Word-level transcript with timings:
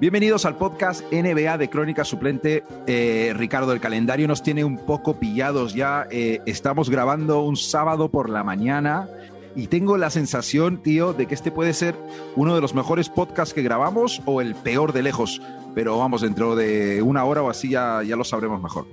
Bienvenidos 0.00 0.46
al 0.46 0.56
podcast 0.56 1.02
NBA 1.12 1.58
de 1.58 1.68
Crónica 1.68 2.06
Suplente. 2.06 2.64
Eh, 2.86 3.34
Ricardo, 3.36 3.74
el 3.74 3.80
calendario 3.80 4.26
nos 4.26 4.42
tiene 4.42 4.64
un 4.64 4.78
poco 4.78 5.20
pillados 5.20 5.74
ya. 5.74 6.06
Eh, 6.10 6.40
estamos 6.46 6.88
grabando 6.88 7.42
un 7.42 7.58
sábado 7.58 8.10
por 8.10 8.30
la 8.30 8.42
mañana 8.42 9.10
y 9.54 9.66
tengo 9.66 9.98
la 9.98 10.08
sensación, 10.08 10.82
tío, 10.82 11.12
de 11.12 11.26
que 11.26 11.34
este 11.34 11.50
puede 11.50 11.74
ser 11.74 11.96
uno 12.34 12.54
de 12.54 12.62
los 12.62 12.72
mejores 12.72 13.10
podcasts 13.10 13.52
que 13.52 13.60
grabamos 13.60 14.22
o 14.24 14.40
el 14.40 14.54
peor 14.54 14.94
de 14.94 15.02
lejos. 15.02 15.42
Pero 15.74 15.98
vamos, 15.98 16.22
dentro 16.22 16.56
de 16.56 17.02
una 17.02 17.24
hora 17.24 17.42
o 17.42 17.50
así 17.50 17.68
ya, 17.68 18.02
ya 18.02 18.16
lo 18.16 18.24
sabremos 18.24 18.62
mejor. 18.62 18.86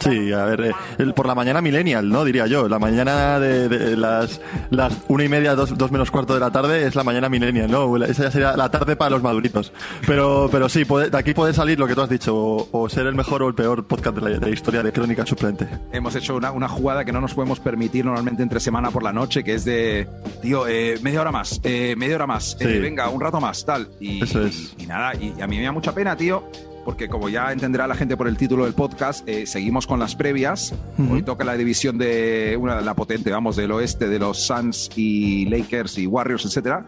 Sí, 0.00 0.32
a 0.32 0.44
ver, 0.44 0.74
eh, 0.98 1.12
por 1.12 1.26
la 1.26 1.34
mañana 1.34 1.60
millennial, 1.60 2.08
¿no? 2.08 2.24
Diría 2.24 2.46
yo. 2.46 2.68
La 2.68 2.78
mañana 2.78 3.40
de, 3.40 3.96
las, 3.96 4.40
las 4.70 4.96
una 5.08 5.24
y 5.24 5.28
media, 5.28 5.54
dos, 5.54 5.76
dos, 5.76 5.90
menos 5.90 6.10
cuarto 6.10 6.34
de 6.34 6.40
la 6.40 6.50
tarde 6.50 6.86
es 6.86 6.94
la 6.94 7.04
mañana 7.04 7.28
millennial, 7.28 7.70
¿no? 7.70 7.96
Esa 8.04 8.24
ya 8.24 8.30
sería 8.30 8.56
la 8.56 8.70
tarde 8.70 8.96
para 8.96 9.10
los 9.10 9.22
maduritos. 9.22 9.72
Pero, 10.06 10.48
pero 10.52 10.68
sí, 10.68 10.84
de 10.84 11.18
aquí 11.18 11.34
puede 11.34 11.52
salir 11.52 11.78
lo 11.78 11.86
que 11.86 11.94
tú 11.94 12.02
has 12.02 12.08
dicho, 12.08 12.68
o, 12.70 12.88
ser 12.88 13.06
el 13.06 13.14
mejor 13.14 13.42
o 13.42 13.48
el 13.48 13.54
peor 13.54 13.86
podcast 13.86 14.16
de 14.16 14.38
la, 14.38 14.48
historia 14.48 14.82
de 14.82 14.92
Crónica 14.92 15.26
Suplente. 15.26 15.68
Hemos 15.92 16.14
hecho 16.14 16.36
una, 16.36 16.52
una, 16.52 16.68
jugada 16.68 17.04
que 17.04 17.12
no 17.12 17.20
nos 17.20 17.34
podemos 17.34 17.60
permitir 17.60 18.04
normalmente 18.04 18.42
entre 18.42 18.60
semana 18.60 18.90
por 18.90 19.02
la 19.02 19.12
noche, 19.12 19.42
que 19.42 19.54
es 19.54 19.64
de, 19.64 20.08
tío, 20.42 20.66
eh, 20.66 20.98
media 21.02 21.20
hora 21.20 21.32
más, 21.32 21.60
eh, 21.64 21.94
media 21.96 22.16
hora 22.16 22.26
más, 22.26 22.56
venga, 22.60 23.08
un 23.08 23.20
rato 23.20 23.40
más, 23.40 23.64
tal. 23.64 23.88
Y, 24.00 24.22
Eso 24.22 24.44
es. 24.44 24.74
y, 24.78 24.84
y 24.84 24.86
nada, 24.86 25.14
y 25.14 25.40
a 25.40 25.46
mí 25.46 25.58
me 25.58 25.64
da 25.64 25.72
mucha 25.72 25.92
pena, 25.92 26.16
tío 26.16 26.44
porque 26.88 27.06
como 27.10 27.28
ya 27.28 27.52
entenderá 27.52 27.86
la 27.86 27.94
gente 27.94 28.16
por 28.16 28.28
el 28.28 28.38
título 28.38 28.64
del 28.64 28.72
podcast, 28.72 29.22
eh, 29.28 29.46
seguimos 29.46 29.86
con 29.86 30.00
las 30.00 30.16
previas. 30.16 30.74
Hoy 31.12 31.22
toca 31.22 31.44
la 31.44 31.54
división 31.54 31.98
de 31.98 32.56
una 32.58 32.80
la 32.80 32.94
potente, 32.94 33.30
vamos, 33.30 33.56
del 33.56 33.72
oeste 33.72 34.08
de 34.08 34.18
los 34.18 34.38
Suns 34.38 34.88
y 34.96 35.44
Lakers 35.50 35.98
y 35.98 36.06
Warriors, 36.06 36.46
etcétera. 36.46 36.86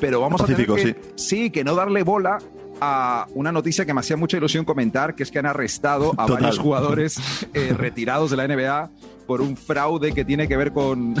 Pero 0.00 0.22
vamos 0.22 0.40
a 0.40 0.46
tener 0.46 0.66
que, 0.66 0.82
sí. 0.82 0.94
sí, 1.16 1.50
que 1.50 1.64
no 1.64 1.74
darle 1.74 2.02
bola 2.02 2.38
a 2.80 3.26
una 3.34 3.52
noticia 3.52 3.84
que 3.84 3.92
me 3.92 4.00
hacía 4.00 4.16
mucha 4.16 4.38
ilusión 4.38 4.64
comentar, 4.64 5.14
que 5.14 5.22
es 5.22 5.30
que 5.30 5.38
han 5.38 5.44
arrestado 5.44 6.12
a 6.12 6.24
Total. 6.24 6.44
varios 6.44 6.58
jugadores 6.58 7.20
eh, 7.52 7.74
retirados 7.76 8.30
de 8.30 8.38
la 8.38 8.48
NBA 8.48 8.90
por 9.26 9.42
un 9.42 9.58
fraude 9.58 10.14
que 10.14 10.24
tiene 10.24 10.48
que 10.48 10.56
ver 10.56 10.72
con, 10.72 11.14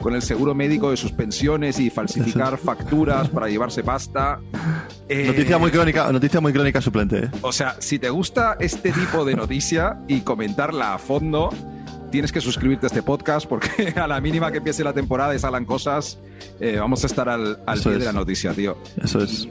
con 0.00 0.14
el 0.14 0.22
seguro 0.22 0.54
médico 0.54 0.90
de 0.90 0.96
sus 0.96 1.12
pensiones 1.12 1.78
y 1.78 1.90
falsificar 1.90 2.58
facturas 2.64 3.28
para 3.28 3.48
llevarse 3.48 3.82
pasta. 3.82 4.40
Eh, 5.08 5.26
noticia 5.26 5.58
muy 5.58 5.70
crónica, 5.70 6.10
noticia 6.12 6.40
muy 6.40 6.52
crónica 6.52 6.80
suplente. 6.80 7.24
¿eh? 7.24 7.30
O 7.42 7.52
sea, 7.52 7.76
si 7.80 7.98
te 7.98 8.10
gusta 8.10 8.56
este 8.60 8.92
tipo 8.92 9.24
de 9.24 9.34
noticia 9.34 9.98
y 10.06 10.20
comentarla 10.20 10.94
a 10.94 10.98
fondo, 10.98 11.50
tienes 12.10 12.32
que 12.32 12.40
suscribirte 12.40 12.86
a 12.86 12.88
este 12.88 13.02
podcast 13.02 13.46
porque 13.46 13.94
a 13.96 14.06
la 14.06 14.20
mínima 14.20 14.50
que 14.50 14.58
empiece 14.58 14.84
la 14.84 14.92
temporada 14.92 15.34
y 15.34 15.38
salgan 15.38 15.64
cosas, 15.64 16.18
eh, 16.60 16.76
vamos 16.78 17.02
a 17.04 17.06
estar 17.06 17.28
al, 17.28 17.58
al 17.66 17.80
pie 17.80 17.92
es. 17.92 17.98
de 18.00 18.04
la 18.04 18.12
noticia, 18.12 18.52
tío. 18.52 18.76
Eso 19.02 19.22
es. 19.22 19.48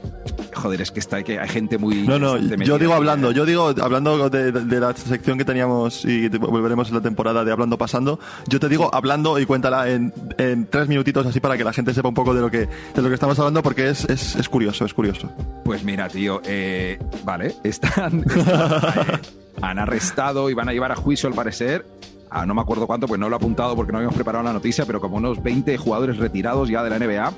Joder, 0.54 0.80
es 0.80 0.90
que 0.90 1.00
está 1.00 1.22
que 1.22 1.38
hay 1.38 1.48
gente 1.48 1.78
muy. 1.78 2.02
No, 2.02 2.18
no, 2.18 2.36
yo 2.38 2.78
digo 2.78 2.94
hablando, 2.94 3.30
yo 3.32 3.44
digo 3.44 3.74
hablando 3.80 4.28
de, 4.28 4.52
de, 4.52 4.80
la 4.80 4.94
sección 4.94 5.38
que 5.38 5.44
teníamos 5.44 6.04
y 6.04 6.28
volveremos 6.28 6.88
en 6.88 6.94
la 6.94 7.00
temporada 7.00 7.44
de 7.44 7.52
Hablando 7.52 7.78
Pasando. 7.78 8.18
Yo 8.48 8.58
te 8.58 8.68
digo 8.68 8.90
hablando 8.92 9.38
y 9.38 9.46
cuéntala 9.46 9.88
en, 9.88 10.12
en 10.38 10.66
tres 10.66 10.88
minutitos 10.88 11.26
así 11.26 11.40
para 11.40 11.56
que 11.56 11.64
la 11.64 11.72
gente 11.72 11.94
sepa 11.94 12.08
un 12.08 12.14
poco 12.14 12.34
de 12.34 12.40
lo 12.40 12.50
que, 12.50 12.68
de 12.94 13.02
lo 13.02 13.08
que 13.08 13.14
estamos 13.14 13.38
hablando 13.38 13.62
porque 13.62 13.88
es, 13.88 14.04
es, 14.06 14.36
es 14.36 14.48
curioso, 14.48 14.84
es 14.84 14.94
curioso. 14.94 15.30
Pues 15.64 15.84
mira, 15.84 16.08
tío, 16.08 16.40
eh, 16.44 16.98
vale, 17.24 17.54
están. 17.62 18.24
están 18.28 19.20
han 19.62 19.78
arrestado 19.78 20.50
y 20.50 20.54
van 20.54 20.68
a 20.68 20.72
llevar 20.72 20.92
a 20.92 20.96
juicio 20.96 21.28
al 21.28 21.34
parecer 21.34 21.84
Ah, 22.30 22.46
no 22.46 22.54
me 22.54 22.60
acuerdo 22.60 22.86
cuánto, 22.86 23.06
pues 23.06 23.18
no 23.18 23.28
lo 23.28 23.36
he 23.36 23.38
apuntado 23.38 23.74
porque 23.74 23.92
no 23.92 23.98
habíamos 23.98 24.14
preparado 24.14 24.44
la 24.44 24.52
noticia, 24.52 24.84
pero 24.86 25.00
como 25.00 25.16
unos 25.16 25.42
20 25.42 25.76
jugadores 25.78 26.18
retirados 26.18 26.68
ya 26.68 26.82
de 26.82 26.90
la 26.90 26.98
NBA 26.98 27.32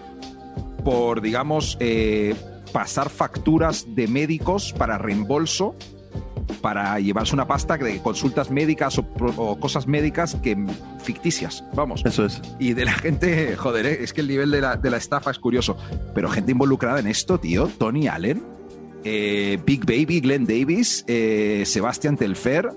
por, 0.84 1.20
digamos, 1.20 1.77
eh, 1.80 2.34
pasar 2.72 3.11
facturas 3.11 3.86
de 3.94 4.08
médicos 4.08 4.72
para 4.72 4.98
reembolso 4.98 5.74
para 6.61 6.98
llevarse 7.00 7.34
una 7.34 7.46
pasta 7.46 7.77
de 7.77 8.00
consultas 8.02 8.50
médicas 8.50 8.98
o, 8.98 9.06
o, 9.36 9.58
cosas 9.58 9.86
médicas 9.86 10.36
que 10.42 10.56
ficticias, 11.02 11.64
vamos. 11.74 12.02
Eso 12.05 12.27
es. 12.27 12.42
Y 12.58 12.74
de 12.74 12.84
la 12.84 12.92
gente, 12.92 13.56
joder, 13.56 13.86
¿eh? 13.86 13.98
es 14.02 14.12
que 14.12 14.20
el 14.20 14.29
nivel 14.29 14.50
de 14.50 14.61
la, 14.61 14.77
de 14.77 14.90
la 14.90 14.96
estafa 14.96 15.30
es 15.30 15.39
curioso. 15.39 15.77
Pero 16.14 16.29
gente 16.29 16.52
involucrada 16.52 17.00
en 17.00 17.06
esto, 17.06 17.39
tío, 17.39 17.70
Tony 17.79 18.08
Allen, 18.08 18.42
eh, 19.05 19.58
Big 19.64 19.84
Baby, 19.84 20.20
Glenn 20.20 20.45
Davis, 20.45 21.05
eh, 21.06 21.62
Sebastián 21.67 22.17
Telfer, 22.17 22.70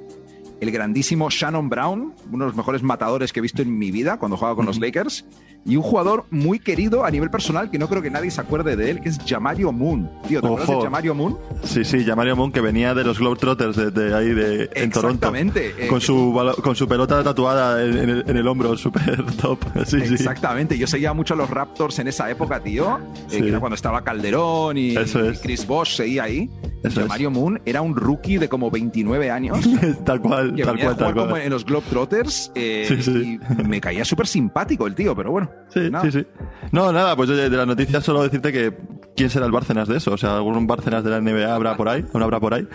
el 0.64 0.72
grandísimo 0.72 1.30
Shannon 1.30 1.70
Brown, 1.70 2.14
uno 2.32 2.46
de 2.46 2.50
los 2.50 2.56
mejores 2.56 2.82
matadores 2.82 3.32
que 3.32 3.40
he 3.40 3.42
visto 3.42 3.62
en 3.62 3.78
mi 3.78 3.92
vida 3.92 4.18
cuando 4.18 4.38
jugaba 4.38 4.56
con 4.56 4.66
los 4.66 4.80
Lakers, 4.80 5.26
y 5.66 5.76
un 5.76 5.84
jugador 5.84 6.26
muy 6.30 6.60
querido 6.60 7.06
a 7.06 7.12
nivel 7.12 7.30
personal 7.30 7.72
que 7.72 7.80
no 7.80 7.88
creo 7.88 8.02
que 8.02 8.10
nadie 8.10 8.32
se 8.32 8.42
acuerde 8.42 8.76
de 8.76 8.92
él, 8.92 9.02
que 9.02 9.10
es 9.10 9.20
Jamario 9.26 9.72
Moon. 9.72 10.10
Tío, 10.28 10.42
¿te 10.42 10.48
acuerdas 10.48 10.68
de 10.68 10.82
Jamario 10.82 11.16
Moon? 11.16 11.38
Sí, 11.64 11.86
sí, 11.86 12.04
Jamario 12.04 12.36
Moon 12.36 12.52
que 12.52 12.62
venía 12.62 12.94
de 12.94 13.04
los 13.04 13.20
Globetrotters 13.20 13.76
de, 13.76 13.92
de 13.92 14.16
ahí 14.16 14.34
de, 14.34 14.70
en 14.74 14.92
Toronto. 14.92 15.28
Exactamente. 15.28 15.88
Con, 15.88 16.02
su, 16.02 16.54
con 16.62 16.76
su 16.76 16.88
pelota 16.88 17.24
tatuada 17.24 17.84
en, 17.84 17.98
en, 17.98 18.10
el, 18.10 18.24
en 18.28 18.38
el, 18.38 18.48
hombro, 18.48 18.76
súper 18.84 19.24
top. 19.38 19.60
Sí, 19.86 19.98
Exactamente. 19.98 20.76
Sí. 20.76 20.82
Yo 20.82 20.88
seguía 20.88 21.14
mucho 21.14 21.34
a 21.34 21.38
los 21.38 21.50
Raptors 21.50 22.00
en 22.00 22.08
esa 22.08 22.30
época, 22.30 22.60
tío. 22.60 23.00
Sí. 23.28 23.38
Eh, 23.38 23.42
que 23.42 23.50
era 23.50 23.60
cuando 23.60 23.76
estaba 23.76 24.04
Calderón 24.04 24.78
y, 24.78 24.96
Eso 24.96 25.30
es. 25.30 25.40
y 25.40 25.42
Chris 25.42 25.66
Bosh 25.66 25.96
seguía 25.96 26.24
ahí. 26.24 26.50
Eso 26.84 27.02
Jamario 27.02 27.30
es. 27.30 27.34
Moon 27.34 27.62
era 27.66 27.82
un 27.82 27.96
rookie 27.96 28.38
de 28.38 28.50
como 28.50 28.70
29 28.70 29.32
años. 29.32 29.60
tal 30.06 30.20
cual, 30.22 30.56
que 30.56 30.64
tal 30.64 30.76
venía 30.76 30.86
cual, 30.86 30.94
a 30.94 30.96
jugar 30.96 30.98
tal 30.98 31.14
cual. 31.14 31.26
como 31.28 31.38
en 31.38 31.50
los 31.50 31.66
Globetrotters. 31.66 32.52
Eh. 32.56 33.40
Y 33.60 33.64
me 33.64 33.80
caía 33.80 34.04
súper 34.04 34.28
simpático 34.28 34.88
el 34.88 34.96
tío, 34.96 35.16
pero 35.16 35.32
bueno. 35.32 35.50
Sí, 35.70 35.90
nada. 35.90 36.04
sí, 36.04 36.20
sí. 36.20 36.28
No, 36.72 36.92
nada, 36.92 37.16
pues 37.16 37.30
de, 37.30 37.50
las 37.50 37.66
noticias 37.68 38.04
solo 38.04 38.22
decirte 38.22 38.52
que 38.52 38.78
quién 39.16 39.30
será 39.32 39.46
el 39.48 39.52
Bárcenas 39.52 39.88
de 39.88 39.98
eso. 39.98 40.12
O 40.14 40.18
sea, 40.18 40.36
algún 40.36 40.68
Bárcenas 40.68 41.04
de 41.04 41.10
la 41.10 41.20
NBA 41.20 41.54
habrá 41.54 41.76
por 41.76 41.90
ahí, 41.90 42.06
no 42.14 42.24
habrá 42.24 42.40
por 42.40 42.54
ahí. 42.54 42.68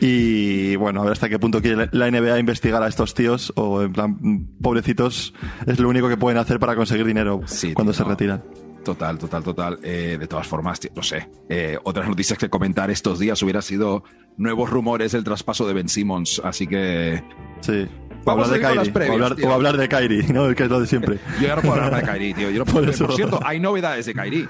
Y 0.00 0.76
bueno, 0.76 1.00
a 1.00 1.04
ver 1.04 1.12
hasta 1.12 1.28
qué 1.28 1.38
punto 1.38 1.60
quiere 1.60 1.88
la 1.92 2.10
NBA 2.10 2.38
investigar 2.38 2.82
a 2.82 2.88
estos 2.88 3.14
tíos, 3.14 3.52
o 3.56 3.82
en 3.82 3.92
plan, 3.92 4.46
pobrecitos, 4.60 5.34
es 5.66 5.78
lo 5.80 5.88
único 5.88 6.08
que 6.08 6.16
pueden 6.16 6.38
hacer 6.38 6.58
para 6.60 6.76
conseguir 6.76 7.04
dinero 7.06 7.40
Sí, 7.46 7.74
cuando 7.74 7.92
tío, 7.92 7.98
se 7.98 8.04
no. 8.04 8.10
retiran. 8.10 8.44
Total, 8.84 9.18
total, 9.18 9.42
total. 9.42 9.78
Eh, 9.82 10.18
de 10.20 10.26
todas 10.26 10.46
formas, 10.46 10.78
tío, 10.78 10.90
no 10.94 11.02
sé. 11.02 11.28
Eh, 11.48 11.78
otras 11.84 12.06
noticias 12.06 12.38
que 12.38 12.50
comentar 12.50 12.90
estos 12.90 13.18
días 13.18 13.42
hubiera 13.42 13.62
sido 13.62 14.04
nuevos 14.36 14.68
rumores 14.68 15.12
del 15.12 15.24
traspaso 15.24 15.66
de 15.66 15.72
Ben 15.72 15.88
Simmons. 15.88 16.40
Así 16.44 16.66
que 16.66 17.24
Sí. 17.60 17.86
O 18.24 18.26
Vamos 18.26 18.50
hablar 18.50 18.78
a 18.78 18.82
de 18.84 18.90
previas, 18.90 19.20
o, 19.20 19.24
hablar, 19.24 19.44
o 19.44 19.52
hablar 19.52 19.76
de 19.76 19.88
Kyrie, 19.88 20.32
¿no? 20.32 20.54
Que 20.54 20.62
es 20.64 20.70
lo 20.70 20.80
de 20.80 20.86
siempre. 20.86 21.18
yo 21.40 21.46
ya 21.48 21.56
no 21.56 21.62
puedo 21.62 21.74
hablar 21.74 21.96
de 22.00 22.02
Kairi, 22.06 22.34
tío. 22.34 22.50
Yo 22.50 22.58
no 22.60 22.64
puedo- 22.72 22.92
Por 22.92 23.14
cierto, 23.14 23.40
hay 23.44 23.60
novedades 23.60 24.06
de 24.06 24.14
Kairi. 24.14 24.48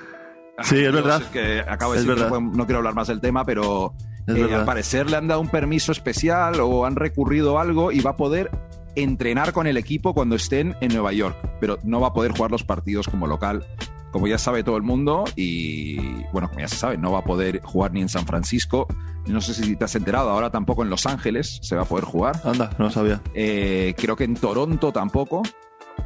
Sí, 0.63 0.85
es 0.85 0.93
verdad. 0.93 1.21
que 1.33 1.61
acabo 1.67 1.93
de 1.95 1.99
Es 2.01 2.07
decir 2.07 2.23
que 2.25 2.31
verdad. 2.31 2.41
no, 2.41 2.65
quiero 2.67 2.79
hablar 2.79 2.95
más 2.95 3.09
del 3.09 3.21
tema, 3.21 3.45
pero 3.45 3.93
eh, 4.29 4.55
al 4.55 4.65
parecer 4.65 5.11
le 5.11 5.17
han 5.17 5.27
dado 5.27 5.41
un 5.41 5.49
permiso 5.49 5.91
especial 5.91 6.61
o 6.61 6.87
han 6.87 6.95
recurrido 6.95 7.59
a 7.59 7.63
algo 7.63 7.91
y 7.91 8.01
va 8.01 8.11
a 8.13 8.17
poder 8.17 8.51
entrenar 8.95 9.53
con 9.53 9.67
el 9.67 9.77
equipo 9.77 10.15
cuando 10.15 10.37
estén 10.37 10.77
en 10.81 10.93
Nueva 10.93 11.13
York, 11.13 11.37
pero 11.61 11.79
no 11.83 12.01
va 12.01 12.09
a 12.09 12.13
poder 12.13 12.31
jugar 12.31 12.53
los 12.53 12.63
partidos 12.63 13.09
como 13.09 13.27
local, 13.27 13.67
como 14.15 14.29
ya 14.29 14.39
sabe 14.39 14.63
todo 14.63 14.77
el 14.77 14.85
mundo 14.85 15.25
y 15.35 15.97
bueno, 16.31 16.47
como 16.47 16.61
ya 16.61 16.69
se 16.69 16.77
sabe, 16.77 16.97
no 16.97 17.11
va 17.11 17.19
a 17.19 17.25
poder 17.25 17.61
jugar 17.65 17.93
ni 17.93 18.01
en 18.01 18.09
San 18.09 18.25
Francisco, 18.27 18.87
no 19.27 19.41
sé 19.41 19.55
si 19.55 19.75
te 19.75 19.85
has 19.87 19.97
enterado, 19.97 20.31
ahora 20.31 20.51
tampoco 20.51 20.85
en 20.85 20.89
Los 20.89 21.05
Ángeles 21.07 21.59
se 21.63 21.75
va 21.75 21.83
a 21.83 21.85
poder 21.85 22.05
jugar, 22.05 22.41
Anda, 22.45 22.71
no 22.79 22.85
lo 22.85 22.91
sabía. 22.93 23.21
Eh, 23.35 23.93
creo 23.97 24.15
que 24.15 24.23
en 24.23 24.37
Toronto 24.37 24.93
tampoco. 24.93 25.43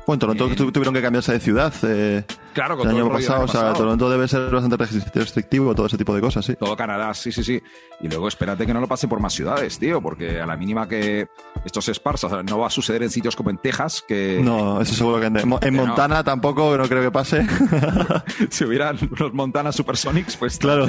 Bueno, 0.06 0.19
Toronto 0.21 0.47
Eh, 0.50 0.54
tu- 0.56 0.72
tuvieron 0.72 0.94
que 0.94 1.03
cambiarse 1.03 1.32
de 1.32 1.41
ciudad 1.41 1.72
eh, 1.82 2.25
Claro, 2.54 2.75
el 2.75 2.78
con 2.81 2.88
todo 2.88 2.97
año 2.97 3.06
el 3.06 3.12
pasado. 3.12 3.37
año 3.37 3.44
O 3.44 3.49
sea, 3.49 3.60
pasado. 3.60 3.75
Toronto 3.76 4.10
debe 4.10 4.26
ser 4.26 4.50
bastante 4.50 4.76
restri- 4.78 5.10
restrictivo, 5.15 5.75
todo 5.75 5.87
ese 5.87 5.99
tipo 5.99 6.15
de 6.15 6.21
cosas, 6.21 6.44
sí. 6.44 6.54
Todo 6.59 6.76
Canadá, 6.76 7.12
sí, 7.15 7.31
sí, 7.31 7.44
sí. 7.44 7.62
Y 8.00 8.09
luego 8.09 8.27
espérate 8.28 8.65
que 8.66 8.72
no 8.72 8.81
lo 8.81 8.87
pase 8.88 9.06
por 9.06 9.21
más 9.21 9.34
ciudades, 9.34 9.78
tío, 9.78 10.00
porque 10.00 10.41
a 10.41 10.47
la 10.47 10.56
mínima 10.56 10.88
que 10.88 11.28
esto 11.65 11.82
se 11.82 11.93
esparza, 11.93 12.27
o 12.28 12.31
sea, 12.31 12.43
no 12.43 12.59
va 12.59 12.69
a 12.69 12.71
suceder 12.71 13.03
en 13.03 13.10
sitios 13.10 13.37
como 13.37 13.50
en 13.50 13.59
Texas, 13.59 14.03
que 14.06 14.41
No, 14.43 14.81
eso 14.81 14.94
seguro 14.94 15.21
que 15.21 15.27
en, 15.27 15.37
en 15.37 15.50
Que 15.60 15.71
no. 15.71 15.87
Montana 15.87 16.25
tampoco, 16.25 16.77
no 16.78 16.88
creo 16.88 17.03
que 17.03 17.10
pase. 17.10 17.47
si 18.50 18.65
hubieran 18.65 18.98
los 19.19 19.32
Montana 19.34 19.72
Supersonics, 19.72 20.37
pues 20.37 20.59
claro. 20.59 20.87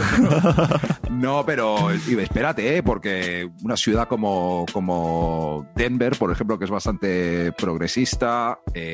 no, 1.09 1.43
pero 1.45 1.77
y 2.07 2.17
espérate, 2.19 2.77
¿eh? 2.77 2.83
porque 2.83 3.49
una 3.63 3.75
ciudad 3.75 4.07
como, 4.07 4.65
como 4.71 5.67
Denver, 5.75 6.15
por 6.17 6.31
ejemplo, 6.31 6.57
que 6.57 6.65
es 6.65 6.71
bastante 6.71 7.51
progresista, 7.53 8.59
eh, 8.73 8.88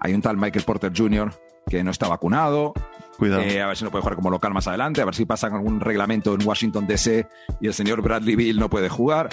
hay 0.00 0.14
un 0.14 0.22
tal 0.22 0.36
Michael 0.36 0.64
Porter 0.64 0.92
Jr. 0.94 1.32
que 1.68 1.82
no 1.84 1.90
está 1.90 2.08
vacunado, 2.08 2.74
Cuidado. 3.18 3.42
Eh, 3.42 3.60
a 3.60 3.66
ver 3.66 3.76
si 3.76 3.82
no 3.82 3.90
puede 3.90 4.02
jugar 4.02 4.14
como 4.14 4.30
local 4.30 4.54
más 4.54 4.68
adelante, 4.68 5.02
a 5.02 5.04
ver 5.04 5.14
si 5.14 5.24
pasan 5.24 5.52
algún 5.52 5.80
reglamento 5.80 6.34
en 6.34 6.46
Washington 6.46 6.86
DC 6.86 7.26
y 7.60 7.66
el 7.66 7.74
señor 7.74 8.00
Bradley 8.00 8.36
Bill 8.36 8.60
no 8.60 8.70
puede 8.70 8.88
jugar. 8.88 9.28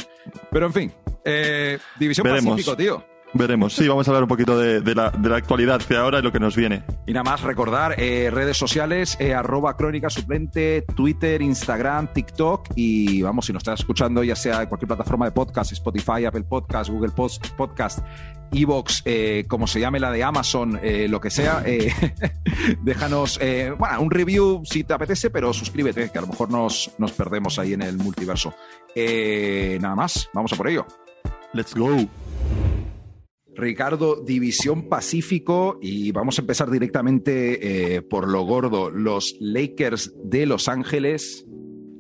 Pero 0.52 0.66
en 0.66 0.74
fin, 0.74 0.94
eh, 1.24 1.78
División 2.00 2.24
Veremos. 2.24 2.54
Pacífico, 2.54 2.76
tío. 2.76 3.15
Veremos. 3.34 3.74
Sí, 3.74 3.88
vamos 3.88 4.08
a 4.08 4.12
hablar 4.12 4.24
un 4.24 4.30
poquito 4.30 4.58
de, 4.58 4.96
la, 4.96 5.08
actualidad 5.36 5.82
de 5.88 5.98
ahora 5.98 6.20
y 6.20 6.22
lo 6.22 6.32
que 6.32 6.40
nos 6.40 6.56
viene. 6.56 6.84
Y 7.06 7.12
nada 7.12 7.24
más 7.24 7.42
recordar 7.42 7.96
eh, 7.98 8.30
redes 8.32 8.58
sociales, 8.58 9.18
eh, 9.20 9.34
arroba 9.34 9.76
crónica 9.76 10.10
suplente, 10.10 10.84
Twitter, 10.96 11.42
Instagram, 11.42 12.14
TikTok 12.14 12.70
y 12.76 13.22
vamos, 13.22 13.46
si 13.46 13.54
nos 13.54 13.62
estás 13.62 13.82
escuchando 13.82 14.24
ya 14.24 14.36
sea 14.36 14.62
en 14.62 14.70
cualquier 14.70 14.88
plataforma 14.88 15.26
de 15.26 15.32
podcast, 15.32 15.74
Spotify, 15.74 16.26
Apple 16.26 16.44
Podcast, 16.44 16.90
Google 16.90 17.12
Podcast, 17.12 18.00
Evox, 18.54 19.02
eh, 19.04 19.44
como 19.50 19.68
se 19.68 19.82
llame 19.82 20.00
la 20.00 20.12
de 20.12 20.24
Amazon, 20.24 20.80
lo 21.10 21.20
que 21.20 21.30
sea, 21.30 21.62
déjanos 22.84 23.40
bueno, 23.78 24.02
un 24.02 24.12
review 24.12 24.62
si 24.64 24.86
te 24.86 24.94
apetece, 24.94 25.30
pero 25.30 25.52
suscríbete, 25.52 26.10
que 26.10 26.18
a 26.18 26.22
lo 26.22 26.28
mejor 26.28 26.50
nos, 26.50 26.92
nos 27.00 27.12
perdemos 27.12 27.60
ahí 27.60 27.74
en 27.74 27.82
el 27.82 27.98
multiverso. 27.98 28.54
nada 28.96 29.96
más, 29.96 30.30
vamos 30.34 30.54
a 30.54 30.56
por 30.56 30.70
ello. 30.70 30.86
Let's 31.54 31.74
go. 31.74 32.08
Ricardo, 33.56 34.22
División 34.22 34.90
Pacífico, 34.90 35.80
y 35.82 36.12
vamos 36.12 36.38
a 36.38 36.42
empezar 36.42 36.70
directamente 36.70 37.96
eh, 37.96 38.02
por 38.02 38.28
lo 38.28 38.42
gordo. 38.44 38.90
Los 38.90 39.38
Lakers 39.40 40.14
de 40.24 40.46
Los 40.46 40.68
Ángeles, 40.68 41.48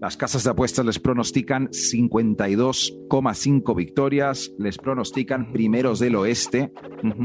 las 0.01 0.17
casas 0.17 0.43
de 0.43 0.49
apuestas 0.49 0.85
les 0.85 0.99
pronostican 0.99 1.69
52,5 1.69 3.75
victorias, 3.75 4.51
les 4.59 4.77
pronostican 4.77 5.53
primeros 5.53 5.99
del 5.99 6.15
oeste. 6.15 6.73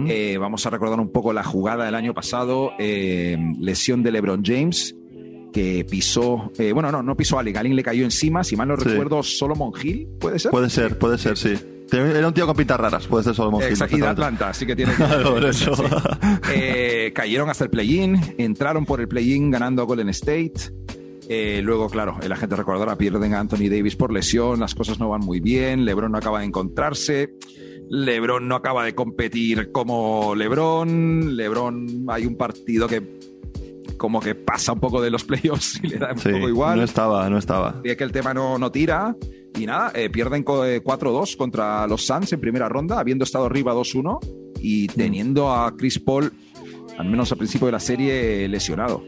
Eh, 0.06 0.38
vamos 0.38 0.64
a 0.66 0.70
recordar 0.70 1.00
un 1.00 1.10
poco 1.10 1.32
la 1.32 1.42
jugada 1.42 1.84
del 1.84 1.96
año 1.96 2.14
pasado, 2.14 2.70
eh, 2.78 3.36
lesión 3.58 4.04
de 4.04 4.12
LeBron 4.12 4.44
James 4.44 4.94
que 5.52 5.84
pisó, 5.84 6.52
bueno, 6.72 6.92
no, 6.92 7.02
no 7.02 7.16
pisó 7.16 7.36
a 7.36 7.40
Ali, 7.40 7.50
Galín 7.50 7.74
le 7.74 7.82
cayó 7.82 8.04
encima, 8.04 8.44
si 8.44 8.54
mal 8.54 8.68
no 8.68 8.76
recuerdo, 8.76 9.20
Solomon 9.24 9.72
Hill, 9.82 10.06
¿puede 10.20 10.38
ser? 10.38 10.52
Puede 10.52 10.70
ser, 10.70 10.96
puede 10.96 11.18
ser, 11.18 11.36
sí. 11.36 11.54
Era 11.92 12.28
un 12.28 12.34
tío 12.34 12.46
con 12.46 12.56
pintas 12.56 12.78
raras, 12.78 13.06
puede 13.06 13.24
ser 13.24 13.34
solo 13.34 13.60
Exacto, 13.60 13.96
y 13.96 14.00
de 14.00 14.06
Atlanta, 14.06 14.50
así 14.50 14.66
que 14.66 14.76
tiene 14.76 14.92
eso. 15.48 15.72
Eh, 16.52 17.12
cayeron 17.14 17.50
hasta 17.50 17.64
el 17.64 17.70
play-in, 17.70 18.20
entraron 18.38 18.86
por 18.86 19.00
el 19.00 19.08
play-in 19.08 19.50
ganando 19.50 19.82
a 19.82 19.84
Golden 19.84 20.08
State. 20.10 20.72
Eh, 21.28 21.60
luego, 21.62 21.88
claro, 21.88 22.18
la 22.26 22.36
gente 22.36 22.56
recordará, 22.56 22.96
pierden 22.96 23.34
a 23.34 23.40
Anthony 23.40 23.68
Davis 23.70 23.94
por 23.94 24.12
lesión, 24.12 24.58
las 24.60 24.74
cosas 24.74 24.98
no 24.98 25.08
van 25.08 25.20
muy 25.20 25.40
bien, 25.40 25.84
LeBron 25.84 26.10
no 26.10 26.18
acaba 26.18 26.40
de 26.40 26.46
encontrarse. 26.46 27.34
LeBron 27.90 28.46
no 28.46 28.54
acaba 28.54 28.84
de 28.84 28.94
competir 28.94 29.72
como 29.72 30.34
LeBron. 30.36 31.36
LeBron 31.36 32.06
hay 32.08 32.24
un 32.24 32.36
partido 32.36 32.86
que 32.86 33.18
como 34.00 34.18
que 34.18 34.34
pasa 34.34 34.72
un 34.72 34.80
poco 34.80 35.02
de 35.02 35.10
los 35.10 35.24
playoffs 35.26 35.78
y 35.82 35.88
le 35.88 35.98
da 35.98 36.12
un 36.12 36.18
poco 36.18 36.48
igual. 36.48 36.78
No 36.78 36.84
estaba, 36.84 37.28
no 37.28 37.36
estaba. 37.36 37.82
Y 37.84 37.90
es 37.90 37.98
que 37.98 38.04
el 38.04 38.12
tema 38.12 38.32
no, 38.32 38.58
no 38.58 38.72
tira. 38.72 39.14
Y 39.58 39.66
nada, 39.66 39.92
eh, 39.94 40.08
pierden 40.08 40.42
4-2 40.42 41.34
eh, 41.34 41.36
contra 41.36 41.86
los 41.86 42.06
Suns 42.06 42.32
en 42.32 42.40
primera 42.40 42.66
ronda, 42.66 42.98
habiendo 42.98 43.24
estado 43.24 43.44
arriba 43.44 43.74
2-1 43.74 44.56
y 44.62 44.86
mm. 44.88 44.92
teniendo 44.96 45.52
a 45.52 45.76
Chris 45.76 45.98
Paul, 45.98 46.32
al 46.96 47.10
menos 47.10 47.30
al 47.30 47.36
principio 47.36 47.66
de 47.66 47.72
la 47.72 47.80
serie, 47.80 48.48
lesionado. 48.48 49.04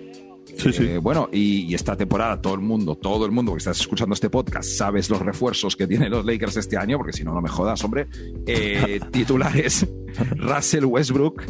Sí, 0.58 0.72
sí. 0.74 0.84
Eh, 0.84 0.98
bueno, 0.98 1.30
y, 1.32 1.72
esta 1.74 1.96
temporada 1.96 2.42
todo 2.42 2.52
el 2.52 2.60
mundo, 2.60 2.94
todo 2.94 3.24
el 3.24 3.32
mundo 3.32 3.52
que 3.52 3.58
estás 3.58 3.80
escuchando 3.80 4.12
este 4.12 4.28
podcast, 4.28 4.68
sabes 4.68 5.08
los 5.08 5.20
refuerzos 5.20 5.74
que 5.74 5.86
tienen 5.86 6.10
los 6.10 6.26
Lakers 6.26 6.58
este 6.58 6.76
año, 6.76 6.98
porque 6.98 7.14
si 7.14 7.24
no, 7.24 7.32
no 7.32 7.40
me 7.40 7.48
jodas, 7.48 7.82
hombre. 7.82 8.08
titulares, 9.10 9.86
Russell 10.36 10.84
Westbrook, 10.84 11.44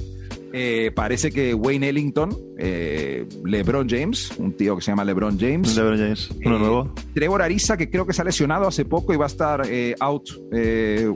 eh, 0.52 0.90
parece 0.94 1.31
que 1.31 1.54
Wayne 1.54 1.88
Ellington, 1.88 2.37
eh, 2.58 3.26
LeBron 3.44 3.88
James, 3.88 4.32
un 4.38 4.52
tío 4.52 4.76
que 4.76 4.82
se 4.82 4.90
llama 4.90 5.04
LeBron 5.04 5.38
James. 5.38 5.76
LeBron 5.76 5.99
James, 5.99 6.31
uno 6.44 6.56
eh, 6.56 6.58
nuevo. 6.58 6.94
Trevor 7.14 7.43
Ariza, 7.43 7.76
que 7.76 7.88
creo 7.88 8.06
que 8.06 8.12
se 8.12 8.22
ha 8.22 8.25
lesionado 8.25 8.66
hace 8.66 8.84
poco 8.84 9.14
y 9.14 9.16
va 9.16 9.25
a 9.25 9.28
estar 9.28 9.62
out 10.00 10.31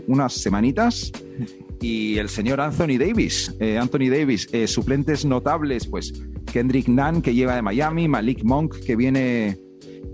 unas 0.07 0.33
semanitas. 0.33 1.13
Y 1.81 2.17
el 2.17 2.31
señor 2.31 2.61
Anthony 2.61 2.99
Davis. 2.99 3.55
Anthony 3.79 4.09
Davis, 4.11 4.49
suplentes 4.67 5.25
notables, 5.25 5.87
pues 5.87 6.13
Kendrick 6.51 6.89
Nunn, 6.89 7.21
que 7.21 7.35
lleva 7.35 7.55
de 7.55 7.63
Miami, 7.63 8.09
Malik 8.09 8.43
Monk, 8.43 8.77
que 8.81 8.97
viene 8.97 9.59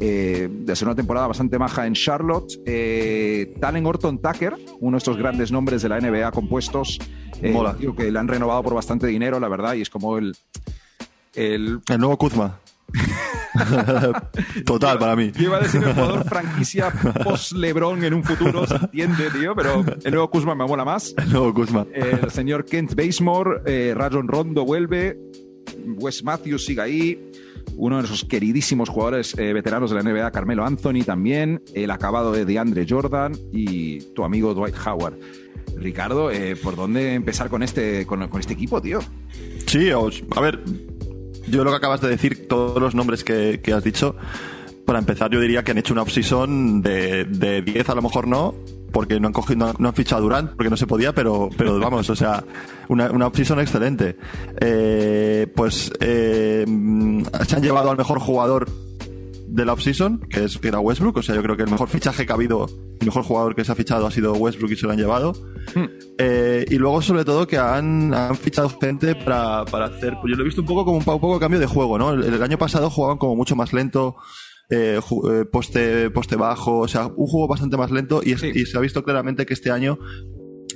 de 0.03 0.73
hacer 0.73 0.89
una 0.89 0.95
temporada 0.95 1.27
bastante 1.27 1.59
maja 1.59 1.87
en 1.87 1.95
Charlotte. 1.95 2.53
Talen 3.61 3.87
Orton 3.87 4.21
Tucker, 4.21 4.55
uno 4.81 4.97
de 4.97 4.99
estos 4.99 5.17
grandes 5.17 5.53
nombres 5.53 5.83
de 5.83 5.89
la 5.89 6.01
NBA 6.01 6.31
compuestos. 6.33 6.99
Eh, 7.43 7.53
Mola. 7.53 7.77
que 7.97 8.11
le 8.11 8.19
han 8.19 8.29
renovado 8.29 8.63
por 8.63 8.75
bastante 8.75 9.09
dinero, 9.09 9.41
la 9.41 9.49
verdad, 9.49 9.75
y 9.75 9.83
es 9.83 9.91
como 9.91 10.17
el. 10.17 10.35
El, 11.35 11.81
el 11.89 11.99
nuevo 11.99 12.17
Kuzma. 12.17 12.61
Total, 14.65 14.99
para 14.99 15.17
mí. 15.17 15.33
Yo 15.35 15.45
iba 15.45 15.57
a 15.57 15.61
decir 15.61 15.83
el 15.83 15.95
jugador 15.95 16.25
franquicia 16.25 16.91
post-Lebron 17.25 18.05
en 18.05 18.15
un 18.15 18.23
futuro, 18.23 18.67
se 18.67 18.77
entiende, 18.77 19.31
tío, 19.31 19.55
pero 19.55 19.85
el 20.05 20.11
nuevo 20.11 20.31
Kuzma 20.31 20.55
me 20.55 20.67
mola 20.67 20.85
más. 20.85 21.15
El 21.17 21.33
nuevo 21.33 21.53
Kuzma. 21.53 21.87
El 21.93 22.31
señor 22.31 22.65
Kent 22.65 22.95
Basemore, 22.95 23.63
eh, 23.67 23.95
Rajon 23.95 24.29
Rondo 24.29 24.65
vuelve, 24.65 25.19
Wes 25.97 26.23
Matthews 26.23 26.65
sigue 26.65 26.81
ahí, 26.81 27.31
uno 27.77 27.99
de 27.99 28.05
esos 28.05 28.25
queridísimos 28.25 28.89
jugadores 28.89 29.37
eh, 29.39 29.53
veteranos 29.53 29.91
de 29.91 29.97
la 29.97 30.03
NBA, 30.03 30.31
Carmelo 30.31 30.65
Anthony 30.65 31.05
también, 31.05 31.63
el 31.75 31.91
acabado 31.91 32.33
de 32.33 32.45
DeAndre 32.45 32.87
Jordan 32.89 33.33
y 33.53 34.01
tu 34.15 34.25
amigo 34.25 34.55
Dwight 34.55 34.77
Howard. 34.87 35.15
Ricardo, 35.77 36.31
eh, 36.31 36.57
¿por 36.57 36.77
dónde 36.77 37.15
empezar 37.15 37.49
con 37.49 37.63
este, 37.63 38.07
con, 38.07 38.23
este 38.39 38.53
equipo, 38.53 38.81
tío? 38.81 39.01
Sí, 39.67 39.91
a 39.91 40.41
ver, 40.41 40.61
yo 41.49 41.65
lo 41.65 41.71
que 41.71 41.77
acabas 41.77 42.01
de 42.01 42.09
decir, 42.09 42.47
todos 42.47 42.81
los 42.81 42.95
nombres 42.95 43.25
que, 43.25 43.61
has 43.75 43.85
dicho, 43.85 44.17
para 44.87 44.99
empezar 44.99 45.31
yo 45.31 45.41
diría 45.41 45.63
que 45.63 45.71
han 45.71 45.79
hecho 45.79 45.93
una 45.93 46.03
off-season 46.03 46.83
de, 46.83 47.25
de 47.25 47.63
10, 47.63 47.89
a 47.89 47.95
lo 47.95 48.03
mejor 48.03 48.27
no, 48.27 48.55
porque 48.93 49.21
no 49.21 49.29
han 49.29 49.33
cogido, 49.33 49.75
no, 49.79 49.89
han 49.89 49.95
fichado 49.95 50.21
a 50.21 50.23
Durant, 50.23 50.51
porque 50.53 50.71
no 50.71 50.77
se 50.77 50.87
podía, 50.87 51.15
pero, 51.15 51.49
pero 51.57 51.79
vamos, 51.79 52.09
o 52.11 52.17
sea, 52.17 52.45
una, 52.89 53.11
una 53.11 53.27
off-season 53.29 53.61
excelente. 53.61 54.17
Eh, 54.61 55.47
pues 55.55 55.93
eh, 56.01 56.65
se 57.47 57.57
han 57.57 57.63
llevado 57.63 57.91
al 57.91 57.97
mejor 57.97 58.19
jugador 58.19 58.67
de 59.53 59.67
la 59.67 59.75
offseason, 59.75 60.19
que, 60.31 60.45
es, 60.45 60.59
que 60.59 60.69
era 60.69 60.81
Westbrook. 60.81 61.19
O 61.19 61.23
sea, 61.23 61.35
yo 61.35 61.43
creo 61.43 61.57
que 61.57 61.65
el 61.65 61.71
mejor 61.71 61.89
fichaje 61.89 62.25
que 62.25 62.33
ha 62.33 62.35
habido, 62.35 62.69
el 63.01 63.07
mejor 63.07 63.23
jugador 63.23 63.55
que 63.55 63.65
se 63.65 63.73
ha 63.73 63.75
fichado 63.75 64.07
ha 64.07 64.11
sido 64.11 64.33
Westbrook 64.33 64.73
y 64.73 64.77
se 64.77 64.87
lo 64.87 64.93
han 64.93 64.99
llevado. 64.99 65.35
Hmm. 65.75 65.85
Eh, 66.19 66.65
y 66.71 66.77
luego, 66.77 67.03
sobre 67.03 67.25
todo, 67.25 67.47
que 67.47 67.59
han, 67.59 68.15
han 68.15 68.35
fichado 68.37 68.71
gente 68.81 69.15
para, 69.15 69.65
para, 69.67 69.87
hacer. 69.87 70.17
Pues 70.21 70.31
yo 70.31 70.37
lo 70.37 70.43
he 70.43 70.47
visto 70.47 70.63
un 70.63 70.67
poco 70.67 70.85
como 70.87 70.97
un, 70.99 71.05
poco 71.05 71.39
cambio 71.39 71.61
de 71.61 71.67
juego, 71.67 71.99
¿no? 71.99 72.13
El, 72.13 72.43
año 72.43 72.57
pasado 72.57 72.89
jugaban 72.89 73.19
como 73.19 73.37
mucho 73.37 73.55
más 73.55 73.73
lento. 73.73 74.17
Eh, 74.71 74.99
eh, 75.01 75.45
poste, 75.51 76.11
poste 76.11 76.37
bajo, 76.37 76.79
o 76.79 76.89
sea, 76.89 77.07
un 77.07 77.27
juego 77.27 77.47
bastante 77.47 77.77
más 77.77 77.91
lento 77.91 78.23
y, 78.25 78.33
y 78.33 78.67
se 78.67 78.79
ha 78.79 78.81
visto 78.81 79.05
claramente 79.05 79.45
que 79.45 79.53
este 79.53 79.71
año 79.71 79.99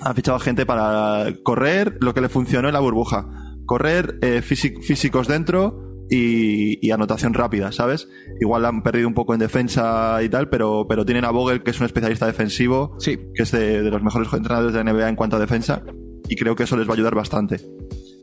han 0.03 0.15
fichado 0.15 0.39
gente 0.39 0.67
para 0.67 1.27
correr 1.43 1.97
lo 2.01 2.13
que 2.13 2.21
le 2.21 2.29
funcionó 2.29 2.69
en 2.69 2.75
la 2.75 2.81
burbuja. 2.81 3.27
Correr, 3.65 4.19
físicos 4.43 5.27
dentro, 5.27 5.87
y, 6.09 6.91
anotación 6.91 7.35
rápida, 7.35 7.73
¿sabes? 7.73 8.09
Igual 8.41 8.65
han 8.65 8.83
perdido 8.83 9.09
un 9.09 9.15
poco 9.15 9.35
en 9.35 9.41
defensa 9.41 10.23
y 10.23 10.29
tal, 10.29 10.49
pero, 10.49 10.87
pero 10.89 11.05
tienen 11.05 11.25
a 11.25 11.31
Vogel, 11.31 11.63
que 11.63 11.71
es 11.71 11.81
un 11.81 11.87
especialista 11.87 12.27
defensivo, 12.27 12.97
sí. 12.99 13.19
que 13.35 13.43
es 13.43 13.51
de, 13.51 13.83
los 13.83 14.03
mejores 14.03 14.33
entrenadores 14.33 14.73
de 14.73 14.85
la 14.85 14.93
NBA 14.93 15.09
en 15.09 15.17
cuanto 15.17 15.37
a 15.37 15.41
defensa, 15.41 15.83
y 16.29 16.37
creo 16.37 16.57
que 16.57 16.65
eso 16.65 16.77
les 16.77 16.89
va 16.89 16.93
a 16.93 16.95
ayudar 16.95 17.15
bastante. 17.15 17.61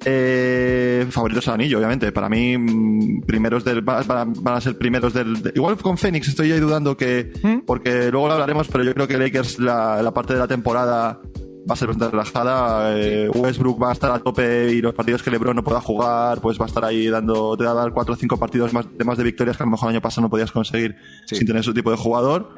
Eh, 0.06 1.06
favoritos 1.10 1.48
al 1.48 1.56
anillo, 1.56 1.78
obviamente. 1.78 2.12
Para 2.12 2.30
mí, 2.30 2.58
mm, 2.58 3.22
primeros 3.22 3.64
del. 3.64 3.82
Van 3.82 4.28
a, 4.46 4.62
ser 4.62 4.78
primeros 4.78 5.14
del. 5.14 5.52
igual 5.56 5.78
con 5.78 5.98
Phoenix 5.98 6.28
estoy 6.28 6.52
ahí 6.52 6.60
dudando 6.60 6.98
que. 6.98 7.32
¿Mm? 7.42 7.60
Porque 7.66 8.12
luego 8.12 8.28
lo 8.28 8.34
hablaremos, 8.34 8.68
pero 8.68 8.84
yo 8.84 8.94
creo 8.94 9.08
que 9.08 9.18
Lakers, 9.18 9.60
la, 9.60 10.02
la 10.02 10.14
parte 10.14 10.34
de 10.34 10.40
la 10.40 10.48
temporada 10.48 11.22
va 11.70 11.74
a 11.74 11.76
ser 11.76 11.88
bastante 11.88 12.12
relajada. 12.12 13.00
Eh, 13.00 13.30
Westbrook 13.30 13.82
va 13.82 13.90
a 13.90 13.94
estar 13.94 14.12
a 14.12 14.20
tope 14.20 14.72
y 14.72 14.82
los 14.82 14.94
partidos 14.94 15.24
que 15.24 15.32
LeBron 15.32 15.56
no 15.56 15.64
pueda 15.64 15.82
jugar, 15.82 16.42
pues 16.42 16.60
va 16.60 16.66
a 16.66 16.68
estar 16.68 16.84
ahí 16.86 17.08
dando, 17.08 17.56
te 17.58 17.64
va 17.64 17.72
a 17.72 17.76
dar 17.76 17.94
cuatro 17.94 18.14
o 18.14 18.18
cinco 18.18 18.38
partidos 18.38 18.74
más 18.74 18.86
de 18.96 19.04
más 19.04 19.18
de 19.18 19.24
victorias 19.24 19.58
que 19.58 19.64
a 19.64 19.66
lo 19.66 19.72
mejor 19.72 19.90
el 19.90 19.96
año 19.96 20.02
pasado 20.02 20.24
no 20.24 20.30
podías 20.30 20.52
conseguir 20.52 20.96
sin 21.26 21.46
tener 21.46 21.62
ese 21.62 21.74
tipo 21.74 21.92
de 21.92 21.98
jugador. 21.98 22.56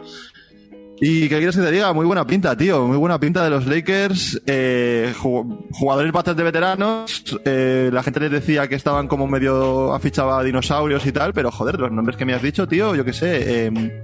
Y 1.01 1.27
qué 1.27 1.37
quieres 1.37 1.55
que 1.55 1.61
te 1.61 1.71
diga, 1.71 1.91
muy 1.91 2.05
buena 2.05 2.25
pinta, 2.25 2.55
tío, 2.55 2.87
muy 2.87 2.97
buena 2.97 3.19
pinta 3.19 3.43
de 3.43 3.49
los 3.49 3.67
Lakers, 3.67 4.41
eh, 4.45 5.13
jugadores 5.17 6.11
bastante 6.13 6.41
veteranos, 6.41 7.37
eh, 7.43 7.89
la 7.91 8.01
gente 8.01 8.21
les 8.21 8.31
decía 8.31 8.67
que 8.69 8.75
estaban 8.75 9.09
como 9.09 9.27
medio 9.27 9.93
afichaba 9.93 10.41
dinosaurios 10.41 11.05
y 11.05 11.11
tal, 11.11 11.33
pero 11.33 11.51
joder, 11.51 11.79
los 11.79 11.91
nombres 11.91 12.15
que 12.15 12.23
me 12.23 12.33
has 12.33 12.41
dicho, 12.41 12.65
tío, 12.65 12.95
yo 12.95 13.03
qué 13.03 13.11
sé, 13.11 13.65
eh, 13.67 14.03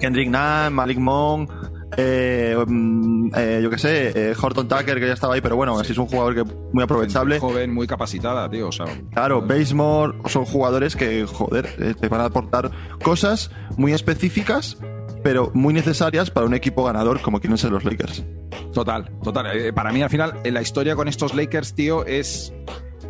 Kendrick 0.00 0.30
Nunn, 0.30 0.72
Malik 0.72 0.98
Monk, 0.98 1.48
eh, 1.96 2.56
mm, 2.66 3.30
eh, 3.36 3.60
yo 3.62 3.70
qué 3.70 3.78
sé, 3.78 4.30
eh, 4.30 4.34
Horton 4.40 4.66
Tucker, 4.66 4.98
que 4.98 5.06
ya 5.06 5.12
estaba 5.12 5.34
ahí, 5.34 5.40
pero 5.40 5.56
bueno, 5.56 5.78
así 5.78 5.92
es 5.92 5.98
un 5.98 6.06
jugador 6.06 6.34
que 6.34 6.44
muy 6.72 6.82
aprovechable. 6.82 7.38
Joven, 7.38 7.72
muy 7.72 7.86
capacitada, 7.86 8.48
tío. 8.48 8.68
O 8.68 8.72
sea, 8.72 8.86
claro, 9.12 9.42
Basemore 9.42 10.18
son 10.26 10.44
jugadores 10.44 10.96
que, 10.96 11.26
joder, 11.26 11.96
te 12.00 12.08
van 12.08 12.20
a 12.20 12.24
aportar 12.24 12.70
cosas 13.02 13.50
muy 13.76 13.92
específicas, 13.92 14.78
pero 15.22 15.50
muy 15.54 15.74
necesarias 15.74 16.30
para 16.30 16.46
un 16.46 16.54
equipo 16.54 16.84
ganador 16.84 17.20
como 17.20 17.40
quieren 17.40 17.58
ser 17.58 17.72
los 17.72 17.84
Lakers. 17.84 18.24
Total, 18.72 19.10
total. 19.22 19.74
para 19.74 19.92
mí, 19.92 20.02
al 20.02 20.10
final, 20.10 20.40
la 20.44 20.62
historia 20.62 20.96
con 20.96 21.08
estos 21.08 21.34
Lakers, 21.34 21.74
tío, 21.74 22.06
es. 22.06 22.52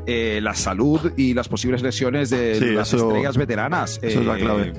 la 0.07 0.55
salud 0.55 1.13
y 1.17 1.35
las 1.35 1.49
posibles 1.49 1.83
lesiones 1.83 2.31
de 2.31 2.73
las 2.73 2.93
estrellas 2.93 3.37
veteranas. 3.37 3.99
Eso 4.03 4.21
es 4.21 4.27
la 4.27 4.37
clave 4.37 4.73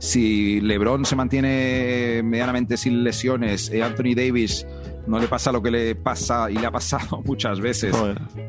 si 0.00 0.62
LeBron 0.62 1.04
se 1.04 1.14
mantiene 1.14 2.22
medianamente 2.24 2.76
sin 2.78 3.04
lesiones, 3.04 3.70
eh, 3.70 3.82
Anthony 3.82 4.14
Davis 4.16 4.66
no 5.06 5.18
le 5.18 5.28
pasa 5.28 5.52
lo 5.52 5.62
que 5.62 5.70
le 5.70 5.94
pasa 5.94 6.50
y 6.50 6.54
le 6.54 6.66
ha 6.66 6.70
pasado 6.70 7.22
muchas 7.24 7.60
veces. 7.60 7.94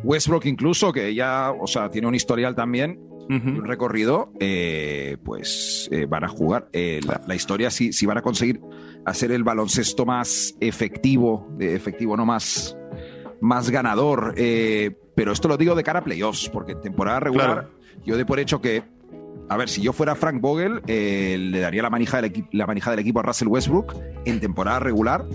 Westbrook 0.03 0.45
incluso, 0.45 0.91
que 0.93 1.13
ya, 1.13 1.51
o 1.51 1.67
sea, 1.67 1.89
tiene 1.89 2.07
un 2.07 2.15
historial 2.15 2.55
también, 2.55 2.99
un 3.29 3.65
recorrido, 3.65 4.31
eh, 4.39 5.17
pues 5.23 5.89
eh, 5.91 6.05
van 6.05 6.23
a 6.23 6.27
jugar. 6.27 6.67
Eh, 6.73 6.99
la, 7.25 7.35
historia, 7.35 7.69
si, 7.71 7.93
si 7.93 8.05
van 8.05 8.17
a 8.17 8.21
conseguir 8.21 8.61
hacer 9.05 9.31
el 9.31 9.43
baloncesto 9.43 10.05
más 10.05 10.55
efectivo, 10.59 11.47
efectivo, 11.59 12.17
no 12.17 12.25
más, 12.25 12.77
más 13.39 13.69
ganador. 13.69 14.33
pero 14.35 15.31
esto 15.31 15.47
lo 15.47 15.57
digo 15.57 15.75
de 15.75 15.83
cara 15.83 15.99
a 15.99 16.03
playoffs, 16.03 16.49
porque 16.49 16.73
en 16.73 16.81
temporada 16.81 17.19
regular, 17.19 17.69
yo 18.05 18.17
de 18.17 18.25
por 18.25 18.39
hecho 18.39 18.61
que 18.61 18.83
a 19.49 19.57
ver, 19.57 19.67
si 19.67 19.81
yo 19.81 19.91
fuera 19.91 20.15
Frank 20.15 20.39
Vogel, 20.39 20.81
le 20.85 21.59
daría 21.59 21.81
la 21.81 21.89
manija, 21.89 22.21
del 22.21 22.47
la 22.51 22.65
manija 22.65 22.91
del 22.91 22.99
equipo 22.99 23.19
a 23.19 23.23
Russell 23.23 23.49
Westbrook 23.49 23.95
en 24.25 24.39
temporada 24.39 24.79
regular 24.79 25.25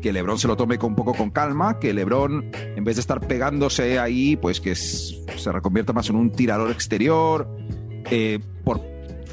que 0.00 0.12
LeBron 0.12 0.38
se 0.38 0.48
lo 0.48 0.56
tome 0.56 0.78
con 0.78 0.90
un 0.90 0.96
poco 0.96 1.14
con 1.14 1.30
calma, 1.30 1.78
que 1.78 1.94
LeBron, 1.94 2.50
en 2.82 2.84
vez 2.84 2.96
de 2.96 3.00
estar 3.00 3.20
pegándose 3.20 4.00
ahí, 4.00 4.34
pues 4.34 4.60
que 4.60 4.74
se 4.74 5.52
reconvierta 5.52 5.92
más 5.92 6.10
en 6.10 6.16
un 6.16 6.32
tirador 6.32 6.68
exterior, 6.72 7.46
eh, 8.10 8.40
por 8.64 8.80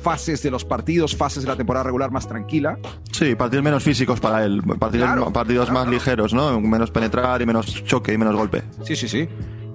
fases 0.04 0.44
de 0.44 0.52
los 0.52 0.66
partidos, 0.66 1.16
fases 1.16 1.42
de 1.42 1.50
la 1.50 1.56
temporada 1.56 1.84
regular 1.84 2.12
más 2.12 2.28
tranquila. 2.28 2.78
Sí, 3.12 3.34
partidos 3.34 3.64
menos 3.64 3.82
físicos 3.82 4.20
para 4.20 4.46
él, 4.46 4.62
partidos, 4.78 5.32
partidos 5.34 5.72
más 5.72 5.88
ligeros, 5.88 6.32
¿no? 6.32 6.62
Menos 6.62 6.92
penetrar 6.92 7.42
y 7.42 7.48
menos 7.48 7.84
choque 7.86 8.14
y 8.14 8.20
menos 8.20 8.36
golpe. 8.36 8.62
Sí, 8.84 8.96
sí, 8.96 9.08
sí. 9.08 9.28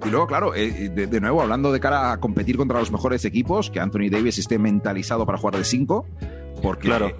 Y 0.05 0.09
luego, 0.09 0.25
claro, 0.25 0.55
eh, 0.55 0.89
de, 0.95 1.07
de, 1.07 1.19
nuevo, 1.19 1.41
hablando 1.41 1.73
de 1.73 1.81
cara 1.81 2.13
a 2.13 2.19
competir 2.21 2.55
contra 2.55 2.79
los 2.79 2.93
mejores 2.93 3.25
equipos, 3.25 3.69
que 3.69 3.81
Anthony 3.81 4.09
Davis 4.09 4.37
esté 4.37 4.57
mentalizado 4.57 5.25
para 5.25 5.37
jugar 5.37 5.57
de 5.57 5.65
5, 5.65 6.05
porque 6.61 6.87
claro. 6.87 7.11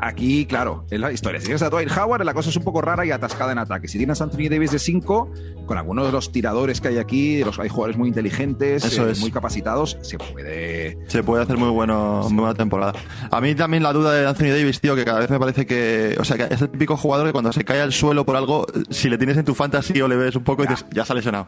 aquí, 0.00 0.46
claro, 0.46 0.84
es 0.90 1.00
la 1.00 1.12
historia. 1.12 1.40
Si 1.40 1.46
tienes 1.46 1.62
a 1.62 1.70
Dwight 1.70 1.90
Howard, 1.96 2.24
la 2.24 2.34
cosa 2.34 2.50
es 2.50 2.56
un 2.56 2.64
poco 2.64 2.80
rara 2.80 3.04
y 3.04 3.10
atascada 3.10 3.52
en 3.52 3.58
ataque. 3.58 3.88
Si 3.88 3.98
tienes 3.98 4.20
a 4.20 4.24
Anthony 4.24 4.48
Davis 4.50 4.72
de 4.72 4.78
5, 4.78 5.30
con 5.66 5.78
algunos 5.78 6.06
de 6.06 6.12
los 6.12 6.32
tiradores 6.32 6.80
que 6.80 6.88
hay 6.88 6.98
aquí, 6.98 7.44
los, 7.44 7.58
hay 7.58 7.68
jugadores 7.68 7.96
muy 7.96 8.08
inteligentes, 8.08 8.98
eh, 8.98 9.12
muy 9.20 9.30
capacitados, 9.30 9.98
se 10.02 10.18
puede... 10.18 10.98
Se 11.08 11.22
puede 11.22 11.42
hacer 11.42 11.56
muy, 11.56 11.70
bueno, 11.70 12.26
muy 12.30 12.40
buena 12.40 12.54
temporada. 12.54 12.94
A 13.30 13.40
mí 13.40 13.54
también 13.54 13.82
la 13.82 13.92
duda 13.92 14.12
de 14.12 14.26
Anthony 14.26 14.50
Davis, 14.56 14.80
tío, 14.80 14.96
que 14.96 15.04
cada 15.04 15.20
vez 15.20 15.30
me 15.30 15.38
parece 15.38 15.66
que... 15.66 16.16
O 16.18 16.24
sea, 16.24 16.36
que 16.36 16.54
es 16.54 16.60
el 16.60 16.70
típico 16.70 16.96
jugador 16.96 17.26
que 17.26 17.32
cuando 17.32 17.52
se 17.52 17.64
cae 17.64 17.80
al 17.80 17.92
suelo 17.92 18.24
por 18.24 18.36
algo, 18.36 18.66
si 18.90 19.08
le 19.08 19.18
tienes 19.18 19.36
en 19.36 19.44
tu 19.44 19.54
fantasy 19.54 20.00
o 20.00 20.08
le 20.08 20.16
ves 20.16 20.36
un 20.36 20.44
poco 20.44 20.64
y 20.64 20.66
dices, 20.66 20.86
ya 20.92 21.04
se 21.04 21.12
ha 21.12 21.16
lesionado. 21.16 21.46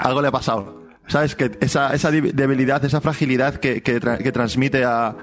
Algo 0.00 0.20
le 0.20 0.28
ha 0.28 0.32
pasado. 0.32 0.82
¿Sabes? 1.08 1.34
Que 1.34 1.50
esa, 1.60 1.92
esa 1.94 2.10
debilidad, 2.10 2.84
esa 2.84 3.00
fragilidad 3.00 3.56
que, 3.56 3.82
que, 3.82 4.00
que 4.00 4.32
transmite 4.32 4.84
a, 4.84 5.16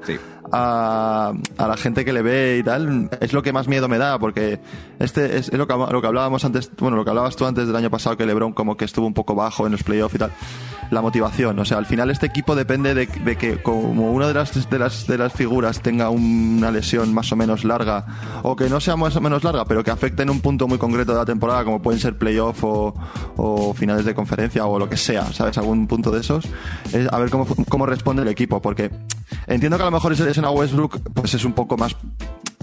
a, 0.51 1.33
a, 1.57 1.67
la 1.67 1.77
gente 1.77 2.05
que 2.05 2.13
le 2.13 2.21
ve 2.21 2.57
y 2.59 2.63
tal, 2.63 3.09
es 3.19 3.33
lo 3.33 3.43
que 3.43 3.53
más 3.53 3.67
miedo 3.67 3.87
me 3.87 3.97
da, 3.97 4.19
porque 4.19 4.59
este 4.99 5.37
es, 5.37 5.53
lo, 5.53 5.67
que, 5.67 5.73
lo 5.73 6.01
que 6.01 6.07
hablábamos 6.07 6.45
antes, 6.45 6.71
bueno, 6.77 6.97
lo 6.97 7.03
que 7.03 7.11
hablabas 7.11 7.35
tú 7.35 7.45
antes 7.45 7.67
del 7.67 7.75
año 7.75 7.89
pasado, 7.89 8.17
que 8.17 8.25
LeBron 8.25 8.53
como 8.53 8.77
que 8.77 8.85
estuvo 8.85 9.05
un 9.05 9.13
poco 9.13 9.35
bajo 9.35 9.65
en 9.65 9.71
los 9.71 9.83
playoffs 9.83 10.15
y 10.15 10.17
tal 10.17 10.31
la 10.91 11.01
motivación. 11.01 11.57
O 11.59 11.65
sea, 11.65 11.77
al 11.77 11.85
final 11.85 12.09
este 12.09 12.25
equipo 12.25 12.55
depende 12.55 12.93
de, 12.93 13.07
que 13.07 13.61
como 13.61 14.11
una 14.11 14.27
de 14.27 14.33
las, 14.33 14.69
de 14.69 14.79
las, 14.79 15.07
de 15.07 15.17
las 15.17 15.33
figuras 15.33 15.81
tenga 15.81 16.09
una 16.09 16.71
lesión 16.71 17.13
más 17.13 17.31
o 17.31 17.35
menos 17.35 17.63
larga, 17.63 18.05
o 18.43 18.55
que 18.55 18.69
no 18.69 18.79
sea 18.79 18.95
más 18.95 19.15
o 19.15 19.21
menos 19.21 19.43
larga, 19.43 19.65
pero 19.65 19.83
que 19.83 19.91
afecte 19.91 20.23
en 20.23 20.29
un 20.29 20.41
punto 20.41 20.67
muy 20.67 20.77
concreto 20.77 21.11
de 21.13 21.19
la 21.19 21.25
temporada, 21.25 21.63
como 21.63 21.81
pueden 21.81 21.99
ser 21.99 22.17
playoff 22.17 22.63
o, 22.63 22.93
o 23.37 23.73
finales 23.73 24.05
de 24.05 24.15
conferencia 24.15 24.65
o 24.65 24.79
lo 24.79 24.89
que 24.89 24.97
sea, 24.97 25.31
¿sabes? 25.33 25.57
Algún 25.57 25.87
punto 25.87 26.11
de 26.11 26.21
esos. 26.21 26.45
Es 26.91 27.11
a 27.11 27.19
ver 27.19 27.29
cómo, 27.29 27.45
cómo 27.67 27.85
responde 27.85 28.21
el 28.21 28.27
equipo, 28.27 28.61
porque 28.61 28.91
entiendo 29.47 29.77
que 29.77 29.83
a 29.83 29.87
lo 29.87 29.91
mejor 29.91 30.13
ese 30.13 30.38
a 30.45 30.51
Westbrook 30.51 30.99
pues 31.13 31.33
es 31.33 31.45
un 31.45 31.53
poco 31.53 31.77
más 31.77 31.95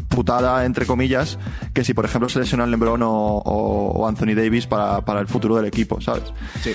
putada, 0.09 0.65
entre 0.65 0.87
comillas, 0.87 1.39
que 1.75 1.85
si 1.85 1.93
por 1.93 2.05
ejemplo 2.05 2.29
se 2.29 2.39
lesiona 2.39 2.67
LeBron 2.67 3.03
o, 3.03 3.11
o, 3.11 4.09
Anthony 4.09 4.35
Davis 4.35 4.67
para, 4.67 5.03
para 5.03 5.21
el 5.21 5.29
futuro 5.29 5.57
del 5.57 5.67
equipo, 5.67 6.01
¿sabes? 6.01 6.33
Sí. 6.63 6.73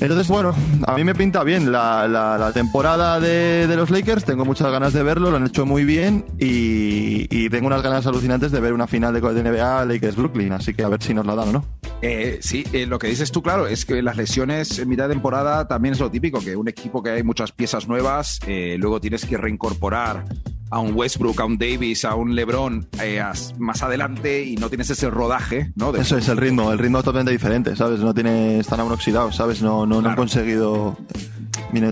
Entonces, 0.00 0.28
bueno, 0.28 0.54
a 0.86 0.94
mí 0.96 1.04
me 1.04 1.14
pinta 1.14 1.44
bien 1.44 1.70
la, 1.70 2.08
la, 2.08 2.52
temporada 2.52 3.20
de, 3.20 3.66
de, 3.66 3.76
los 3.76 3.90
Lakers. 3.90 4.24
Tengo 4.24 4.46
muchas 4.46 4.72
ganas 4.72 4.94
de 4.94 5.02
verlo, 5.02 5.30
lo 5.30 5.36
han 5.36 5.46
hecho 5.46 5.66
muy 5.66 5.84
bien 5.84 6.24
y, 6.38 7.26
y 7.30 7.50
tengo 7.50 7.66
unas 7.66 7.82
ganas 7.82 8.06
alucinantes 8.06 8.50
de 8.50 8.60
ver 8.60 8.72
una 8.72 8.86
final 8.86 9.12
de, 9.12 9.20
NBA 9.20 9.84
Lakers-Brooklyn. 9.84 10.52
Así 10.52 10.72
que 10.72 10.84
a 10.84 10.88
ver 10.88 11.02
si 11.02 11.12
nos 11.12 11.26
la 11.26 11.34
dan 11.34 11.48
o 11.50 11.52
no. 11.52 11.64
Eh, 12.02 12.38
sí, 12.40 12.64
eh, 12.72 12.86
lo 12.86 12.98
que 12.98 13.08
dices 13.08 13.30
tú, 13.30 13.42
claro, 13.42 13.66
es 13.66 13.84
que 13.84 14.00
las 14.02 14.16
lesiones 14.16 14.78
en 14.78 14.88
mitad 14.88 15.06
de 15.06 15.14
temporada 15.14 15.68
también 15.68 15.92
es 15.92 16.00
lo 16.00 16.10
típico, 16.10 16.40
que 16.40 16.56
un 16.56 16.68
equipo 16.68 17.02
que 17.02 17.10
hay 17.10 17.22
muchas 17.22 17.52
piezas 17.52 17.86
nuevas, 17.86 18.40
eh, 18.46 18.76
luego 18.78 19.00
tienes 19.00 19.26
que 19.26 19.36
reincorporar 19.36 20.24
a 20.70 20.78
un 20.78 20.94
Westbrook, 20.94 21.40
a 21.40 21.44
un 21.44 21.58
Davis, 21.58 22.04
a 22.04 22.14
un 22.14 22.34
LeBron 22.34 22.88
eh, 23.02 23.22
más 23.58 23.82
adelante 23.82 24.44
y 24.44 24.56
no 24.56 24.68
tienes 24.68 24.88
ese 24.90 25.10
rodaje, 25.10 25.72
¿no? 25.74 25.94
Eso 25.94 26.16
es 26.16 26.28
el 26.28 26.36
ritmo, 26.36 26.72
el 26.72 26.78
ritmo 26.78 27.02
totalmente 27.02 27.32
diferente, 27.32 27.74
¿sabes? 27.74 28.00
No 28.00 28.14
tiene, 28.14 28.60
están 28.60 28.80
aún 28.80 28.92
oxidados, 28.92 29.36
¿sabes? 29.36 29.62
No, 29.62 29.84
no, 29.84 29.98
han 29.98 30.16
conseguido. 30.16 30.96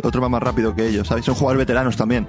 otro 0.02 0.23
va 0.23 0.28
más 0.28 0.42
rápido 0.42 0.75
que 0.75 0.87
ellos, 0.87 1.08
¿sabes? 1.08 1.25
Son 1.25 1.35
jugadores 1.35 1.58
veteranos 1.58 1.97
también. 1.97 2.28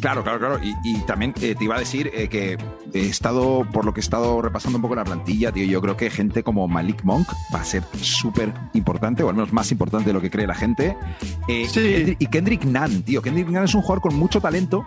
Claro, 0.00 0.22
claro, 0.22 0.38
claro. 0.38 0.60
Y, 0.62 1.00
también 1.00 1.34
eh, 1.40 1.56
te 1.58 1.64
iba 1.64 1.74
a 1.74 1.80
decir 1.80 2.12
eh, 2.14 2.28
que 2.28 2.56
he 2.94 3.08
estado, 3.08 3.66
por 3.72 3.84
lo 3.84 3.92
que 3.92 3.98
he 3.98 4.02
estado 4.02 4.40
repasando 4.40 4.78
un 4.78 4.82
poco 4.82 4.94
la 4.94 5.02
plantilla, 5.02 5.50
tío, 5.50 5.64
yo 5.64 5.80
creo 5.80 5.96
que 5.96 6.08
gente 6.10 6.44
como 6.44 6.68
Malik 6.68 7.02
Monk 7.02 7.28
va 7.52 7.62
a 7.62 7.64
ser 7.64 7.82
súper 8.00 8.52
importante, 8.74 9.24
o 9.24 9.28
al 9.28 9.34
menos 9.34 9.52
más 9.52 9.72
importante 9.72 10.10
de 10.10 10.12
lo 10.12 10.20
que 10.20 10.30
cree 10.30 10.46
la 10.46 10.54
gente. 10.54 10.96
sí. 11.48 12.16
Y 12.16 12.26
Kendrick 12.26 12.64
Nunn, 12.64 13.02
tío. 13.02 13.20
Kendrick 13.20 13.48
Nunn 13.48 13.64
es 13.64 13.74
un 13.74 13.82
jugador 13.82 14.00
con 14.00 14.14
mucho 14.14 14.40
talento, 14.40 14.86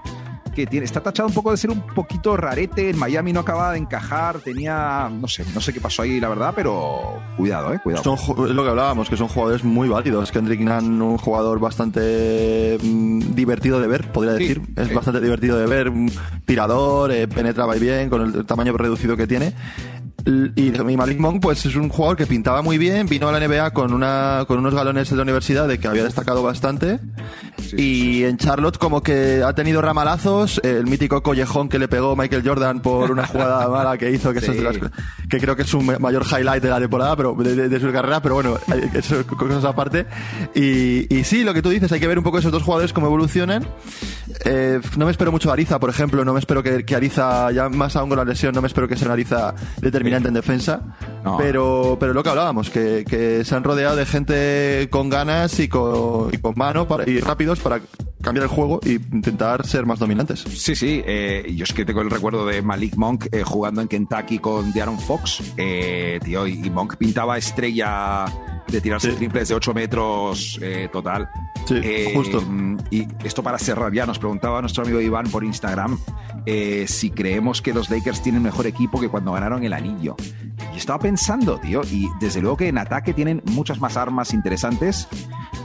que 0.53 0.67
tiene, 0.67 0.86
está 0.86 1.01
tachado 1.01 1.27
un 1.27 1.34
poco 1.34 1.51
de 1.51 1.58
ser 1.58 1.72
un 1.72 1.81
poquito 1.81 2.36
rarete. 2.38 2.89
En 2.89 2.98
Miami 2.98 3.34
no 3.34 3.41
acababa 3.41 3.72
de 3.74 3.79
encajar, 3.79 4.39
tenía, 4.39 5.10
no 5.12 5.27
sé, 5.27 5.46
no 5.53 5.62
sé 5.62 5.74
qué 5.74 5.81
pasó 5.81 6.01
ahí, 6.01 6.20
la 6.20 6.29
verdad, 6.29 6.53
pero 6.55 7.20
cuidado, 7.38 7.74
eh, 7.74 7.79
cuidado. 7.81 8.15
es 8.15 8.55
lo 8.55 8.63
que 8.63 8.70
hablábamos, 8.70 9.10
que 9.10 9.17
son 9.17 9.27
jugadores 9.27 9.63
muy 9.63 9.89
válidos. 9.89 10.31
Kendrick 10.31 10.62
Nunn, 10.62 11.01
un 11.01 11.17
jugador 11.17 11.60
bastante 11.60 12.77
mm, 12.81 13.34
divertido 13.34 13.79
de 13.79 13.88
ver, 13.88 14.12
podría 14.12 14.34
decir. 14.34 14.62
es 14.75 14.93
bastante 14.93 15.22
divertido 15.22 15.58
de 15.58 15.65
ver, 15.65 15.89
un 15.89 16.12
tirador, 16.46 17.12
eh, 17.12 17.27
penetraba 17.27 17.75
bien 17.75 18.10
con 18.10 18.22
el 18.22 18.46
tamaño 18.46 18.75
reducido 18.77 19.17
que 19.17 19.27
tiene. 19.27 19.53
Y, 20.25 20.71
Malik 20.97 21.19
Monk, 21.19 21.41
pues 21.41 21.65
es 21.65 21.75
un 21.75 21.89
jugador 21.89 22.17
que 22.17 22.27
pintaba 22.27 22.61
muy 22.61 22.77
bien, 22.77 23.07
vino 23.07 23.27
a 23.27 23.31
la 23.31 23.45
NBA 23.45 23.71
con, 23.71 23.93
una, 23.93 24.45
con 24.47 24.59
unos 24.59 24.73
galones 24.73 25.09
de 25.09 25.15
la 25.15 25.23
universidad 25.23 25.67
de 25.67 25.79
que 25.79 25.87
había 25.87 26.03
destacado 26.03 26.43
bastante. 26.43 26.99
y 27.75 28.23
en 28.23 28.37
Charlotte, 28.37 28.77
como 28.77 29.01
que 29.01 29.41
ha 29.43 29.53
tenido 29.53 29.81
ramalazos, 29.81 30.61
el 30.63 30.85
mítico 30.85 31.23
collejón 31.23 31.69
que 31.69 31.79
le 31.79 31.87
pegó 31.87 32.15
Michael 32.15 32.43
Jordan 32.45 32.81
por 32.81 33.11
una 33.11 33.25
jugada 33.25 33.67
mala 33.69 33.97
que 33.97 34.11
hizo, 34.11 34.31
que, 34.33 34.39
eso 34.39 34.51
es 34.51 34.79
que 35.29 35.39
creo 35.39 35.55
que 35.55 35.63
es 35.63 35.69
su 35.69 35.81
mayor 35.81 36.25
highlight 36.25 36.61
de 36.61 36.69
la 36.69 36.79
temporada, 36.79 37.15
pero 37.15 37.33
de, 37.35 37.79
su 37.79 37.91
carrera, 37.91 38.21
pero 38.21 38.35
bueno, 38.35 38.57
eso 38.93 39.25
cosas 39.25 39.63
aparte. 39.63 40.05
Y, 40.53 41.13
y 41.13 41.23
sí, 41.23 41.43
lo 41.43 41.53
que 41.53 41.61
tú 41.61 41.69
dices, 41.69 41.91
hay 41.91 41.99
que 41.99 42.07
ver 42.07 42.17
un 42.17 42.23
poco 42.23 42.37
esos 42.37 42.51
dos 42.51 42.63
jugadores 42.63 42.93
cómo 42.93 43.07
evolucionan. 43.07 43.65
Eh, 44.45 44.79
no 44.97 45.05
me 45.05 45.11
espero 45.11 45.31
mucho 45.31 45.49
a 45.49 45.53
Ariza, 45.53 45.79
por 45.79 45.89
ejemplo, 45.89 46.23
no 46.23 46.33
me 46.33 46.39
espero 46.39 46.61
que, 46.61 46.85
que 46.85 46.95
Ariza, 46.95 47.51
ya 47.51 47.69
más 47.69 47.95
aún 47.95 48.09
con 48.09 48.17
la 48.17 48.25
lesión, 48.25 48.53
no 48.53 48.61
me 48.61 48.67
espero 48.67 48.87
que 48.87 48.95
sea 48.95 49.07
una 49.07 49.13
Ariza 49.13 49.55
en 50.17 50.33
defensa. 50.33 50.81
Pero, 51.37 51.97
pero 51.99 52.13
lo 52.13 52.23
que 52.23 52.29
hablábamos, 52.29 52.69
que, 52.69 53.05
que, 53.07 53.45
se 53.45 53.55
han 53.55 53.63
rodeado 53.63 53.95
de 53.95 54.05
gente 54.05 54.87
con 54.89 55.09
ganas 55.09 55.59
y 55.59 55.67
con, 55.67 56.33
y 56.33 56.37
con 56.37 56.53
mano 56.55 56.87
para, 56.87 57.07
y 57.09 57.19
rápidos 57.19 57.59
para 57.59 57.79
cambiar 58.21 58.43
el 58.43 58.49
juego 58.49 58.79
e 58.83 58.93
intentar 58.93 59.65
ser 59.65 59.85
más 59.85 59.99
dominantes. 59.99 60.41
Sí, 60.41 60.75
sí. 60.75 61.01
Eh, 61.05 61.53
yo 61.55 61.63
es 61.63 61.73
que 61.73 61.85
tengo 61.85 62.01
el 62.01 62.09
recuerdo 62.09 62.45
de 62.45 62.61
Malik 62.61 62.95
Monk 62.95 63.27
eh, 63.31 63.43
jugando 63.43 63.81
en 63.81 63.87
Kentucky 63.87 64.39
con 64.39 64.71
De'Aaron 64.71 64.99
Fox. 64.99 65.41
Eh, 65.57 66.19
tío, 66.23 66.47
y, 66.47 66.69
Monk 66.69 66.95
pintaba 66.95 67.37
estrella 67.37 68.25
de 68.71 68.81
tirarse 68.81 69.11
triples 69.13 69.49
de 69.49 69.55
8 69.55 69.73
metros 69.73 70.59
total. 70.91 71.29
Sí, 71.65 71.75
justo. 72.13 72.43
Y 72.89 73.07
esto 73.23 73.43
para 73.43 73.57
cerrar 73.57 73.93
ya, 73.93 74.05
nos 74.05 74.19
preguntaba 74.19 74.61
nuestro 74.61 74.83
amigo 74.83 74.99
Iván 74.99 75.29
por 75.29 75.43
Instagram 75.43 75.97
si 76.87 77.11
creemos 77.11 77.61
que 77.61 77.73
los 77.73 77.89
Lakers 77.89 78.21
tienen 78.23 78.41
mejor 78.41 78.65
equipo 78.67 78.99
que 78.99 79.09
cuando 79.09 79.33
ganaron 79.33 79.63
el 79.63 79.73
anillo. 79.73 80.15
Y 80.73 80.77
estaba 80.77 80.99
pensando, 80.99 81.59
tío, 81.59 81.81
y 81.91 82.09
desde 82.19 82.41
luego 82.41 82.57
que 82.57 82.67
en 82.67 82.77
ataque 82.77 83.13
tienen 83.13 83.41
muchas 83.45 83.79
más 83.79 83.97
armas 83.97 84.33
interesantes. 84.33 85.07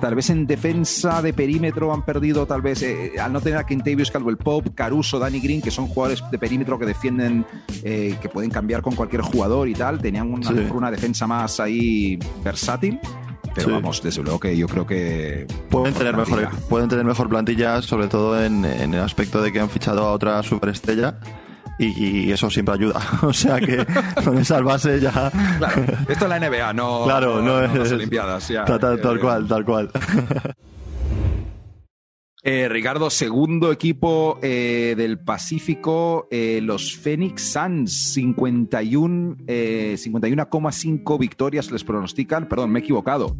Tal 0.01 0.15
vez 0.15 0.31
en 0.31 0.47
defensa 0.47 1.23
de 1.23 1.33
perímetro 1.33 1.93
han 1.93 2.05
perdido, 2.05 2.47
tal 2.47 2.61
vez, 2.61 2.83
eh, 2.83 3.13
al 3.21 3.33
no 3.33 3.41
tener 3.41 3.59
a 3.59 3.65
Kentavious 3.65 4.11
Caldwell 4.11 4.37
Pope, 4.37 4.73
Caruso, 4.75 5.19
Danny 5.19 5.41
Green, 5.41 5.63
que 5.63 5.71
son 5.71 5.87
jugadores 5.87 6.23
de 6.31 6.39
perímetro 6.39 6.79
que 6.79 6.87
defienden, 6.87 7.47
eh, 7.83 8.17
que 8.21 8.29
pueden 8.29 8.51
cambiar 8.51 8.83
con 8.83 8.95
cualquier 8.95 9.23
jugador 9.23 9.69
y 9.69 9.75
tal. 9.75 9.99
Tenían 10.01 10.33
una, 10.33 10.51
una 10.73 10.91
defensa 10.91 11.27
más 11.27 11.61
ahí 11.61 12.19
versátil. 12.45 12.96
Pero 13.55 13.73
vamos, 13.73 14.03
desde 14.03 14.23
luego 14.23 14.39
que 14.39 14.57
yo 14.57 14.69
creo 14.69 14.87
que. 14.87 15.47
Pueden 15.71 15.95
tener, 15.95 16.15
mejor, 16.17 16.51
pueden 16.69 16.89
tener 16.89 17.05
mejor 17.05 17.29
plantilla, 17.29 17.81
sobre 17.81 18.07
todo 18.07 18.43
en, 18.43 18.65
en, 18.67 18.93
el 18.93 19.01
aspecto 19.01 19.41
de 19.41 19.51
que 19.51 19.61
han 19.61 19.71
fichado 19.71 20.05
a 20.05 20.13
otra 20.13 20.43
superestrella 20.43 21.19
y, 21.79 22.31
eso 22.31 22.51
siempre 22.51 22.75
ayuda. 22.75 23.01
o 23.23 23.33
sea 23.33 23.61
que 23.61 23.87
con 24.25 24.39
esas 24.39 24.63
bases 24.63 25.01
ya. 25.01 25.31
Claro, 25.59 25.83
esto 26.09 26.25
es 26.25 26.29
la 26.29 26.41
NBA, 26.41 26.73
no, 26.73 27.05
claro, 27.05 27.43
no, 27.43 27.63
es, 27.63 27.75
las 27.75 27.93
Olimpiadas. 27.93 28.53
tal, 28.67 29.21
cual, 29.21 29.47
tal 29.47 29.65
cual. 29.65 29.91
Eh, 32.49 32.69
Ricardo, 32.69 33.11
segundo 33.11 33.73
equipo 33.73 34.39
eh, 34.41 34.95
del 34.97 35.19
Pacífico, 35.19 36.29
eh, 36.31 36.61
los 36.63 36.97
Phoenix 36.97 37.43
Suns, 37.43 38.13
51, 38.13 39.37
eh, 39.49 39.97
51,5 39.99 41.19
victorias 41.19 41.73
les 41.73 41.83
pronostican. 41.83 42.49
Perdón, 42.49 42.71
me 42.71 42.79
he 42.79 42.83
equivocado. 42.83 43.37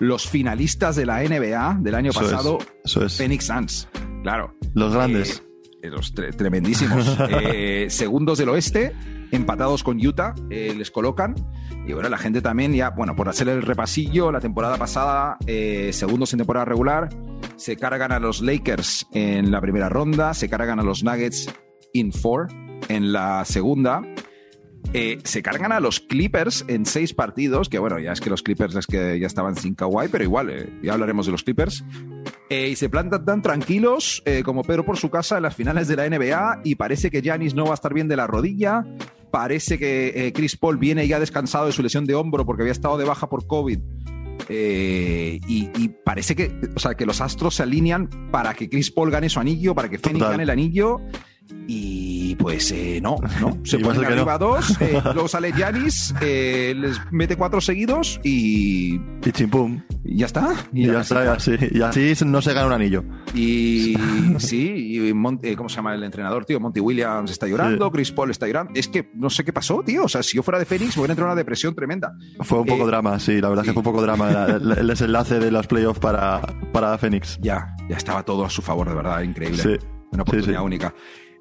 Los 0.00 0.28
finalistas 0.28 0.96
de 0.96 1.06
la 1.06 1.22
NBA 1.22 1.78
del 1.82 1.94
año 1.94 2.10
Eso 2.10 2.20
pasado, 2.20 2.58
es, 2.60 2.66
eso 2.84 3.04
es. 3.04 3.16
Phoenix 3.16 3.44
Suns. 3.44 3.88
Claro. 4.24 4.56
Los 4.74 4.92
grandes. 4.92 5.44
Los 5.80 6.12
tre- 6.12 6.34
tremendísimos. 6.36 7.16
Segundos 7.94 8.38
del 8.38 8.48
oeste, 8.48 8.92
empatados 9.32 9.82
con 9.82 10.04
Utah, 10.04 10.34
eh, 10.50 10.74
les 10.76 10.90
colocan. 10.90 11.34
Y 11.86 11.92
bueno, 11.92 12.08
la 12.08 12.18
gente 12.18 12.40
también, 12.40 12.72
ya, 12.72 12.90
bueno, 12.90 13.16
por 13.16 13.28
hacer 13.28 13.48
el 13.48 13.62
repasillo, 13.62 14.30
la 14.30 14.40
temporada 14.40 14.76
pasada, 14.76 15.36
eh, 15.46 15.90
segundos 15.92 16.32
en 16.32 16.38
temporada 16.38 16.64
regular, 16.64 17.08
se 17.56 17.76
cargan 17.76 18.12
a 18.12 18.20
los 18.20 18.40
Lakers 18.40 19.08
en 19.12 19.50
la 19.50 19.60
primera 19.60 19.88
ronda, 19.88 20.34
se 20.34 20.48
cargan 20.48 20.78
a 20.78 20.82
los 20.84 21.02
Nuggets 21.02 21.52
in 21.92 22.12
four 22.12 22.48
en 22.88 23.12
la 23.12 23.44
segunda. 23.44 24.02
Eh, 24.94 25.18
se 25.24 25.42
cargan 25.42 25.72
a 25.72 25.80
los 25.80 26.00
Clippers 26.00 26.64
en 26.68 26.84
seis 26.84 27.14
partidos, 27.14 27.68
que 27.68 27.78
bueno, 27.78 27.98
ya 27.98 28.12
es 28.12 28.20
que 28.20 28.28
los 28.28 28.42
Clippers 28.42 28.74
es 28.74 28.86
que 28.86 29.18
ya 29.18 29.26
estaban 29.26 29.56
sin 29.56 29.74
Kawhi, 29.74 30.08
pero 30.08 30.22
igual, 30.22 30.50
eh, 30.50 30.68
ya 30.82 30.92
hablaremos 30.92 31.24
de 31.26 31.32
los 31.32 31.42
Clippers. 31.44 31.82
Eh, 32.50 32.68
y 32.68 32.76
se 32.76 32.90
plantan 32.90 33.24
tan 33.24 33.40
tranquilos 33.40 34.22
como 34.44 34.62
Pedro 34.62 34.84
por 34.84 34.98
su 34.98 35.08
casa 35.08 35.38
en 35.38 35.44
las 35.44 35.56
finales 35.56 35.88
de 35.88 35.96
la 35.96 36.04
NBA 36.04 36.60
y 36.64 36.74
parece 36.74 37.10
que 37.10 37.22
Giannis 37.22 37.54
no 37.54 37.64
va 37.64 37.70
a 37.70 37.74
estar 37.74 37.94
bien 37.94 38.08
de 38.08 38.16
la 38.16 38.26
rodilla. 38.26 38.84
Parece 39.32 39.78
que 39.78 40.12
eh, 40.14 40.32
Chris 40.32 40.56
Paul 40.56 40.76
viene 40.76 41.08
ya 41.08 41.18
descansado 41.18 41.66
de 41.66 41.72
su 41.72 41.82
lesión 41.82 42.04
de 42.04 42.14
hombro 42.14 42.46
porque 42.46 42.62
había 42.62 42.72
estado 42.72 42.98
de 42.98 43.04
baja 43.04 43.28
por 43.28 43.46
COVID. 43.46 43.78
Eh, 44.48 45.40
y, 45.48 45.70
y 45.76 45.88
parece 46.04 46.36
que, 46.36 46.52
o 46.76 46.78
sea, 46.78 46.94
que 46.94 47.06
los 47.06 47.20
astros 47.20 47.54
se 47.54 47.62
alinean 47.62 48.08
para 48.30 48.54
que 48.54 48.68
Chris 48.68 48.90
Paul 48.90 49.10
gane 49.10 49.28
su 49.28 49.40
anillo, 49.40 49.74
para 49.74 49.88
que 49.88 49.98
Phoenix 49.98 50.18
Total. 50.20 50.32
gane 50.32 50.42
el 50.44 50.50
anillo. 50.50 51.00
Y 51.66 52.21
pues 52.42 52.70
eh, 52.72 53.00
no, 53.02 53.16
no. 53.40 53.58
Se 53.64 53.76
a 53.76 53.80
ponen 53.80 54.04
arriba 54.04 54.32
no. 54.32 54.38
dos, 54.38 54.80
eh, 54.80 55.00
luego 55.14 55.28
sale 55.28 55.52
Giannis, 55.52 56.14
eh, 56.20 56.74
les 56.76 57.00
mete 57.10 57.36
cuatro 57.36 57.60
seguidos 57.60 58.20
y, 58.24 58.94
Y 59.24 59.32
chimpum. 59.32 59.80
y 60.04 60.18
ya 60.18 60.26
está. 60.26 60.52
Y 60.72 60.82
ya 60.86 60.88
ahora 60.92 61.00
está, 61.02 61.40
sí. 61.40 61.52
y 61.72 61.80
así, 61.82 62.00
y 62.00 62.10
así 62.12 62.24
no 62.24 62.42
se 62.42 62.52
gana 62.52 62.66
un 62.66 62.72
anillo. 62.72 63.04
Y 63.34 63.96
sí, 64.38 64.96
y 64.96 65.12
Mon- 65.14 65.40
eh, 65.42 65.56
¿cómo 65.56 65.68
se 65.68 65.76
llama 65.76 65.94
el 65.94 66.02
entrenador, 66.04 66.44
tío? 66.44 66.60
Monty 66.60 66.80
Williams 66.80 67.30
está 67.30 67.46
llorando, 67.46 67.86
Sí. 67.86 67.90
Chris 67.92 68.12
Paul 68.12 68.30
está 68.30 68.46
llorando. 68.46 68.72
Es 68.74 68.88
que 68.88 69.10
no 69.14 69.30
sé 69.30 69.44
qué 69.44 69.52
pasó, 69.52 69.82
tío. 69.84 70.04
O 70.04 70.08
sea, 70.08 70.22
si 70.22 70.36
yo 70.36 70.42
fuera 70.42 70.58
de 70.58 70.64
Phoenix, 70.64 70.96
me 70.96 71.00
hubiera 71.02 71.12
entrado 71.12 71.28
en 71.30 71.32
una 71.32 71.38
depresión 71.40 71.74
tremenda. 71.74 72.12
Fue 72.40 72.58
un 72.60 72.66
poco 72.66 72.84
Eh, 72.84 72.86
drama, 72.86 73.18
sí, 73.18 73.40
la 73.40 73.48
verdad 73.48 73.64
es 73.64 73.68
que 73.70 73.72
fue 73.74 73.80
un 73.80 73.84
poco 73.84 74.02
drama 74.02 74.46
el, 74.46 74.72
el 74.78 74.86
desenlace 74.86 75.38
de 75.38 75.50
los 75.50 75.66
playoffs 75.66 76.00
para, 76.00 76.40
para 76.72 76.96
Phoenix. 76.98 77.38
Ya, 77.40 77.74
ya 77.88 77.96
estaba 77.96 78.22
todo 78.24 78.44
a 78.44 78.50
su 78.50 78.62
favor, 78.62 78.88
de 78.88 78.94
verdad, 78.94 79.20
increíble. 79.22 79.62
Sí. 79.62 79.76
Una 80.12 80.22
oportunidad 80.24 80.62
única. 80.62 80.94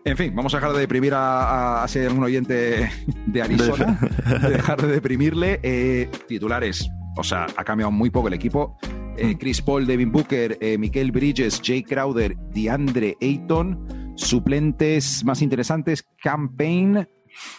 En 0.03 0.17
fin, 0.17 0.36
vamos 0.36 0.53
a 0.53 0.58
dejar 0.58 0.74
de 0.74 0.79
deprimir 0.79 1.13
a, 1.13 1.43
a, 1.43 1.84
a 1.84 1.88
ser 1.88 2.12
un 2.12 2.24
oyente 2.24 2.89
de 3.27 3.41
Arizona, 3.41 4.00
de 4.41 4.50
dejar 4.50 4.81
de 4.81 4.88
deprimirle. 4.88 5.60
Eh, 5.62 6.10
titulares, 6.27 6.89
o 7.15 7.24
sea, 7.24 7.46
ha 7.55 7.63
cambiado 7.63 7.91
muy 7.91 8.10
poco 8.10 8.27
el 8.27 8.34
equipo. 8.34 8.77
Mm. 8.81 9.01
Eh, 9.17 9.38
Chris 9.38 9.62
Paul, 9.62 9.86
Devin 9.86 10.12
Booker, 10.12 10.58
eh, 10.62 10.77
Michael 10.77 11.12
Bridges, 11.12 11.62
Jay 11.63 11.84
Crowder, 11.84 12.36
DeAndre 12.53 13.17
Ayton. 13.22 14.13
Suplentes 14.15 15.24
más 15.24 15.41
interesantes, 15.41 16.05
Cam 16.22 16.55
Payne, 16.55 17.08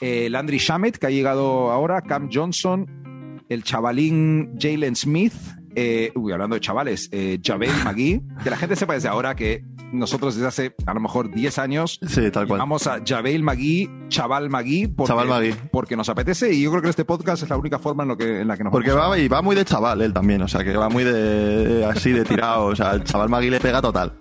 eh, 0.00 0.28
Landry 0.30 0.58
Shamet, 0.58 0.98
que 0.98 1.06
ha 1.06 1.10
llegado 1.10 1.70
ahora, 1.70 2.02
Cam 2.02 2.28
Johnson, 2.32 3.42
el 3.48 3.64
chavalín 3.64 4.54
Jalen 4.58 4.94
Smith, 4.94 5.32
eh, 5.76 6.12
uy, 6.14 6.32
hablando 6.32 6.54
de 6.54 6.60
chavales, 6.60 7.08
eh, 7.12 7.38
Javel 7.44 7.70
McGee, 7.84 8.22
que 8.42 8.50
la 8.50 8.56
gente 8.56 8.76
sepa 8.76 8.94
desde 8.94 9.08
ahora 9.08 9.34
que 9.34 9.64
nosotros 9.92 10.34
desde 10.34 10.48
hace 10.48 10.74
a 10.86 10.94
lo 10.94 11.00
mejor 11.00 11.30
10 11.34 11.58
años 11.58 12.00
Sí, 12.06 12.30
tal 12.30 12.46
cual. 12.46 12.58
Vamos 12.60 12.86
a 12.86 13.00
Javel 13.06 13.42
Magui, 13.42 13.90
Chaval 14.08 14.48
Magui, 14.48 14.86
porque, 14.88 15.08
Chaval 15.08 15.28
Magui. 15.28 15.54
porque 15.70 15.96
nos 15.96 16.08
apetece 16.08 16.52
y 16.52 16.62
yo 16.62 16.70
creo 16.70 16.82
que 16.82 16.88
este 16.88 17.04
podcast 17.04 17.42
es 17.42 17.50
la 17.50 17.58
única 17.58 17.78
forma 17.78 18.04
en, 18.04 18.08
lo 18.08 18.16
que, 18.16 18.40
en 18.40 18.48
la 18.48 18.56
que 18.56 18.64
nos 18.64 18.70
Porque 18.72 18.90
vamos 18.90 19.04
a- 19.06 19.08
va, 19.10 19.18
y 19.18 19.28
va 19.28 19.42
muy 19.42 19.54
de 19.54 19.64
chaval 19.66 20.00
él 20.00 20.12
también, 20.14 20.40
o 20.42 20.48
sea, 20.48 20.64
que 20.64 20.74
va 20.76 20.88
muy 20.88 21.04
de 21.04 21.84
así 21.84 22.10
de 22.12 22.24
tirado, 22.24 22.66
o 22.66 22.76
sea, 22.76 22.92
el 22.92 23.04
chaval 23.04 23.28
Magui 23.28 23.50
le 23.50 23.60
pega 23.60 23.82
total. 23.82 24.14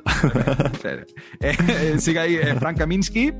Eh, 1.40 1.96
sigue 1.98 2.20
ahí 2.20 2.36
eh, 2.36 2.56
Frank 2.56 2.78
Kaminsky 2.78 3.34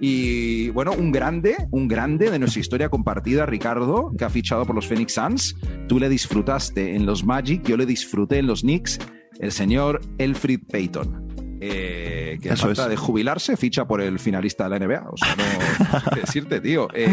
y 0.00 0.70
bueno, 0.70 0.92
un 0.92 1.12
grande, 1.12 1.56
un 1.70 1.88
grande 1.88 2.30
de 2.30 2.38
nuestra 2.38 2.60
historia 2.60 2.88
compartida, 2.88 3.46
Ricardo, 3.46 4.12
que 4.16 4.24
ha 4.24 4.30
fichado 4.30 4.64
por 4.64 4.74
los 4.74 4.86
Phoenix 4.86 5.14
Suns. 5.14 5.56
Tú 5.88 5.98
le 5.98 6.08
disfrutaste 6.08 6.94
en 6.94 7.06
los 7.06 7.24
Magic, 7.24 7.62
yo 7.64 7.76
le 7.76 7.86
disfruté 7.86 8.38
en 8.38 8.46
los 8.46 8.62
Knicks, 8.62 8.98
el 9.38 9.52
señor 9.52 10.00
Elfrid 10.18 10.60
Payton. 10.70 11.23
Eh, 11.66 12.38
que 12.42 12.50
Eso 12.50 12.66
falta 12.66 12.82
es. 12.84 12.88
de 12.90 12.96
jubilarse, 12.96 13.56
ficha 13.56 13.86
por 13.86 14.00
el 14.02 14.18
finalista 14.18 14.68
de 14.68 14.70
la 14.78 14.84
NBA. 14.86 15.08
O 15.10 15.16
sea, 15.16 15.34
no 15.36 16.16
decirte, 16.20 16.60
tío. 16.60 16.88
Eh, 16.94 17.08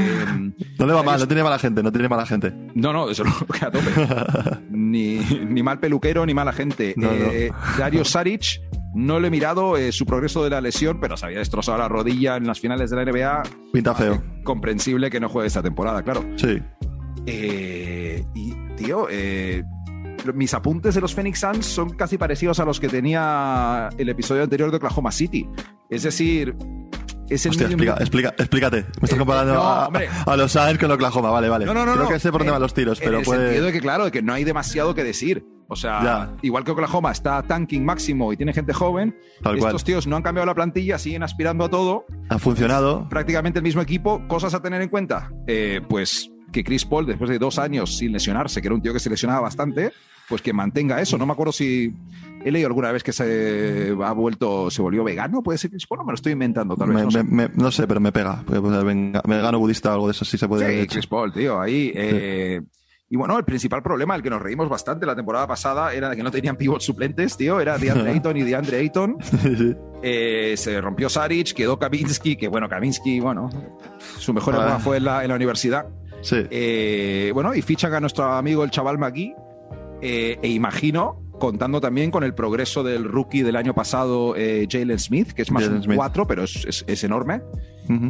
No 0.77 0.85
le 0.85 0.93
va 0.93 1.03
mal, 1.03 1.19
no 1.19 1.27
tiene 1.27 1.43
mala 1.43 1.57
gente, 1.59 1.81
no 1.81 1.91
tiene 1.91 2.09
mala 2.09 2.25
gente. 2.25 2.53
No, 2.75 2.91
no, 2.91 3.09
eso 3.09 3.23
no, 3.23 3.33
que 3.47 3.65
a 3.65 3.71
tope. 3.71 4.59
ni, 4.69 5.19
ni 5.19 5.63
mal 5.63 5.79
peluquero, 5.79 6.25
ni 6.25 6.33
mala 6.33 6.51
gente. 6.53 6.93
No, 6.97 7.09
Eh, 7.11 7.51
Dario 7.77 8.03
Saric, 8.03 8.61
no 8.93 9.19
le 9.19 9.27
he 9.29 9.31
mirado 9.31 9.75
su 9.91 10.05
progreso 10.05 10.43
de 10.43 10.49
la 10.49 10.59
lesión, 10.59 10.99
pero 10.99 11.15
se 11.15 11.25
había 11.25 11.37
destrozado 11.39 11.77
la 11.77 11.87
rodilla 11.87 12.35
en 12.35 12.45
las 12.47 12.59
finales 12.59 12.89
de 12.89 12.97
la 12.97 13.05
NBA. 13.09 13.43
Pinta 13.71 13.95
feo. 13.95 14.21
Comprensible 14.43 15.09
que 15.09 15.19
no 15.19 15.29
juegue 15.29 15.47
esta 15.47 15.63
temporada, 15.63 16.01
claro. 16.03 16.25
Sí. 16.35 16.61
Y, 17.25 18.53
tío, 18.75 19.07
eh, 19.09 19.63
mis 20.33 20.53
apuntes 20.53 20.95
de 20.95 21.01
los 21.01 21.13
Phoenix 21.15 21.39
Suns 21.39 21.65
son 21.65 21.91
casi 21.91 22.17
parecidos 22.17 22.59
a 22.59 22.65
los 22.65 22.79
que 22.79 22.87
tenía 22.89 23.89
el 23.97 24.09
episodio 24.09 24.43
anterior 24.43 24.71
de 24.71 24.77
Oklahoma 24.77 25.11
City. 25.11 25.47
Es 25.89 26.03
decir, 26.03 26.55
es 27.29 27.45
el 27.45 27.51
Hostia, 27.51 27.67
explica, 27.67 27.95
explica, 27.99 28.29
explícate. 28.37 28.77
Me 28.77 28.89
estás 29.03 29.13
Eh, 29.13 29.17
comparando 29.17 29.53
no, 29.53 29.61
a, 30.31 30.37
los 30.37 30.51
Suns 30.51 30.77
con 30.77 30.91
Oklahoma, 30.91 31.29
vale, 31.31 31.49
vale. 31.49 31.65
No, 31.65 31.73
no, 31.73 31.85
no. 31.85 31.93
Creo 31.93 32.03
no. 32.05 32.09
que 32.09 32.19
sé 32.19 32.31
por 32.31 32.41
dónde 32.41 32.49
En- 32.49 32.53
van 32.55 32.61
los 32.61 32.73
tiros, 32.73 32.99
en 32.99 33.05
pero 33.05 33.19
el 33.19 33.25
puede... 33.25 33.45
sentido 33.45 33.65
de 33.67 33.71
que, 33.71 33.79
claro, 33.81 34.05
de 34.05 34.11
que 34.11 34.21
no 34.21 34.33
hay 34.33 34.43
demasiado 34.43 34.93
que 34.95 35.03
decir. 35.03 35.45
O 35.73 35.75
sea, 35.77 36.03
Ya. 36.03 36.35
igual 36.41 36.65
que 36.65 36.71
Oklahoma 36.71 37.11
está 37.13 37.41
tanking 37.43 37.85
máximo 37.85 38.33
y 38.33 38.37
tiene 38.37 38.51
gente 38.51 38.73
joven, 38.73 39.15
Tal 39.41 39.55
estos 39.55 39.71
cual. 39.71 39.83
tíos 39.85 40.05
no 40.07 40.17
han 40.17 40.21
cambiado 40.21 40.45
la 40.45 40.53
plantilla, 40.53 40.97
siguen 40.97 41.23
aspirando 41.23 41.63
a 41.63 41.69
todo, 41.69 42.05
Ha 42.29 42.37
funcionado. 42.39 43.07
prácticamente 43.07 43.59
el 43.59 43.63
mismo 43.63 43.81
equipo. 43.81 44.27
Cosas 44.27 44.53
a 44.53 44.61
tener 44.61 44.81
en 44.81 44.89
cuenta, 44.89 45.31
Eh, 45.47 45.79
pues 45.87 46.29
que 46.51 46.63
Chris 46.63 46.85
Paul, 46.85 47.05
después 47.05 47.29
de 47.29 47.39
dos 47.39 47.57
años 47.59 47.97
sin 47.97 48.11
lesionarse, 48.11 48.61
que 48.61 48.67
era 48.67 48.75
un 48.75 48.81
tío 48.81 48.93
que 48.93 48.99
se 48.99 49.09
lesionaba 49.09 49.41
bastante, 49.41 49.91
pues 50.29 50.41
que 50.41 50.53
mantenga 50.53 51.01
eso. 51.01 51.17
No 51.17 51.25
me 51.25 51.33
acuerdo 51.33 51.51
si 51.51 51.93
he 52.43 52.51
leído 52.51 52.67
alguna 52.67 52.91
vez 52.91 53.03
que 53.03 53.11
se 53.13 53.93
ha 54.03 54.11
vuelto, 54.13 54.69
se 54.71 54.81
volvió 54.81 55.03
vegano, 55.03 55.41
puede 55.43 55.57
ser 55.57 55.69
Chris 55.71 55.85
Paul, 55.87 55.99
no 55.99 56.05
me 56.05 56.11
lo 56.11 56.15
estoy 56.15 56.33
inventando, 56.33 56.75
tal 56.75 56.89
vez. 56.89 56.97
Me- 56.97 57.03
no 57.03 57.11
sé. 57.11 57.23
me- 57.23 57.47
me- 57.47 57.53
no 57.55 57.71
sé, 57.71 57.87
pero 57.87 57.99
me 57.99 58.11
pega. 58.11 58.43
Pues, 58.45 58.61
vegano 58.61 59.59
budista 59.59 59.89
o 59.91 59.93
algo 59.93 60.07
de 60.07 60.11
eso 60.11 60.25
sí 60.25 60.37
se 60.37 60.47
puede 60.47 60.65
Sí, 60.67 60.73
haber. 60.73 60.87
Chris 60.87 61.07
Paul, 61.07 61.31
tío, 61.33 61.59
ahí. 61.61 61.91
eh, 61.95 62.61
y 63.09 63.17
bueno, 63.17 63.37
el 63.37 63.43
principal 63.43 63.83
problema, 63.83 64.15
el 64.15 64.21
que 64.23 64.29
nos 64.29 64.41
reímos 64.41 64.69
bastante 64.69 65.05
la 65.05 65.13
temporada 65.17 65.45
pasada, 65.45 65.93
era 65.93 66.15
que 66.15 66.23
no 66.23 66.31
tenían 66.31 66.55
pivots 66.55 66.85
suplentes, 66.85 67.35
tío. 67.35 67.59
Era 67.59 67.77
DeAndre 67.77 68.11
Ayton 68.11 68.37
y 68.37 68.43
DeAndre 68.43 68.77
Ayton. 68.77 69.17
Eh, 70.03 70.55
se 70.57 70.81
rompió 70.81 71.09
Saric, 71.09 71.53
quedó 71.53 71.77
Kaminsky, 71.77 72.35
que 72.35 72.47
bueno, 72.47 72.67
Kaminsky, 72.67 73.19
bueno, 73.19 73.51
su 74.17 74.33
mejor 74.33 74.55
Ah. 74.55 74.61
época 74.61 74.79
fue 74.79 74.97
en 74.97 75.03
la, 75.05 75.21
en 75.23 75.29
la 75.29 75.35
universidad. 75.35 75.85
Sí. 76.21 76.37
Eh, 76.49 77.31
bueno, 77.33 77.53
y 77.55 77.61
fichan 77.61 77.93
a 77.93 77.99
nuestro 77.99 78.25
amigo 78.25 78.63
el 78.63 78.71
chaval 78.71 78.97
Magui. 78.97 79.33
eh, 80.03 80.39
e 80.41 80.47
imagino, 80.49 81.21
contando 81.39 81.79
también 81.79 82.09
con 82.09 82.23
el 82.23 82.33
progreso 82.33 82.81
del 82.83 83.03
rookie 83.03 83.43
del 83.43 83.55
año 83.55 83.73
pasado, 83.75 84.35
eh, 84.35 84.67
Jalen 84.69 84.97
Smith, 84.99 85.31
que 85.33 85.43
es 85.43 85.51
más 85.51 85.61
Jalen 85.63 85.77
un 85.77 85.83
Smith. 85.83 85.95
4, 85.97 86.25
pero 86.27 86.43
es, 86.43 86.65
es- 86.65 86.83
es 86.87 87.03
enorme. 87.03 87.41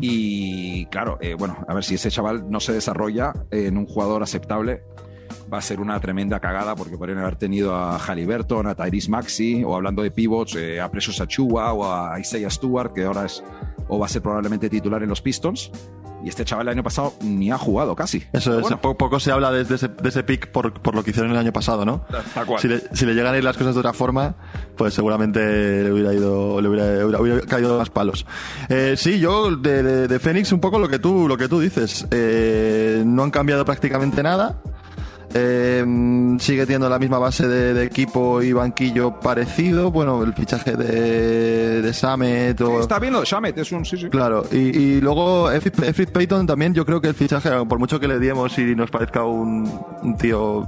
Y 0.02 0.86
claro, 0.86 1.18
eh, 1.22 1.34
bueno, 1.34 1.58
a 1.68 1.74
ver 1.74 1.84
si 1.84 1.96
ese 1.96 2.12
chaval 2.12 2.50
no 2.50 2.60
se 2.60 2.72
desarrolla 2.74 3.34
en 3.52 3.78
un 3.78 3.86
jugador 3.88 4.22
aceptable. 4.24 4.84
Va 5.52 5.58
a 5.58 5.62
ser 5.62 5.82
una 5.82 6.00
tremenda 6.00 6.40
cagada 6.40 6.76
porque 6.76 6.98
podrían 6.98 7.18
haber 7.20 7.36
tenido 7.36 7.76
a 7.76 7.98
Halliburton, 8.00 8.68
a 8.68 8.76
Tyrese 8.76 9.10
Maxi, 9.10 9.64
o 9.66 9.76
hablando 9.76 10.02
de 10.02 10.12
pivots, 10.12 10.56
eh, 10.56 10.80
a 10.80 10.90
Precious 10.90 11.20
Achua 11.20 11.74
o 11.74 11.92
a 11.92 12.18
Isaiah 12.20 12.50
Stewart, 12.50 12.94
que 12.94 13.04
ahora 13.04 13.26
es 13.26 13.44
o 13.90 14.00
va 14.00 14.06
a 14.06 14.10
ser 14.10 14.22
probablemente 14.22 14.70
titular 14.70 15.04
en 15.04 15.10
los 15.10 15.22
Pistons. 15.22 15.72
Y 16.24 16.30
este 16.30 16.46
chaval 16.46 16.68
el 16.68 16.74
año 16.74 16.84
pasado 16.84 17.14
ni 17.22 17.50
ha 17.50 17.58
jugado 17.58 17.96
casi. 17.96 18.24
Eso 18.32 18.54
es, 18.54 18.62
bueno, 18.62 18.80
po- 18.80 18.96
poco 18.96 19.20
se 19.20 19.32
habla 19.32 19.52
de, 19.52 19.64
de 19.64 19.74
ese, 19.74 19.88
de 19.88 20.08
ese 20.08 20.24
pick 20.24 20.52
por, 20.52 20.72
por 20.72 20.94
lo 20.94 21.04
que 21.04 21.10
hicieron 21.10 21.32
el 21.32 21.38
año 21.38 21.52
pasado, 21.52 21.84
¿no? 21.84 22.06
tal 22.36 22.46
cual. 22.46 22.62
Si 22.62 22.68
le, 22.68 22.80
si 22.94 23.08
le 23.08 23.16
llegan 23.16 23.34
a 23.34 23.38
ir 23.40 23.44
las 23.44 23.58
cosas 23.58 23.74
de 23.74 23.80
otra 23.80 23.92
forma, 23.92 24.36
pues 24.78 24.94
seguramente 24.94 25.84
le 25.84 25.92
hubiera 25.92 26.14
ido, 26.14 26.62
le 26.62 26.70
hubiera, 26.70 27.06
hubiera- 27.06 27.20
hubiera 27.22 27.42
caído 27.42 27.76
más 27.80 27.90
palos. 27.90 28.28
Eh, 28.70 28.94
sí, 28.98 29.20
yo 29.20 29.56
de, 29.56 29.82
de, 29.82 30.08
de 30.08 30.20
Phoenix 30.20 30.52
un 30.52 30.60
poco 30.60 30.78
lo 30.78 30.88
que 30.88 31.00
tú, 31.00 31.28
lo 31.28 31.38
que 31.38 31.48
tú 31.50 31.60
dices. 31.60 32.06
Eh, 32.12 33.02
no 33.04 33.24
han 33.24 33.32
cambiado 33.32 33.66
prácticamente 33.66 34.22
nada. 34.22 34.62
Eh, 35.34 36.36
sigue 36.40 36.66
teniendo 36.66 36.90
la 36.90 37.00
misma 37.00 37.20
base 37.20 37.48
de, 37.48 37.74
de 37.74 37.84
equipo 37.86 38.42
y 38.42 38.54
banquillo 38.54 39.20
parecido. 39.20 39.92
Bueno, 39.92 40.24
el 40.24 40.34
fichaje 40.34 40.76
de, 40.76 41.82
de 41.82 41.94
Samet 41.94 42.58
Sí, 42.58 42.64
o... 42.64 42.80
está 42.80 43.00
bien 43.00 43.14
lo 43.14 43.20
de 43.22 43.26
Shamet, 43.26 43.58
es 43.58 43.72
un 43.72 43.86
sí, 43.86 43.98
sí. 43.98 44.10
Claro, 44.10 44.44
y, 44.52 44.58
y 44.58 45.02
luego 45.02 45.52
Efrit 45.52 46.12
Payton 46.12 46.48
también, 46.48 46.74
yo 46.74 46.86
creo 46.86 47.02
que 47.02 47.08
el 47.08 47.14
fichaje, 47.16 47.50
por 47.66 47.80
mucho 47.80 48.00
que 48.00 48.08
le 48.08 48.20
diemos 48.20 48.58
y 48.58 48.76
nos 48.76 48.90
parezca 48.92 49.24
un, 49.24 49.72
un 50.02 50.18
tío 50.18 50.68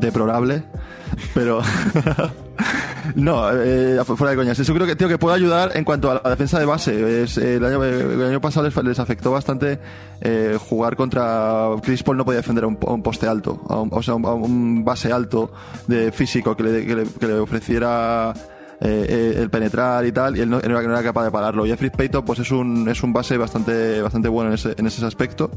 deplorable, 0.00 0.64
pero 1.34 1.60
No, 3.14 3.50
eh, 3.52 4.02
fuera 4.04 4.30
de 4.30 4.36
coñas. 4.36 4.58
Eso 4.58 4.72
creo 4.74 4.86
que, 4.86 4.96
tío, 4.96 5.08
que 5.08 5.18
puede 5.18 5.36
ayudar 5.36 5.72
en 5.76 5.84
cuanto 5.84 6.10
a 6.10 6.20
la 6.22 6.30
defensa 6.30 6.58
de 6.58 6.64
base. 6.64 7.22
Eh, 7.22 7.56
el, 7.56 7.64
año, 7.64 8.40
pasado 8.40 8.66
les, 8.82 8.98
afectó 8.98 9.30
bastante 9.30 9.78
eh, 10.20 10.56
jugar 10.58 10.96
contra. 10.96 11.68
Chris 11.82 12.02
Paul 12.02 12.16
no 12.16 12.24
podía 12.24 12.38
defender 12.38 12.64
a 12.64 12.66
un, 12.66 13.02
poste 13.02 13.26
alto, 13.26 13.60
o 13.68 14.02
sea, 14.02 14.14
a 14.14 14.16
un, 14.16 14.84
base 14.84 15.12
alto 15.12 15.52
de 15.86 16.12
físico 16.12 16.56
que 16.56 16.64
le 16.64 17.34
ofreciera 17.34 18.32
eh, 18.80 19.06
eh, 19.08 19.34
el 19.38 19.50
penetrar 19.50 20.04
y 20.04 20.12
tal, 20.12 20.36
y 20.36 20.40
él 20.40 20.50
no, 20.50 20.60
era, 20.60 21.02
capaz 21.02 21.24
de 21.24 21.30
pararlo. 21.30 21.66
Y 21.66 21.70
Jeffrey 21.70 21.90
Payton 21.90 22.24
pues 22.24 22.38
es 22.40 22.50
un, 22.50 22.88
es 22.88 23.02
un 23.02 23.12
base 23.12 23.36
bastante, 23.36 24.00
bastante 24.02 24.28
bueno 24.28 24.50
en 24.50 24.54
ese, 24.54 24.74
en 24.76 24.86
ese 24.86 25.04
aspecto. 25.04 25.50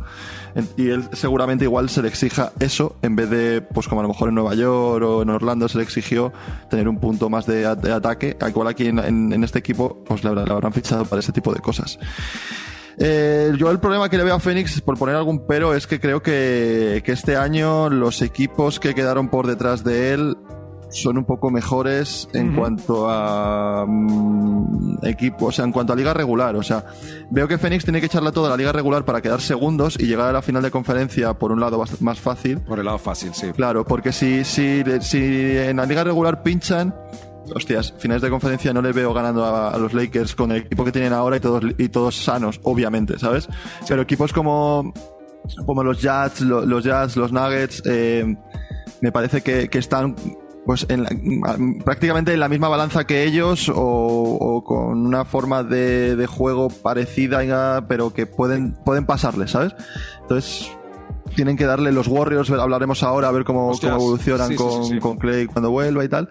Y 0.76 0.90
él 0.90 1.04
seguramente 1.14 1.66
igual 1.66 1.90
se 1.90 2.02
le 2.02 2.08
exija 2.08 2.52
eso, 2.60 2.96
en 3.02 3.16
vez 3.16 3.30
de, 3.30 3.62
pues 3.62 3.88
como 3.88 4.02
a 4.02 4.04
lo 4.04 4.10
mejor 4.10 4.30
en 4.30 4.36
Nueva 4.36 4.56
York 4.56 5.04
o 5.06 5.22
en 5.22 5.30
Orlando 5.30 5.68
se 5.68 5.78
le 5.78 5.84
exigió 5.84 6.34
tener 6.70 6.88
un 6.88 7.00
punto 7.00 7.30
más 7.30 7.46
de, 7.46 7.76
de 7.76 7.92
ataque. 7.92 8.38
Igual 8.48 8.68
aquí 8.68 8.88
en, 8.88 9.00
en, 9.00 9.34
en, 9.34 9.44
este 9.44 9.60
equipo, 9.60 10.04
pues 10.06 10.24
le, 10.24 10.34
le 10.34 10.42
habrán 10.42 10.74
fichado 10.74 11.06
para 11.06 11.20
ese 11.20 11.32
tipo 11.32 11.54
de 11.54 11.60
cosas. 11.60 12.00
Eh, 13.00 13.54
yo 13.58 13.70
el 13.70 13.80
problema 13.80 14.10
que 14.10 14.18
le 14.18 14.24
veo 14.24 14.36
a 14.36 14.40
Phoenix, 14.40 14.82
por 14.82 14.98
poner 14.98 15.16
algún 15.16 15.46
pero, 15.46 15.76
es 15.76 15.86
que 15.86 16.00
creo 16.00 16.24
que, 16.24 17.04
que 17.06 17.12
este 17.12 17.36
año 17.36 17.90
los 17.90 18.22
equipos 18.24 18.80
que 18.80 18.96
quedaron 18.96 19.30
por 19.30 19.46
detrás 19.46 19.84
de 19.84 20.14
él 20.14 20.38
son 20.90 21.18
un 21.18 21.26
poco 21.26 21.50
mejores 21.50 22.28
en 22.34 22.50
uh 22.50 22.52
-huh. 22.52 22.60
cuanto 22.60 23.10
a 23.10 23.84
um, 23.84 24.98
equipo, 25.04 25.48
o 25.48 25.52
sea, 25.52 25.66
en 25.66 25.72
cuanto 25.72 25.94
a 25.94 25.96
liga 25.96 26.14
regular. 26.14 26.56
O 26.56 26.64
sea, 26.64 26.86
veo 27.30 27.48
que 27.48 27.58
Phoenix 27.58 27.84
tiene 27.84 28.00
que 28.00 28.06
echarle 28.08 28.32
toda 28.32 28.50
la 28.50 28.58
liga 28.58 28.72
regular 28.72 29.06
para 29.06 29.22
quedar 29.22 29.42
segundos 29.42 29.98
y 30.00 30.06
llegar 30.06 30.30
a 30.30 30.34
la 30.34 30.42
final 30.42 30.64
de 30.64 30.72
conferencia 30.72 31.34
por 31.34 31.52
un 31.52 31.60
lado 31.60 31.84
más 32.00 32.20
fácil. 32.20 32.60
Por 32.62 32.80
el 32.80 32.86
lado 32.86 32.98
fácil, 32.98 33.34
sí. 33.34 33.52
Claro, 33.52 33.86
porque 33.86 34.12
si, 34.12 34.44
si, 34.44 34.84
si 35.02 35.18
en 35.58 35.78
la 35.78 35.86
liga 35.86 36.04
regular 36.04 36.44
pinchan, 36.44 36.94
hostias, 37.54 37.94
finales 37.98 38.22
de 38.22 38.30
conferencia 38.30 38.74
no 38.74 38.82
les 38.82 38.96
veo 38.96 39.14
ganando 39.14 39.44
a, 39.46 39.70
a, 39.72 39.78
los 39.78 39.94
Lakers 39.94 40.36
con 40.36 40.52
el 40.52 40.58
equipo 40.58 40.84
que 40.86 40.92
tienen 40.92 41.14
ahora 41.14 41.38
y 41.38 41.40
todos, 41.40 41.64
y 41.78 41.90
todos 41.90 42.16
sanos, 42.16 42.60
obviamente, 42.64 43.18
¿sabes? 43.20 43.48
Pero 43.88 44.02
equipos 44.02 44.34
como, 44.34 44.94
como 45.66 45.84
los 45.84 46.02
Jazz, 46.02 46.42
los, 46.42 46.66
los 46.66 46.84
Jazz, 46.84 47.16
los 47.16 47.32
Nuggets, 47.32 47.82
eh, 47.86 48.36
me 49.02 49.12
parece 49.12 49.42
que, 49.42 49.70
que 49.70 49.78
están 49.78 50.16
pues 50.68 50.86
en 50.90 51.04
la, 51.04 51.10
prácticamente 51.86 52.34
en 52.34 52.42
la 52.42 52.50
misma 52.50 52.68
balanza 52.68 53.08
que 53.08 53.24
ellos 53.24 53.70
o, 53.70 53.74
o 53.76 54.64
con 54.66 55.06
una 55.06 55.24
forma 55.24 55.64
de, 55.64 56.18
de, 56.18 56.28
juego 56.28 56.70
parecida 56.70 57.88
pero 57.88 58.14
que 58.14 58.26
pueden 58.26 58.74
pueden 58.74 59.06
pasarles 59.06 59.52
sabes 59.52 59.74
entonces 60.22 60.70
tienen 61.36 61.58
que 61.58 61.66
darle 61.66 61.92
los 61.92 62.08
Warriors 62.08 62.50
hablaremos 62.50 63.04
ahora 63.04 63.28
a 63.30 63.32
ver 63.32 63.44
cómo, 63.44 63.74
evolucionan 63.82 64.50
sí, 64.50 64.56
con, 64.56 64.86
sí, 64.86 64.94
sí. 64.94 65.00
con, 65.00 65.18
Clay 65.18 65.46
cuando 65.48 65.72
vuelva 65.72 66.04
y 66.04 66.10
tal 66.10 66.30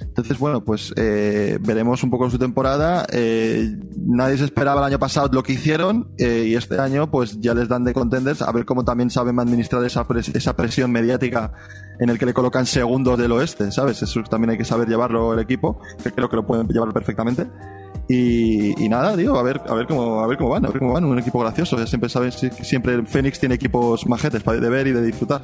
entonces 0.00 0.38
bueno 0.38 0.64
pues 0.64 0.92
eh, 0.96 1.58
veremos 1.60 2.02
un 2.02 2.10
poco 2.10 2.24
en 2.24 2.30
su 2.30 2.38
temporada 2.38 3.06
eh, 3.12 3.76
nadie 3.96 4.38
se 4.38 4.44
esperaba 4.44 4.80
el 4.80 4.86
año 4.86 4.98
pasado 4.98 5.28
lo 5.32 5.42
que 5.42 5.52
hicieron 5.52 6.12
eh, 6.18 6.46
y 6.48 6.54
este 6.54 6.78
año 6.78 7.10
pues 7.10 7.40
ya 7.40 7.54
les 7.54 7.68
dan 7.68 7.84
de 7.84 7.92
contenders 7.92 8.42
a 8.42 8.52
ver 8.52 8.64
cómo 8.64 8.84
también 8.84 9.10
saben 9.10 9.38
administrar 9.38 9.84
esa, 9.84 10.06
pres 10.06 10.28
esa 10.28 10.54
presión 10.56 10.90
mediática 10.90 11.52
en 12.00 12.10
el 12.10 12.18
que 12.18 12.26
le 12.26 12.34
colocan 12.34 12.66
segundos 12.66 13.18
del 13.18 13.32
oeste, 13.32 13.72
¿sabes? 13.72 14.02
Eso 14.02 14.22
también 14.22 14.50
hay 14.50 14.58
que 14.58 14.64
saber 14.64 14.88
llevarlo 14.88 15.34
el 15.34 15.40
equipo, 15.40 15.80
que 16.02 16.12
creo 16.12 16.28
que 16.28 16.36
lo 16.36 16.46
pueden 16.46 16.68
llevar 16.68 16.92
perfectamente. 16.92 17.46
Y, 18.08 18.82
y, 18.82 18.88
nada, 18.88 19.14
digo, 19.16 19.38
a 19.38 19.42
ver, 19.42 19.60
a 19.68 19.74
ver 19.74 19.86
cómo, 19.86 20.20
a 20.20 20.26
ver 20.26 20.38
cómo 20.38 20.50
van, 20.50 20.64
a 20.64 20.68
ver 20.68 20.78
cómo 20.78 20.94
van, 20.94 21.04
un 21.04 21.18
equipo 21.18 21.40
gracioso. 21.40 21.76
Ya 21.76 21.86
siempre 21.86 22.08
saben, 22.08 22.32
siempre 22.32 23.04
Phoenix 23.04 23.38
tiene 23.38 23.56
equipos 23.56 24.06
majetes 24.06 24.42
para 24.42 24.58
de 24.58 24.68
ver 24.70 24.86
y 24.86 24.92
de 24.92 25.02
disfrutar. 25.02 25.42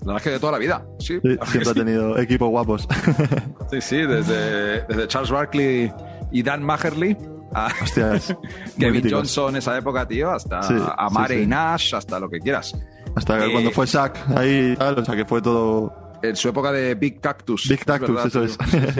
La 0.00 0.14
verdad 0.14 0.16
es 0.16 0.22
que 0.22 0.30
de 0.30 0.40
toda 0.40 0.52
la 0.52 0.58
vida, 0.58 0.86
sí. 0.98 1.20
sí 1.22 1.38
siempre 1.44 1.70
ha 1.70 1.74
tenido 1.74 2.18
equipos 2.18 2.48
guapos. 2.48 2.88
sí, 3.70 3.80
sí, 3.82 3.96
desde, 3.98 4.80
desde 4.86 5.08
Charles 5.08 5.30
Barkley 5.30 5.92
y 6.32 6.42
Dan 6.42 6.62
Maherly 6.62 7.18
a 7.52 7.68
Hostias, 7.82 8.34
Kevin. 8.78 9.10
Johnson 9.10 9.56
esa 9.56 9.76
época, 9.76 10.08
tío, 10.08 10.30
hasta 10.30 10.62
sí, 10.62 10.74
a 10.78 11.10
Mare 11.10 11.40
sí. 11.40 11.46
Nash, 11.46 11.94
hasta 11.94 12.18
lo 12.18 12.30
que 12.30 12.38
quieras. 12.38 12.74
Hasta 13.14 13.44
eh, 13.44 13.52
cuando 13.52 13.70
fue 13.72 13.84
Shaq 13.84 14.16
ahí 14.36 14.74
tal, 14.76 15.00
o 15.00 15.04
sea 15.04 15.16
que 15.16 15.26
fue 15.26 15.42
todo. 15.42 15.92
En 16.22 16.34
su 16.36 16.48
época 16.48 16.72
de 16.72 16.94
Big 16.94 17.20
Cactus. 17.20 17.68
Big 17.68 17.84
Cactus, 17.84 18.08
¿verdad? 18.08 18.26
eso 18.26 18.44
es. 18.44 18.56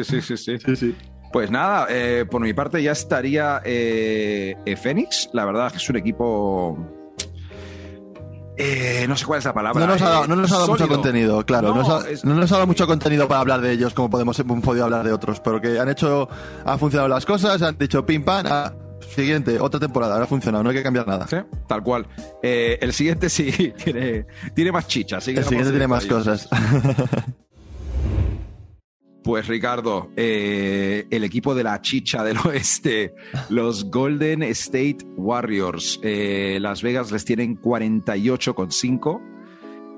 Sí, 0.06 0.20
sí, 0.20 0.36
sí. 0.36 0.58
sí. 0.58 0.76
sí 0.76 0.96
pues 1.32 1.50
nada, 1.50 1.86
eh, 1.88 2.24
por 2.28 2.40
mi 2.40 2.52
parte 2.52 2.82
ya 2.82 2.92
estaría 2.92 3.60
eh, 3.64 4.76
Phoenix. 4.80 5.30
La 5.32 5.44
verdad 5.44 5.66
es 5.68 5.72
que 5.72 5.78
es 5.78 5.90
un 5.90 5.96
equipo. 5.96 6.78
Eh, 8.56 9.06
no 9.08 9.16
sé 9.16 9.24
cuál 9.24 9.38
es 9.38 9.44
la 9.44 9.54
palabra. 9.54 9.86
No 9.86 9.92
nos 9.92 10.02
ha 10.02 10.10
dado, 10.10 10.26
no 10.26 10.36
nos 10.36 10.52
ha 10.52 10.56
dado 10.56 10.68
mucho 10.68 10.88
contenido, 10.88 11.44
claro. 11.46 11.68
No, 11.68 11.76
nos 11.76 11.88
ha, 11.88 12.10
es... 12.10 12.24
no, 12.24 12.34
nos 12.34 12.50
ha, 12.52 12.56
dado 12.56 12.66
mucho 12.66 12.86
contenido 12.86 13.26
para 13.26 13.40
hablar 13.40 13.60
de 13.60 13.72
ellos 13.72 13.94
como 13.94 14.10
podemos 14.10 14.38
hemos 14.38 14.62
podido 14.62 14.84
hablar 14.84 15.04
de 15.04 15.12
otros. 15.12 15.40
Pero 15.40 15.60
que 15.60 15.78
han 15.78 15.88
hecho, 15.88 16.28
han 16.64 16.78
funcionado 16.78 17.08
las 17.08 17.24
cosas, 17.24 17.62
han 17.62 17.78
dicho 17.78 18.04
pim 18.04 18.22
pam. 18.22 18.44
Ah, 18.48 18.72
siguiente, 19.14 19.58
otra 19.60 19.80
temporada, 19.80 20.14
ahora 20.14 20.24
ha 20.24 20.28
funcionado, 20.28 20.64
no 20.64 20.70
hay 20.70 20.76
que 20.76 20.82
cambiar 20.82 21.06
nada. 21.06 21.26
Sí, 21.26 21.36
tal 21.66 21.82
cual. 21.82 22.06
Eh, 22.42 22.78
el 22.80 22.92
siguiente 22.92 23.30
sí 23.30 23.72
tiene, 23.84 24.26
tiene 24.54 24.72
más 24.72 24.86
chicha. 24.88 25.16
el 25.16 25.22
siguiente 25.22 25.70
tiene 25.70 25.86
más 25.86 26.06
cosas. 26.06 26.48
Pues 29.22 29.48
Ricardo, 29.48 30.10
eh, 30.16 31.06
el 31.10 31.24
equipo 31.24 31.54
de 31.54 31.64
la 31.64 31.80
chicha 31.82 32.24
del 32.24 32.38
oeste, 32.44 33.14
los 33.48 33.90
Golden 33.90 34.42
State 34.42 34.98
Warriors, 35.16 36.00
eh, 36.02 36.58
Las 36.60 36.82
Vegas 36.82 37.12
les 37.12 37.24
tienen 37.24 37.60
48,5 37.60 39.20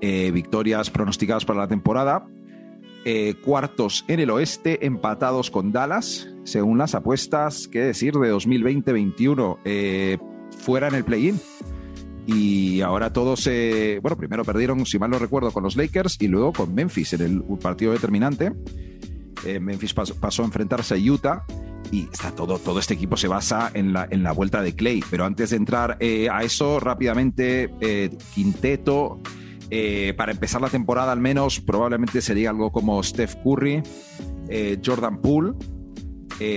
eh, 0.00 0.30
victorias 0.32 0.90
pronosticadas 0.90 1.44
para 1.44 1.61
la 1.61 1.68
temporada, 1.68 2.26
eh, 3.04 3.35
cuartos 3.44 4.04
en 4.06 4.20
el 4.20 4.30
oeste, 4.30 4.87
empatados 4.87 5.50
con 5.50 5.72
Dallas, 5.72 6.28
según 6.44 6.78
las 6.78 6.94
apuestas, 6.94 7.66
qué 7.66 7.80
decir, 7.80 8.14
de 8.14 8.32
2020-21, 8.32 9.58
eh, 9.64 10.18
fuera 10.58 10.87
en 10.87 10.94
el 10.94 11.04
play-in. 11.04 11.40
Y 12.26 12.80
ahora 12.80 13.12
todos, 13.12 13.48
eh, 13.48 13.98
bueno, 14.00 14.16
primero 14.16 14.44
perdieron, 14.44 14.87
si 14.87 15.00
mal 15.00 15.11
no 15.11 15.18
recuerdo, 15.18 15.50
con 15.50 15.64
los 15.64 15.74
Lakers 15.76 16.16
y 16.20 16.28
luego 16.28 16.52
con 16.52 16.72
Memphis 16.72 17.14
en 17.14 17.20
el 17.22 17.42
partido 17.58 17.92
determinante. 17.92 18.52
Eh, 19.44 19.61
Memphis 19.61 19.94
pasó, 19.94 20.14
pasó, 20.14 20.42
a 20.42 20.46
enfrentarse 20.46 20.94
a 20.94 20.98
Utah 20.98 21.44
y 21.92 22.09
está 22.11 22.31
todo, 22.31 22.59
todo 22.59 22.78
este 22.78 22.94
equipo 22.94 23.16
se 23.16 23.28
basa 23.28 23.70
en 23.74 23.92
la, 23.92 24.09
en 24.11 24.22
la 24.22 24.33
vuelta 24.33 24.62
de 24.62 24.74
Clay. 24.74 25.05
Pero 25.11 25.26
antes 25.26 25.50
de 25.50 25.57
entrar 25.57 25.98
eh, 26.00 26.28
a 26.31 26.42
eso, 26.42 26.81
rápidamente, 26.81 27.70
eh, 27.81 28.11
quinteto, 28.35 29.20
eh, 29.70 30.14
para 30.16 30.33
empezar 30.33 30.62
la 30.62 30.70
temporada 30.70 31.12
al 31.12 31.20
menos, 31.20 31.61
probablemente 31.61 32.22
sería 32.22 32.50
algo 32.50 32.72
como 32.72 33.02
Steph 33.02 33.37
Curry, 33.44 33.83
Jordan 34.85 35.20
Poole, 35.20 35.52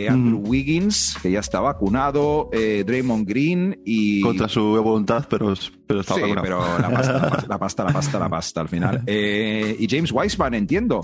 Andrew 0.10 0.40
mm. 0.40 0.48
Wiggins, 0.48 1.18
que 1.22 1.32
ya 1.32 1.40
está 1.40 1.60
vacunado, 1.60 2.50
Draymond 2.52 3.28
Green 3.28 3.82
y... 3.86 4.22
Contra 4.22 4.48
su 4.48 4.62
voluntad, 4.82 5.28
pero, 5.30 5.54
pero 5.86 6.00
está 6.02 6.16
sí, 6.16 6.22
vacunado. 6.22 6.44
pero 6.44 6.80
la 6.80 6.90
pasta, 6.90 7.14
la 7.14 7.30
pasta, 7.30 7.84
la 7.84 7.94
pasta, 7.94 8.20
la 8.20 8.30
pasta, 8.30 8.62
al 8.62 8.70
final. 8.70 9.04
y 9.08 9.88
James 9.90 10.12
Wiseman, 10.12 10.54
entiendo. 10.56 11.02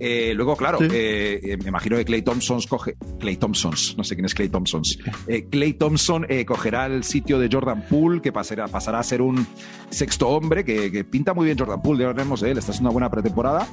Eh, 0.00 0.32
luego, 0.34 0.56
claro, 0.56 0.78
sí. 0.78 0.86
eh, 0.90 1.58
me 1.62 1.68
imagino 1.68 1.96
que 1.96 2.04
Clay 2.06 2.22
Thompson 2.22 2.60
coge. 2.68 2.96
Clay 3.18 3.36
Thompson, 3.36 3.72
no 3.96 4.02
sé 4.04 4.14
quién 4.14 4.24
es 4.24 4.34
Clay 4.34 4.48
Thompson. 4.48 4.82
Eh, 5.28 5.46
Clay 5.50 5.74
Thompson 5.74 6.26
eh, 6.28 6.46
cogerá 6.46 6.86
el 6.86 7.04
sitio 7.04 7.38
de 7.38 7.48
Jordan 7.52 7.84
Poole, 7.88 8.22
que 8.22 8.32
pasará, 8.32 8.66
pasará 8.66 8.98
a 8.98 9.02
ser 9.02 9.20
un 9.20 9.46
sexto 9.90 10.28
hombre, 10.28 10.64
que, 10.64 10.90
que, 10.90 11.04
pinta 11.04 11.34
muy 11.34 11.44
bien 11.44 11.58
Jordan 11.58 11.82
Poole, 11.82 12.00
ya 12.00 12.08
hablaremos 12.08 12.40
de 12.40 12.50
él, 12.50 12.58
esta 12.58 12.72
es 12.72 12.80
una 12.80 12.90
buena 12.90 13.10
pretemporada. 13.10 13.68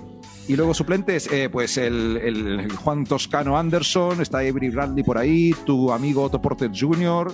Y 0.47 0.55
luego 0.55 0.73
suplentes, 0.73 1.29
eh, 1.31 1.49
pues 1.49 1.77
el, 1.77 2.17
el, 2.17 2.71
Juan 2.71 3.03
Toscano 3.03 3.57
Anderson, 3.57 4.21
está 4.21 4.39
Avery 4.39 4.69
Bradley 4.69 5.03
por 5.03 5.17
ahí, 5.17 5.53
tu 5.65 5.91
amigo 5.91 6.23
Otto 6.23 6.41
Porter 6.41 6.71
Jr., 6.73 7.33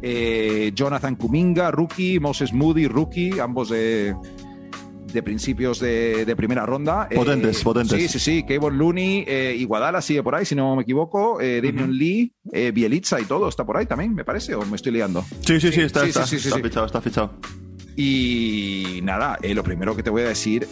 eh, 0.00 0.70
Jonathan 0.74 1.16
Kuminga, 1.16 1.72
rookie, 1.72 2.20
Moses 2.20 2.52
Moody, 2.52 2.86
rookie, 2.86 3.40
ambos 3.40 3.68
de 3.70 4.14
de 5.12 5.22
principios 5.22 5.80
de, 5.80 6.24
de 6.24 6.36
primera 6.36 6.66
ronda. 6.66 7.08
Potentes, 7.14 7.60
eh, 7.60 7.64
potentes. 7.64 8.02
Sí, 8.02 8.08
sí, 8.08 8.18
sí. 8.18 8.42
Kevin 8.44 8.78
Looney, 8.78 9.24
eh, 9.26 9.56
Iguadala 9.58 10.00
sigue 10.00 10.22
por 10.22 10.34
ahí, 10.34 10.44
si 10.44 10.54
no 10.54 10.76
me 10.76 10.82
equivoco. 10.82 11.40
Eh, 11.40 11.60
Damian 11.62 11.90
uh 11.90 11.92
-huh. 11.92 11.98
Lee, 11.98 12.32
Bielitza 12.72 13.20
y 13.20 13.24
todo 13.24 13.48
está 13.48 13.64
por 13.64 13.76
ahí 13.76 13.86
también, 13.86 14.14
me 14.14 14.24
parece, 14.24 14.54
o 14.54 14.64
me 14.66 14.76
estoy 14.76 14.92
liando. 14.92 15.24
Sí, 15.46 15.60
sí, 15.60 15.72
sí, 15.72 15.80
está, 15.80 16.02
sí, 16.02 16.08
está, 16.08 16.26
sí, 16.26 16.38
sí, 16.38 16.48
está 16.48 16.60
fichado, 16.60 16.86
está 16.86 17.00
fichado. 17.00 17.34
Y 17.96 19.00
nada, 19.02 19.38
lo 19.42 19.62
primero 19.62 19.94
que 19.94 20.02
te 20.02 20.10
voy 20.10 20.22
a 20.22 20.28
decir, 20.28 20.66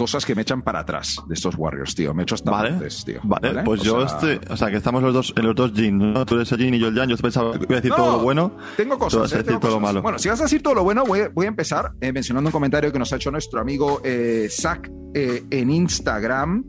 cosas 0.00 0.24
que 0.24 0.34
me 0.34 0.40
echan 0.40 0.62
para 0.62 0.78
atrás 0.78 1.22
de 1.26 1.34
estos 1.34 1.56
Warriors, 1.58 1.94
tío. 1.94 2.14
Me 2.14 2.22
echo 2.22 2.34
hasta 2.34 2.50
vale, 2.50 2.70
antes, 2.70 3.04
tío. 3.04 3.20
Vale, 3.22 3.48
¿vale? 3.48 3.64
pues 3.64 3.82
o 3.82 3.84
yo 3.84 4.08
sea... 4.08 4.16
estoy. 4.16 4.40
O 4.48 4.56
sea, 4.56 4.70
que 4.70 4.78
estamos 4.78 5.02
los 5.02 5.12
dos 5.12 5.34
en 5.36 5.44
los 5.44 5.54
dos 5.54 5.74
jeans, 5.74 6.02
¿no? 6.02 6.24
Tú 6.24 6.36
eres 6.36 6.50
el 6.52 6.58
jean 6.58 6.72
y 6.72 6.78
yo 6.78 6.88
el 6.88 6.94
yang. 6.94 7.10
Yo 7.10 7.18
pensaba 7.18 7.52
que 7.52 7.66
voy 7.66 7.74
a 7.74 7.76
decir 7.76 7.90
no, 7.90 7.96
todo 7.96 8.16
lo 8.16 8.22
bueno. 8.22 8.56
Tengo 8.78 8.98
cosas. 8.98 9.20
Vas 9.20 9.32
a 9.32 9.34
eh, 9.34 9.38
decir 9.40 9.46
tengo 9.48 9.60
todo 9.60 9.72
cosas. 9.72 9.82
lo 9.82 9.86
malo. 9.86 10.02
Bueno, 10.02 10.18
si 10.18 10.30
vas 10.30 10.40
a 10.40 10.44
decir 10.44 10.62
todo 10.62 10.72
lo 10.72 10.84
bueno, 10.84 11.04
voy, 11.04 11.20
voy 11.34 11.44
a 11.44 11.48
empezar 11.48 11.92
eh, 12.00 12.12
mencionando 12.14 12.48
un 12.48 12.52
comentario 12.52 12.90
que 12.90 12.98
nos 12.98 13.12
ha 13.12 13.16
hecho 13.16 13.30
nuestro 13.30 13.60
amigo 13.60 14.00
eh, 14.02 14.48
Zach 14.50 14.90
eh, 15.12 15.44
en 15.50 15.70
Instagram. 15.70 16.64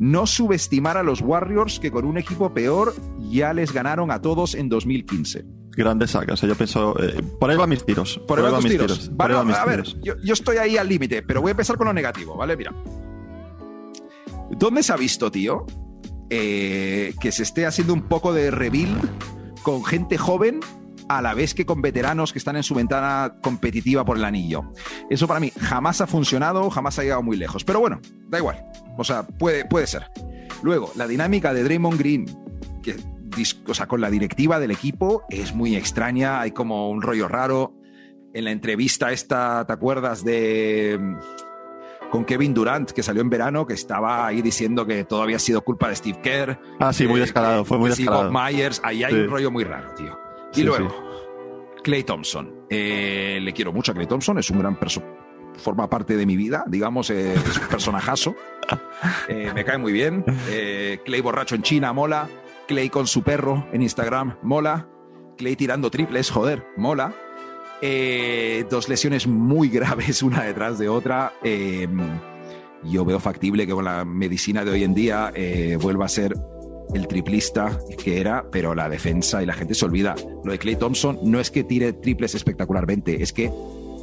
No 0.00 0.26
subestimar 0.26 0.96
a 0.96 1.04
los 1.04 1.20
Warriors 1.20 1.78
que 1.78 1.92
con 1.92 2.04
un 2.06 2.18
equipo 2.18 2.52
peor 2.52 2.92
ya 3.30 3.52
les 3.52 3.72
ganaron 3.72 4.10
a 4.10 4.20
todos 4.20 4.56
en 4.56 4.68
2015 4.68 5.44
grandes 5.74 6.10
sacas. 6.10 6.40
Yo 6.40 6.54
pienso, 6.54 7.00
eh, 7.02 7.22
por 7.38 7.50
ahí 7.50 7.56
van 7.56 7.68
mis 7.68 7.84
tiros. 7.84 8.20
Por, 8.26 8.38
ahí 8.38 8.50
van 8.50 8.62
mis 8.62 8.72
tiros. 8.72 8.98
tiros. 8.98 9.16
Vale, 9.16 9.34
a 9.34 9.64
ver, 9.64 9.84
yo, 10.02 10.14
yo, 10.22 10.32
estoy 10.32 10.56
ahí 10.56 10.76
al 10.76 10.88
límite, 10.88 11.22
pero 11.22 11.40
voy 11.40 11.50
a 11.50 11.52
empezar 11.52 11.76
con 11.76 11.86
lo 11.86 11.92
negativo, 11.92 12.36
¿vale? 12.36 12.56
Mira. 12.56 12.72
¿Dónde 14.50 14.82
se 14.82 14.92
ha 14.92 14.96
visto, 14.96 15.30
tío? 15.30 15.66
Eh, 16.30 17.14
que 17.20 17.32
se 17.32 17.42
esté 17.42 17.66
haciendo 17.66 17.92
un 17.92 18.02
poco 18.02 18.32
de 18.32 18.50
rebuild 18.50 18.98
con 19.62 19.84
gente 19.84 20.18
joven 20.18 20.60
a 21.08 21.20
la 21.20 21.34
vez 21.34 21.54
que 21.54 21.66
con 21.66 21.82
veteranos 21.82 22.32
que 22.32 22.38
están 22.38 22.56
en 22.56 22.62
su 22.62 22.74
ventana 22.74 23.36
competitiva 23.42 24.04
por 24.04 24.16
el 24.16 24.24
anillo. 24.24 24.72
Eso 25.10 25.26
para 25.26 25.40
mí 25.40 25.52
jamás 25.60 26.00
ha 26.00 26.06
funcionado, 26.06 26.70
jamás 26.70 26.98
ha 26.98 27.02
llegado 27.02 27.22
muy 27.22 27.36
lejos. 27.36 27.64
Pero 27.64 27.80
bueno, 27.80 28.00
da 28.28 28.38
igual. 28.38 28.64
O 28.96 29.04
sea, 29.04 29.26
puede, 29.26 29.64
puede 29.64 29.86
ser. 29.86 30.10
Luego, 30.62 30.92
la 30.96 31.06
dinámica 31.06 31.52
de 31.52 31.62
Draymond 31.62 31.98
Green, 31.98 32.26
que, 32.82 32.96
o 33.66 33.74
sea, 33.74 33.86
con 33.86 34.00
la 34.00 34.10
directiva 34.10 34.58
del 34.58 34.70
equipo, 34.70 35.24
es 35.28 35.54
muy 35.54 35.76
extraña. 35.76 36.40
Hay 36.40 36.52
como 36.52 36.90
un 36.90 37.02
rollo 37.02 37.28
raro. 37.28 37.74
En 38.32 38.44
la 38.44 38.50
entrevista 38.50 39.12
esta, 39.12 39.64
¿te 39.64 39.72
acuerdas 39.72 40.24
de 40.24 40.98
con 42.14 42.24
Kevin 42.24 42.54
Durant, 42.54 42.92
que 42.92 43.02
salió 43.02 43.22
en 43.22 43.28
verano, 43.28 43.66
que 43.66 43.74
estaba 43.74 44.24
ahí 44.24 44.40
diciendo 44.40 44.86
que 44.86 45.02
todo 45.02 45.20
había 45.20 45.40
sido 45.40 45.62
culpa 45.62 45.88
de 45.88 45.96
Steve 45.96 46.20
Kerr. 46.22 46.60
Ah, 46.78 46.92
sí, 46.92 47.08
muy 47.08 47.18
descarado, 47.18 47.64
fue 47.64 47.76
muy 47.76 47.90
descarado. 47.90 48.30
Myers, 48.30 48.80
ahí 48.84 49.02
hay 49.02 49.14
un 49.14 49.28
rollo 49.28 49.50
muy 49.50 49.64
raro, 49.64 49.92
tío. 49.96 50.16
Y 50.54 50.62
luego, 50.62 50.94
Clay 51.82 52.04
Thompson. 52.04 52.66
Eh, 52.70 53.40
le 53.42 53.52
quiero 53.52 53.72
mucho 53.72 53.90
a 53.90 53.94
Clay 53.96 54.06
Thompson, 54.06 54.38
es 54.38 54.48
un 54.48 54.60
gran 54.60 54.76
personaje 54.76 55.12
forma 55.56 55.88
parte 55.88 56.16
de 56.16 56.26
mi 56.26 56.36
vida, 56.36 56.64
digamos, 56.66 57.10
eh, 57.10 57.32
es 57.34 57.58
un 57.58 57.68
personajazo. 57.68 58.36
Eh, 59.28 59.50
me 59.54 59.64
cae 59.64 59.76
muy 59.76 59.92
bien. 59.92 60.24
Clay 61.04 61.20
borracho 61.20 61.54
en 61.54 61.62
China, 61.62 61.92
mola. 61.92 62.28
Clay 62.66 62.88
con 62.88 63.06
su 63.06 63.22
perro 63.22 63.66
en 63.72 63.82
Instagram, 63.82 64.38
mola. 64.42 64.88
Clay 65.36 65.56
tirando 65.56 65.90
triples, 65.90 66.30
joder, 66.30 66.64
mola. 66.76 67.14
dos 68.70 68.88
lesiones 68.88 69.26
muy 69.26 69.68
graves 69.70 70.22
una 70.22 70.42
detrás 70.44 70.78
de 70.78 70.88
otra. 70.88 71.32
yo 72.84 73.04
veo 73.04 73.20
factible 73.20 73.66
que 73.66 73.72
con 73.72 73.84
la 73.84 74.04
medicina 74.04 74.64
de 74.64 74.70
hoy 74.70 74.84
en 74.84 74.94
día 74.94 75.32
vuelva 75.80 76.06
a 76.06 76.08
ser 76.08 76.34
el 76.94 77.08
triplista 77.08 77.78
que 78.02 78.20
era, 78.20 78.46
pero 78.50 78.74
la 78.74 78.88
defensa 78.88 79.42
y 79.42 79.46
la 79.46 79.54
gente 79.54 79.74
se 79.74 79.84
olvida. 79.84 80.14
Lo 80.44 80.52
de 80.52 80.58
Clay 80.58 80.76
Thompson 80.76 81.18
no 81.22 81.40
es 81.40 81.50
que 81.50 81.64
tire 81.64 81.92
triples 81.92 82.34
espectacularmente, 82.34 83.22
es 83.22 83.32
que 83.32 83.50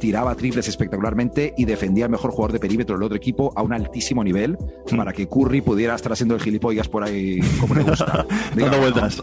tiraba 0.02 0.34
triples 0.34 0.66
espectacularmente 0.66 1.54
y 1.56 1.64
defendía 1.64 2.06
al 2.06 2.10
mejor 2.10 2.32
jugador 2.32 2.50
de 2.50 2.58
perímetro 2.58 2.96
del 2.96 3.04
otro 3.04 3.16
equipo 3.16 3.52
a 3.54 3.62
un 3.62 3.72
altísimo 3.72 4.24
nivel 4.24 4.58
mm. 4.90 4.96
para 4.96 5.12
que 5.12 5.28
Curry 5.28 5.60
pudiera 5.60 5.94
estar 5.94 6.10
haciendo 6.10 6.34
el 6.34 6.42
gilipollas 6.42 6.88
por 6.88 7.04
ahí 7.04 7.38
como 7.60 7.76
le 7.76 7.82
gusta. 7.84 8.26
dando 8.56 8.78
vueltas. 8.80 9.20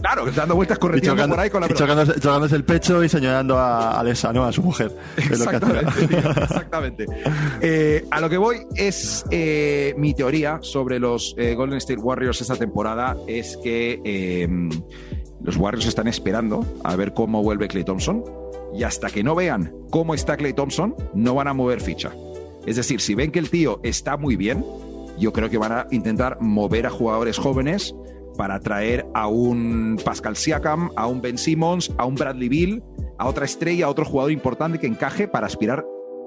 Claro, 0.00 0.30
dando 0.30 0.54
vueltas 0.54 0.78
corriendo 0.78 1.26
por 1.26 1.40
ahí 1.40 1.50
con 1.50 1.60
la 1.60 1.68
chocándose, 1.68 2.54
el 2.54 2.64
pecho 2.64 3.02
y 3.02 3.08
señalando 3.08 3.58
a 3.58 3.98
Alessa, 3.98 4.32
¿no? 4.32 4.44
A 4.44 4.52
su 4.52 4.62
mujer. 4.62 4.96
Exactamente. 5.16 6.04
exactamente. 6.40 7.06
Eh, 7.60 8.04
a 8.08 8.20
lo 8.20 8.30
que 8.30 8.36
voy 8.36 8.58
es 8.76 9.24
eh, 9.32 9.92
mi 9.98 10.14
teoría 10.14 10.60
sobre 10.62 11.00
los 11.00 11.34
eh, 11.36 11.56
Golden 11.56 11.78
State 11.78 12.00
Warriors 12.00 12.40
esta 12.40 12.54
temporada 12.54 13.16
es 13.26 13.56
que 13.56 13.98
los 15.42 15.56
Warriors 15.56 15.86
están 15.86 16.08
esperando 16.08 16.64
a 16.84 16.96
ver 16.96 17.14
cómo 17.14 17.42
vuelve 17.42 17.68
Clay 17.68 17.84
Thompson 17.84 18.24
y 18.74 18.84
hasta 18.84 19.10
que 19.10 19.22
no 19.22 19.34
vean 19.34 19.74
cómo 19.90 20.14
está 20.14 20.36
Clay 20.36 20.52
Thompson, 20.52 20.94
no 21.14 21.34
van 21.34 21.48
a 21.48 21.54
mover 21.54 21.80
ficha. 21.80 22.12
Es 22.66 22.76
decir, 22.76 23.00
si 23.00 23.14
ven 23.14 23.30
que 23.30 23.38
el 23.38 23.50
tío 23.50 23.80
está 23.82 24.16
muy 24.16 24.36
bien, 24.36 24.64
yo 25.18 25.32
creo 25.32 25.50
que 25.50 25.58
van 25.58 25.72
a 25.72 25.86
intentar 25.90 26.40
mover 26.40 26.86
a 26.86 26.90
jugadores 26.90 27.38
jóvenes 27.38 27.94
para 28.36 28.60
traer 28.60 29.06
a 29.14 29.26
un 29.26 29.98
Pascal 30.02 30.36
Siakam, 30.36 30.90
a 30.96 31.06
un 31.06 31.20
Ben 31.20 31.36
Simmons, 31.36 31.92
a 31.98 32.06
un 32.06 32.14
Bradley 32.14 32.48
Bill, 32.48 32.82
a 33.18 33.28
otra 33.28 33.44
estrella, 33.44 33.86
a 33.86 33.88
otro 33.88 34.04
jugador 34.04 34.32
importante 34.32 34.78
que 34.78 34.86
encaje 34.86 35.28
para 35.28 35.46
aspirar 35.46 35.84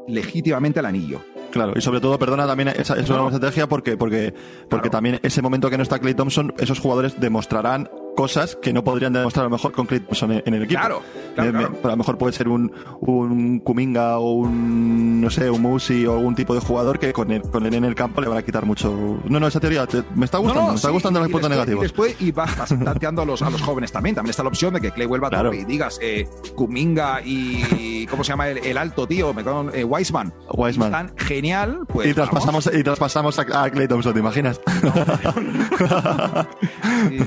legítimamente 0.08 0.80
al 0.80 0.86
anillo. 0.86 1.22
Claro, 1.52 1.74
y 1.76 1.82
sobre 1.82 2.02
todo, 2.02 2.20
perdona, 2.20 2.46
también 2.46 2.70
esa 2.70 2.96
es 2.96 3.10
una 3.10 3.26
estrategia 3.28 3.68
porque, 3.68 3.96
porque, 3.98 4.34
porque 4.70 4.90
también 4.90 5.20
ese 5.24 5.42
momento 5.42 5.70
que 5.70 5.78
no 5.78 5.84
está 5.84 6.00
Clay 6.00 6.14
Thompson, 6.14 6.54
esos 6.58 6.80
jugadores 6.80 7.20
demostrarán 7.20 7.90
cosas 8.16 8.56
que 8.56 8.74
no 8.74 8.84
podrían 8.84 9.14
demostrar 9.14 9.46
a 9.46 9.50
lo 9.50 9.56
mejor 9.56 9.72
con 9.72 9.86
Clay 9.86 10.00
Thompson 10.00 10.32
en, 10.32 10.54
el 10.54 10.64
equipo. 10.64 10.80
Claro, 10.80 11.02
claro, 11.36 11.78
a 11.84 11.88
lo 11.88 11.98
mejor 11.98 12.18
puede 12.18 12.34
ser 12.34 12.48
un, 12.48 12.72
un 13.02 13.60
Kuminga 13.60 14.18
o 14.20 14.32
un, 14.34 15.22
no 15.22 15.30
sé, 15.30 15.50
un 15.50 15.62
Musi 15.62 16.06
o 16.06 16.14
algún 16.14 16.36
tipo 16.36 16.54
de 16.54 16.62
jugador 16.62 17.00
que 17.00 17.14
con 17.14 17.32
él, 17.32 17.42
con 17.42 17.66
él 17.66 17.74
en 17.74 17.86
el 17.86 17.96
campo 17.96 18.22
le 18.22 18.28
van 18.28 18.38
a 18.38 18.42
quitar 18.42 18.66
mucho. 18.66 19.20
No, 19.26 19.40
no, 19.40 19.48
esa 19.48 19.60
teoría 19.60 19.88
me 20.16 20.26
está 20.26 20.38
gustando, 20.38 20.70
me 20.70 20.76
está 20.76 20.90
gustando 20.90 21.20
los 21.20 21.30
puntos 21.30 21.50
negativos. 21.50 21.84
Y 21.84 21.88
después, 21.88 22.16
y 22.20 22.32
vas, 22.32 22.56
tanteando 22.84 23.22
a 23.22 23.26
los, 23.26 23.42
a 23.42 23.50
los 23.50 23.62
jóvenes 23.62 23.92
también. 23.92 24.16
También 24.16 24.32
está 24.32 24.44
la 24.44 24.50
opción 24.50 24.74
de 24.74 24.82
que 24.82 24.92
Clay 24.92 25.08
vuelva 25.08 25.28
a 25.28 25.56
y 25.56 25.66
digas, 25.66 26.00
eh, 26.02 26.28
Kuminga 26.56 27.22
y, 27.24 28.08
¿cómo 28.08 28.24
se 28.24 28.30
llama 28.30 28.50
el, 28.50 28.78
alto, 28.78 29.08
tío? 29.08 29.34
Me 29.34 29.44
eh, 29.74 29.84
Wiseman. 29.84 30.34
Wiseman. 30.54 30.92
Tan 30.92 31.18
genial, 31.18 31.82
pues. 31.88 32.08
Y 32.10 32.14
traspasamos, 32.14 32.70
y 32.74 32.84
traspasamos 32.84 33.38
a, 33.40 33.70
Clay 33.70 33.88
Thompson, 33.88 34.14
¿te 34.14 34.20
imaginas? 34.20 34.62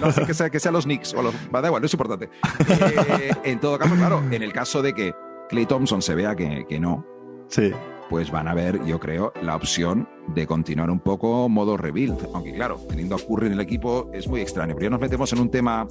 no 0.00 0.12
sé 0.12 0.22
que 0.26 0.34
sea, 0.34 0.50
que 0.50 0.60
sea 0.60 0.72
los 0.78 0.84
Knicks 0.84 1.14
o 1.14 1.22
los. 1.22 1.34
Da 1.50 1.66
igual, 1.66 1.82
no 1.82 1.86
es 1.86 1.92
importante. 1.92 2.28
Eh, 2.68 3.30
en 3.44 3.60
todo 3.60 3.78
caso, 3.78 3.94
claro, 3.94 4.22
en 4.30 4.42
el 4.42 4.52
caso 4.52 4.82
de 4.82 4.94
que 4.94 5.12
Clay 5.48 5.66
Thompson 5.66 6.02
se 6.02 6.14
vea 6.14 6.34
que, 6.36 6.64
que 6.68 6.78
no. 6.78 7.04
Sí 7.48 7.72
pues 8.08 8.30
van 8.30 8.48
a 8.48 8.54
ver, 8.54 8.84
yo 8.84 8.98
creo, 8.98 9.32
la 9.42 9.54
opción 9.54 10.08
de 10.28 10.46
continuar 10.46 10.90
un 10.90 11.00
poco 11.00 11.48
modo 11.48 11.76
rebuild. 11.76 12.28
Aunque 12.32 12.54
claro, 12.54 12.80
teniendo 12.88 13.14
a 13.14 13.18
Curry 13.18 13.46
en 13.46 13.52
el 13.54 13.60
equipo 13.60 14.10
es 14.12 14.28
muy 14.28 14.40
extraño. 14.40 14.74
Pero 14.74 14.86
ya 14.86 14.90
nos 14.90 15.00
metemos 15.00 15.32
en 15.32 15.40
un 15.40 15.50
tema 15.50 15.86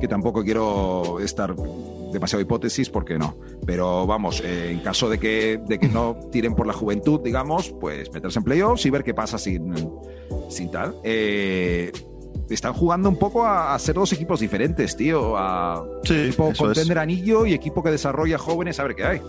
que 0.00 0.08
tampoco 0.08 0.44
quiero 0.44 1.18
estar 1.20 1.54
demasiado 2.12 2.42
hipótesis 2.42 2.88
porque 2.90 3.18
no. 3.18 3.36
Pero 3.66 4.06
vamos, 4.06 4.40
eh, 4.44 4.70
en 4.70 4.80
caso 4.80 5.08
de 5.08 5.18
que, 5.18 5.60
de 5.66 5.78
que 5.78 5.88
no 5.88 6.16
tiren 6.30 6.54
por 6.54 6.66
la 6.66 6.72
juventud, 6.72 7.20
digamos, 7.20 7.74
pues 7.80 8.12
meterse 8.12 8.38
en 8.38 8.44
playoffs 8.44 8.86
y 8.86 8.90
ver 8.90 9.04
qué 9.04 9.14
pasa 9.14 9.38
sin, 9.38 9.74
sin 10.48 10.70
tal. 10.70 10.94
Eh, 11.02 11.92
están 12.54 12.72
jugando 12.72 13.08
un 13.08 13.16
poco 13.16 13.46
a, 13.46 13.78
ser 13.78 13.94
dos 13.94 14.12
equipos 14.12 14.40
diferentes, 14.40 14.96
tío. 14.96 15.36
A 15.36 15.84
equipo 16.04 16.52
contender 16.56 16.98
anillo 16.98 17.46
y 17.46 17.54
equipo 17.54 17.82
que 17.82 17.90
desarrolla 17.90 18.38
jóvenes, 18.38 18.78
a 18.80 18.84
ver 18.84 18.94
qué 18.94 19.04
hay. 19.04 19.20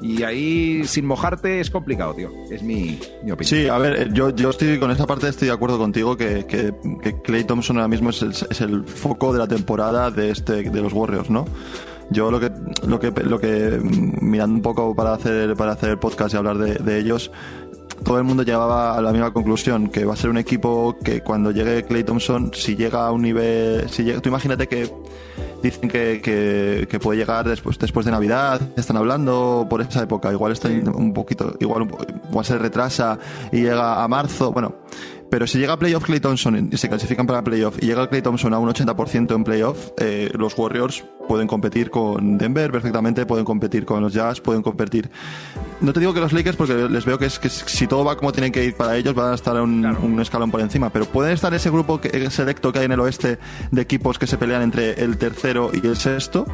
Y 0.00 0.22
ahí, 0.22 0.84
sin 0.86 1.06
mojarte, 1.06 1.60
es 1.60 1.70
complicado, 1.70 2.14
tío. 2.14 2.30
Es 2.50 2.62
mi, 2.62 2.98
opinión. 3.22 3.44
Sí, 3.44 3.68
a 3.68 3.78
ver, 3.78 4.12
yo, 4.12 4.30
yo 4.30 4.50
estoy 4.50 4.78
con 4.78 4.90
esa 4.90 5.06
parte, 5.06 5.28
estoy 5.28 5.48
de 5.48 5.54
acuerdo 5.54 5.78
contigo 5.78 6.16
que, 6.16 6.44
que, 6.46 6.74
Clay 7.22 7.44
Thompson 7.44 7.76
ahora 7.76 7.88
mismo 7.88 8.10
es 8.10 8.22
el, 8.22 8.30
es 8.32 8.60
el, 8.60 8.84
foco 8.84 9.32
de 9.32 9.38
la 9.38 9.48
temporada 9.48 10.10
de, 10.10 10.30
este, 10.30 10.62
de 10.62 10.82
los 10.82 10.92
Warriors, 10.92 11.30
¿no? 11.30 11.46
Yo 12.10 12.30
lo 12.30 12.38
que, 12.38 12.52
lo 12.86 13.00
que, 13.00 13.12
lo 13.22 13.40
que 13.40 13.80
mirando 14.20 14.56
un 14.56 14.62
poco 14.62 14.94
para 14.94 15.14
hacer, 15.14 15.54
para 15.56 15.72
hacer 15.72 15.90
el 15.90 15.98
podcast 15.98 16.34
y 16.34 16.36
hablar 16.36 16.58
de, 16.58 16.74
de 16.74 16.98
ellos, 16.98 17.30
todo 18.04 18.18
el 18.18 18.24
mundo 18.24 18.42
llegaba 18.42 18.96
a 18.96 19.02
la 19.02 19.12
misma 19.12 19.32
conclusión, 19.32 19.88
que 19.88 20.04
va 20.04 20.14
a 20.14 20.16
ser 20.16 20.30
un 20.30 20.38
equipo 20.38 20.96
que 21.02 21.20
cuando 21.20 21.50
llegue 21.50 21.84
Clay 21.84 22.04
Thompson, 22.04 22.50
si 22.54 22.76
llega 22.76 23.06
a 23.06 23.12
un 23.12 23.22
nivel, 23.22 23.88
si 23.88 24.04
llega, 24.04 24.20
tú 24.20 24.28
imagínate 24.28 24.66
que 24.66 24.90
dicen 25.62 25.88
que, 25.88 26.20
que, 26.88 27.00
puede 27.00 27.18
llegar 27.18 27.48
después, 27.48 27.78
después 27.78 28.04
de 28.04 28.12
Navidad, 28.12 28.60
están 28.76 28.96
hablando 28.96 29.66
por 29.68 29.80
esa 29.80 30.02
época, 30.02 30.30
igual 30.32 30.52
está 30.52 30.68
un 30.68 31.14
poquito, 31.14 31.56
igual, 31.60 31.88
igual 32.28 32.44
se 32.44 32.58
retrasa 32.58 33.18
y 33.50 33.62
llega 33.62 34.02
a 34.02 34.08
marzo, 34.08 34.52
bueno, 34.52 34.74
pero 35.34 35.48
si 35.48 35.58
llega 35.58 35.72
a 35.72 35.76
playoff 35.76 36.04
Clay 36.04 36.20
Thompson 36.20 36.68
y 36.70 36.76
se 36.76 36.88
clasifican 36.88 37.26
para 37.26 37.42
playoff 37.42 37.76
y 37.82 37.86
llega 37.86 38.08
Clay 38.08 38.22
Thompson 38.22 38.54
a 38.54 38.58
un 38.60 38.68
80% 38.68 39.34
en 39.34 39.42
playoff, 39.42 39.88
eh, 39.98 40.30
los 40.38 40.56
Warriors 40.56 41.04
pueden 41.26 41.48
competir 41.48 41.90
con 41.90 42.38
Denver 42.38 42.70
perfectamente, 42.70 43.26
pueden 43.26 43.44
competir 43.44 43.84
con 43.84 44.00
los 44.00 44.12
Jazz, 44.12 44.40
pueden 44.40 44.62
competir. 44.62 45.10
No 45.80 45.92
te 45.92 45.98
digo 45.98 46.14
que 46.14 46.20
los 46.20 46.32
Lakers 46.32 46.56
porque 46.56 46.88
les 46.88 47.04
veo 47.04 47.18
que, 47.18 47.26
es, 47.26 47.40
que 47.40 47.48
si 47.48 47.88
todo 47.88 48.04
va 48.04 48.16
como 48.16 48.30
tienen 48.30 48.52
que 48.52 48.64
ir 48.64 48.76
para 48.76 48.96
ellos 48.96 49.12
van 49.12 49.32
a 49.32 49.34
estar 49.34 49.60
un, 49.60 49.84
un 49.84 50.20
escalón 50.20 50.52
por 50.52 50.60
encima, 50.60 50.90
pero 50.90 51.04
pueden 51.04 51.32
estar 51.32 51.52
ese 51.52 51.68
grupo 51.68 52.00
que, 52.00 52.30
selecto 52.30 52.72
que 52.72 52.78
hay 52.78 52.84
en 52.84 52.92
el 52.92 53.00
oeste 53.00 53.40
de 53.72 53.82
equipos 53.82 54.20
que 54.20 54.28
se 54.28 54.38
pelean 54.38 54.62
entre 54.62 55.02
el 55.02 55.18
tercero 55.18 55.72
y 55.74 55.84
el 55.84 55.96
sexto 55.96 56.46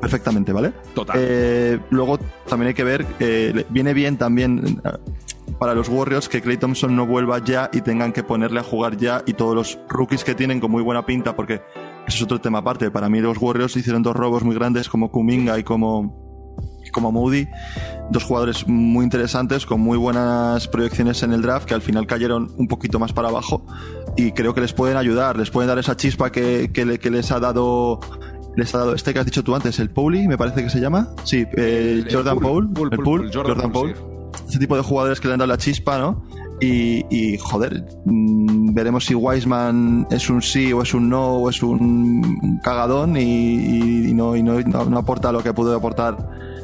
perfectamente, 0.00 0.50
¿vale? 0.50 0.72
Total. 0.94 1.14
Eh, 1.20 1.78
luego 1.90 2.18
también 2.48 2.68
hay 2.68 2.74
que 2.74 2.84
ver, 2.84 3.04
eh, 3.20 3.66
viene 3.68 3.92
bien 3.92 4.16
también 4.16 4.80
para 5.58 5.74
los 5.74 5.88
Warriors 5.88 6.28
que 6.28 6.40
Clay 6.40 6.56
Thompson 6.56 6.94
no 6.94 7.06
vuelva 7.06 7.42
ya 7.42 7.70
y 7.72 7.80
tengan 7.80 8.12
que 8.12 8.22
ponerle 8.22 8.60
a 8.60 8.62
jugar 8.62 8.96
ya 8.96 9.22
y 9.26 9.34
todos 9.34 9.54
los 9.54 9.78
rookies 9.88 10.24
que 10.24 10.34
tienen 10.34 10.60
con 10.60 10.70
muy 10.70 10.82
buena 10.82 11.06
pinta, 11.06 11.34
porque 11.36 11.62
eso 12.06 12.16
es 12.16 12.22
otro 12.22 12.40
tema 12.40 12.58
aparte. 12.58 12.90
Para 12.90 13.08
mí 13.08 13.20
los 13.20 13.38
Warriors 13.38 13.76
hicieron 13.76 14.02
dos 14.02 14.16
robos 14.16 14.42
muy 14.42 14.54
grandes 14.54 14.88
como 14.88 15.10
Kuminga 15.10 15.58
y 15.58 15.64
como 15.64 16.28
como 16.90 17.12
Moody, 17.12 17.46
dos 18.10 18.24
jugadores 18.24 18.66
muy 18.66 19.04
interesantes 19.04 19.66
con 19.66 19.80
muy 19.80 19.98
buenas 19.98 20.68
proyecciones 20.68 21.22
en 21.22 21.32
el 21.32 21.42
draft 21.42 21.66
que 21.66 21.74
al 21.74 21.82
final 21.82 22.06
cayeron 22.06 22.50
un 22.56 22.66
poquito 22.66 22.98
más 22.98 23.12
para 23.12 23.28
abajo 23.28 23.64
y 24.16 24.32
creo 24.32 24.54
que 24.54 24.60
les 24.60 24.72
pueden 24.72 24.96
ayudar, 24.96 25.36
les 25.36 25.50
pueden 25.50 25.68
dar 25.68 25.78
esa 25.78 25.96
chispa 25.96 26.32
que, 26.32 26.70
que, 26.72 27.10
les 27.10 27.30
ha 27.30 27.40
dado 27.40 28.00
les 28.56 28.74
ha 28.74 28.78
dado 28.78 28.94
este 28.94 29.12
que 29.12 29.20
has 29.20 29.26
dicho 29.26 29.44
tú 29.44 29.54
antes, 29.54 29.78
el 29.78 29.90
Pauli, 29.90 30.26
me 30.26 30.36
parece 30.36 30.62
que 30.62 30.70
se 30.70 30.80
llama. 30.80 31.10
Sí, 31.24 31.46
eh, 31.56 32.04
Jordan 32.10 32.38
Paul, 32.38 32.70
el 32.90 32.98
Pool, 32.98 33.30
Jordan, 33.32 33.70
Paul 33.70 33.94
ese 34.48 34.58
tipo 34.58 34.76
de 34.76 34.82
jugadores 34.82 35.20
que 35.20 35.28
le 35.28 35.34
han 35.34 35.38
dado 35.38 35.48
la 35.48 35.58
chispa, 35.58 35.98
¿no? 35.98 36.24
Y, 36.60 37.38
joder, 37.38 37.84
mm, 38.04 38.74
veremos 38.74 39.04
si 39.04 39.14
Wiseman 39.14 40.08
es 40.10 40.28
un 40.28 40.42
sí 40.42 40.72
o 40.72 40.82
es 40.82 40.92
un 40.92 41.08
no 41.08 41.34
o 41.34 41.50
es 41.50 41.62
un 41.62 42.58
cagadón 42.64 43.16
y, 43.16 44.12
no, 44.12 44.34
y 44.34 44.42
no, 44.42 44.60
no, 44.60 44.98
aporta 44.98 45.30
lo 45.30 45.42
que 45.42 45.52
pudo 45.52 45.76
aportar 45.76 46.16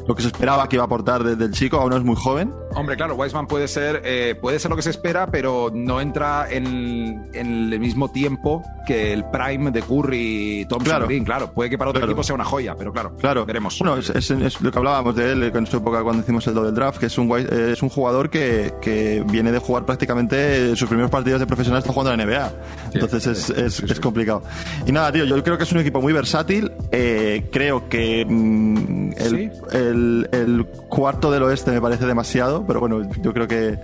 lo 0.07 0.15
que 0.15 0.21
se 0.21 0.27
esperaba 0.27 0.67
que 0.67 0.75
iba 0.75 0.83
a 0.83 0.85
aportar 0.85 1.23
del 1.23 1.51
chico, 1.51 1.77
aún 1.77 1.89
no 1.89 1.97
es 1.97 2.03
muy 2.03 2.15
joven. 2.15 2.53
Hombre, 2.75 2.97
claro, 2.97 3.15
Wiseman 3.15 3.47
puede 3.47 3.67
ser, 3.67 4.01
eh, 4.03 4.35
puede 4.39 4.59
ser 4.59 4.69
lo 4.69 4.75
que 4.75 4.81
se 4.81 4.89
espera, 4.89 5.27
pero 5.27 5.71
no 5.73 6.01
entra 6.01 6.47
en, 6.49 7.29
el 7.33 7.79
mismo 7.79 8.11
tiempo 8.11 8.63
que 8.85 9.13
el 9.13 9.23
prime 9.25 9.71
de 9.71 9.81
Curry 9.81 10.61
y 10.61 10.65
Thompson 10.65 10.89
claro. 10.89 11.05
Green. 11.05 11.23
Claro, 11.23 11.51
puede 11.51 11.69
que 11.69 11.77
para 11.77 11.91
otro 11.91 12.03
equipo 12.03 12.21
sea 12.21 12.35
una 12.35 12.43
joya, 12.43 12.75
pero 12.77 12.91
claro, 12.91 13.15
claro. 13.17 13.45
veremos. 13.45 13.79
Bueno, 13.79 13.97
es, 13.97 14.61
lo 14.61 14.71
que 14.71 14.77
hablábamos 14.77 15.15
de 15.15 15.31
él 15.31 15.43
en 15.43 15.65
su 15.65 15.77
época 15.77 16.03
cuando 16.03 16.21
hicimos 16.21 16.45
el 16.47 16.53
double 16.53 16.71
draft, 16.71 16.99
que 16.99 17.05
es 17.05 17.17
un, 17.17 17.31
es 17.37 17.81
un 17.81 17.89
jugador 17.89 18.29
que, 18.29 18.73
que 18.81 19.23
viene 19.25 19.51
de 19.51 19.59
jugar 19.59 19.85
prácticamente 19.85 20.75
sus 20.75 20.87
primeros 20.87 21.09
partidos 21.09 21.39
de 21.39 21.47
profesional 21.47 21.79
está 21.79 21.93
jugando 21.93 22.13
en 22.13 22.19
la 22.19 22.25
NBA. 22.25 22.53
Entonces 22.93 23.27
es, 23.27 23.49
es, 23.49 23.79
es, 23.83 23.99
complicado. 23.99 24.43
Y 24.85 24.91
nada, 24.91 25.11
tío, 25.11 25.25
yo 25.25 25.41
creo 25.43 25.57
que 25.57 25.63
es 25.63 25.71
un 25.71 25.79
equipo 25.79 26.01
muy 26.01 26.13
versátil. 26.13 26.71
Eh, 26.91 27.47
creo 27.51 27.87
que 27.89 28.25
mm, 28.25 29.13
el, 29.17 29.51
el, 29.71 30.29
el, 30.31 30.65
cuarto 30.89 31.31
del 31.31 31.43
oeste 31.43 31.71
me 31.71 31.81
parece 31.81 32.05
demasiado, 32.05 32.64
pero 32.65 32.79
bueno, 32.79 33.01
yo 33.21 33.33
creo 33.33 33.47
que 33.47 33.77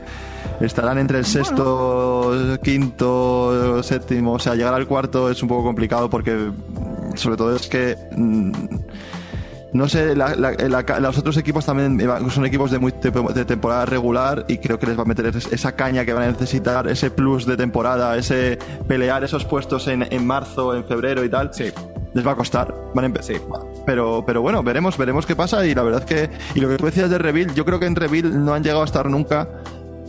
estarán 0.60 0.98
entre 0.98 1.20
el 1.20 1.26
sexto, 1.26 2.58
quinto, 2.64 3.82
séptimo. 3.84 4.34
O 4.34 4.40
sea, 4.40 4.56
llegar 4.56 4.74
al 4.74 4.88
cuarto 4.88 5.30
es 5.30 5.42
un 5.42 5.50
poco 5.50 5.64
complicado 5.64 6.10
porque, 6.10 6.52
sobre 7.16 7.38
todo, 7.38 7.56
es 7.56 7.68
que. 7.68 7.96
Mm, 8.16 8.52
no 9.74 9.88
sé, 9.88 10.16
la, 10.18 10.36
la, 10.36 10.52
la, 10.52 11.00
los 11.00 11.18
otros 11.18 11.38
equipos 11.38 11.66
también 11.66 11.98
son 12.30 12.46
equipos 12.46 12.72
de, 12.72 12.80
muy, 12.80 12.92
de, 12.92 13.46
temporada 13.46 13.86
regular 13.86 14.44
y 14.50 14.58
creo 14.58 14.78
que 14.78 14.86
les 14.86 15.00
va 15.00 15.04
a 15.04 15.06
meter 15.06 15.28
esa 15.28 15.76
caña 15.78 16.04
que 16.04 16.12
van 16.12 16.24
a 16.24 16.28
necesitar, 16.28 16.88
ese 16.90 17.10
plus 17.10 17.46
de 17.46 17.56
temporada, 17.56 18.18
ese 18.18 18.60
pelear 18.90 19.24
esos 19.24 19.46
puestos 19.46 19.88
en, 19.88 20.06
en 20.12 20.28
marzo, 20.28 20.76
en 20.76 20.84
febrero 20.84 21.24
y 21.24 21.30
tal. 21.30 21.54
Sí. 21.54 21.72
Les 22.14 22.28
va 22.28 22.32
a 22.34 22.36
costar. 22.36 22.76
Van 22.94 23.18
a 23.18 23.22
sí. 23.22 23.36
Pero, 23.86 24.24
pero 24.26 24.42
bueno, 24.42 24.64
veremos, 24.64 24.98
veremos 24.98 25.26
qué 25.26 25.36
pasa 25.36 25.66
y 25.66 25.74
la 25.74 25.84
verdad 25.84 26.04
es 26.04 26.06
que, 26.06 26.30
y 26.56 26.60
lo 26.60 26.70
que 26.70 26.78
tú 26.78 26.86
decías 26.86 27.10
de 27.10 27.18
Reveal, 27.18 27.54
yo 27.54 27.66
creo 27.66 27.80
que 27.80 27.86
en 27.86 27.96
Reveal 27.96 28.44
no 28.44 28.54
han 28.54 28.64
llegado 28.64 28.82
a 28.82 28.86
estar 28.86 29.10
nunca 29.10 29.48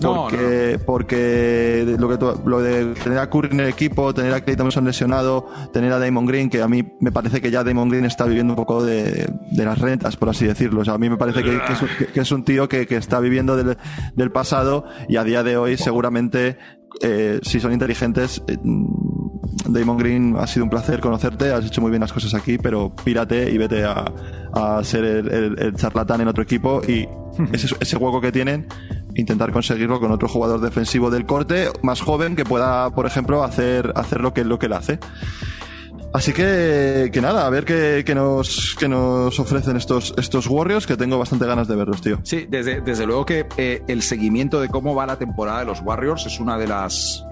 porque, 0.02 0.72
no, 0.72 0.78
no. 0.78 0.84
porque 0.84 1.96
lo, 1.98 2.08
que 2.08 2.16
tú, 2.16 2.42
lo 2.46 2.60
de 2.60 2.94
tener 2.94 3.18
a 3.18 3.30
Curry 3.30 3.48
en 3.52 3.60
el 3.60 3.68
equipo, 3.68 4.12
tener 4.12 4.32
a 4.34 4.40
Clay 4.40 4.56
Thompson 4.56 4.84
lesionado, 4.84 5.48
tener 5.72 5.92
a 5.92 5.98
Damon 5.98 6.26
Green, 6.26 6.50
que 6.50 6.62
a 6.62 6.68
mí 6.68 6.84
me 7.00 7.12
parece 7.12 7.40
que 7.40 7.50
ya 7.50 7.64
Damon 7.64 7.88
Green 7.88 8.04
está 8.04 8.24
viviendo 8.24 8.52
un 8.52 8.56
poco 8.56 8.84
de, 8.84 9.32
de 9.50 9.64
las 9.64 9.78
rentas, 9.78 10.16
por 10.16 10.28
así 10.28 10.46
decirlo. 10.46 10.80
O 10.80 10.84
sea, 10.84 10.94
a 10.94 10.98
mí 10.98 11.08
me 11.08 11.16
parece 11.16 11.42
que, 11.42 11.60
que, 11.60 11.72
es, 11.72 11.82
un, 11.82 11.88
que 12.12 12.20
es, 12.20 12.32
un, 12.32 12.44
tío 12.44 12.68
que, 12.68 12.86
está 12.90 13.20
viviendo 13.20 13.56
del, 13.56 13.76
del, 14.14 14.32
pasado 14.32 14.84
y 15.08 15.16
a 15.16 15.24
día 15.24 15.42
de 15.42 15.56
hoy 15.56 15.76
seguramente, 15.76 16.58
eh, 17.00 17.40
si 17.42 17.60
son 17.60 17.72
inteligentes, 17.72 18.42
eh, 18.48 18.56
Damon 19.68 19.96
Green, 19.96 20.36
ha 20.38 20.46
sido 20.46 20.64
un 20.64 20.70
placer 20.70 21.00
conocerte, 21.00 21.52
has 21.52 21.64
hecho 21.64 21.80
muy 21.80 21.90
bien 21.90 22.00
las 22.00 22.12
cosas 22.12 22.34
aquí, 22.34 22.58
pero 22.58 22.94
pírate 23.04 23.50
y 23.50 23.58
vete 23.58 23.84
a, 23.84 24.04
a 24.52 24.82
ser 24.84 25.04
el, 25.04 25.30
el, 25.30 25.58
el, 25.58 25.74
charlatán 25.74 26.20
en 26.20 26.28
otro 26.28 26.42
equipo 26.42 26.82
y 26.86 27.08
ese, 27.52 27.74
ese 27.80 27.96
hueco 27.96 28.20
que 28.20 28.32
tienen 28.32 28.66
intentar 29.14 29.52
conseguirlo 29.52 30.00
con 30.00 30.12
otro 30.12 30.28
jugador 30.28 30.60
defensivo 30.60 31.10
del 31.10 31.26
corte 31.26 31.68
más 31.82 32.00
joven 32.00 32.36
que 32.36 32.44
pueda, 32.44 32.90
por 32.90 33.06
ejemplo, 33.06 33.42
hacer, 33.44 33.92
hacer 33.96 34.20
lo 34.20 34.32
que, 34.32 34.44
lo 34.44 34.58
que 34.58 34.66
él 34.66 34.72
hace. 34.72 34.98
Así 36.14 36.34
que, 36.34 37.08
que 37.10 37.20
nada, 37.22 37.46
a 37.46 37.50
ver 37.50 37.64
qué, 37.64 38.02
qué, 38.04 38.14
nos, 38.14 38.76
qué 38.78 38.86
nos 38.86 39.38
ofrecen 39.40 39.78
estos, 39.78 40.12
estos 40.18 40.46
Warriors, 40.46 40.86
que 40.86 40.96
tengo 40.98 41.18
bastante 41.18 41.46
ganas 41.46 41.68
de 41.68 41.76
verlos, 41.76 42.02
tío. 42.02 42.20
Sí, 42.22 42.46
desde, 42.50 42.82
desde 42.82 43.06
luego 43.06 43.24
que 43.24 43.46
eh, 43.56 43.82
el 43.88 44.02
seguimiento 44.02 44.60
de 44.60 44.68
cómo 44.68 44.94
va 44.94 45.06
la 45.06 45.16
temporada 45.16 45.60
de 45.60 45.64
los 45.64 45.80
Warriors 45.80 46.26
es 46.26 46.38
una 46.38 46.58
de 46.58 46.66
las, 46.66 47.24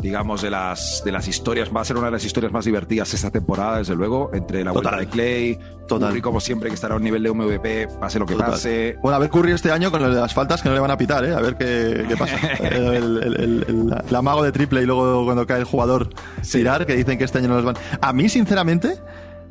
digamos, 0.00 0.42
de 0.42 0.50
las, 0.50 1.02
de 1.04 1.12
las 1.12 1.26
historias, 1.28 1.70
va 1.74 1.80
a 1.80 1.84
ser 1.84 1.96
una 1.96 2.06
de 2.06 2.12
las 2.12 2.24
historias 2.24 2.52
más 2.52 2.64
divertidas 2.64 3.12
esta 3.14 3.30
temporada, 3.30 3.78
desde 3.78 3.94
luego, 3.94 4.30
entre 4.34 4.62
la 4.64 4.72
vuelta 4.72 4.90
Total. 4.90 5.04
de 5.04 5.10
Clay, 5.10 5.58
Total. 5.88 6.08
Curry, 6.10 6.20
como 6.22 6.40
siempre, 6.40 6.68
que 6.68 6.74
estará 6.74 6.94
a 6.94 6.96
un 6.98 7.02
nivel 7.04 7.22
de 7.22 7.30
MVP, 7.32 7.88
pase 8.00 8.18
lo 8.18 8.26
que 8.26 8.34
Total. 8.34 8.50
pase. 8.52 8.96
Bueno, 9.02 9.16
a 9.16 9.18
ver 9.18 9.30
Curry 9.30 9.52
este 9.52 9.70
año 9.72 9.90
con 9.90 10.14
las 10.14 10.34
faltas 10.34 10.62
que 10.62 10.68
no 10.68 10.74
le 10.74 10.80
van 10.80 10.90
a 10.90 10.98
pitar, 10.98 11.24
¿eh? 11.24 11.34
A 11.34 11.40
ver 11.40 11.56
qué, 11.56 12.04
qué 12.08 12.16
pasa. 12.16 12.36
el, 12.60 13.22
el, 13.22 13.94
el, 14.08 14.14
amago 14.16 14.42
de 14.42 14.52
triple 14.52 14.82
y 14.82 14.86
luego 14.86 15.24
cuando 15.24 15.46
cae 15.46 15.58
el 15.58 15.64
jugador 15.64 16.08
Sí. 16.42 16.58
tirar, 16.58 16.86
que 16.86 16.94
dicen 16.96 17.18
que 17.18 17.24
este 17.24 17.38
año 17.38 17.48
no 17.48 17.54
los 17.56 17.64
van. 17.64 17.76
A 18.00 18.12
mí, 18.12 18.28
sinceramente, 18.28 18.98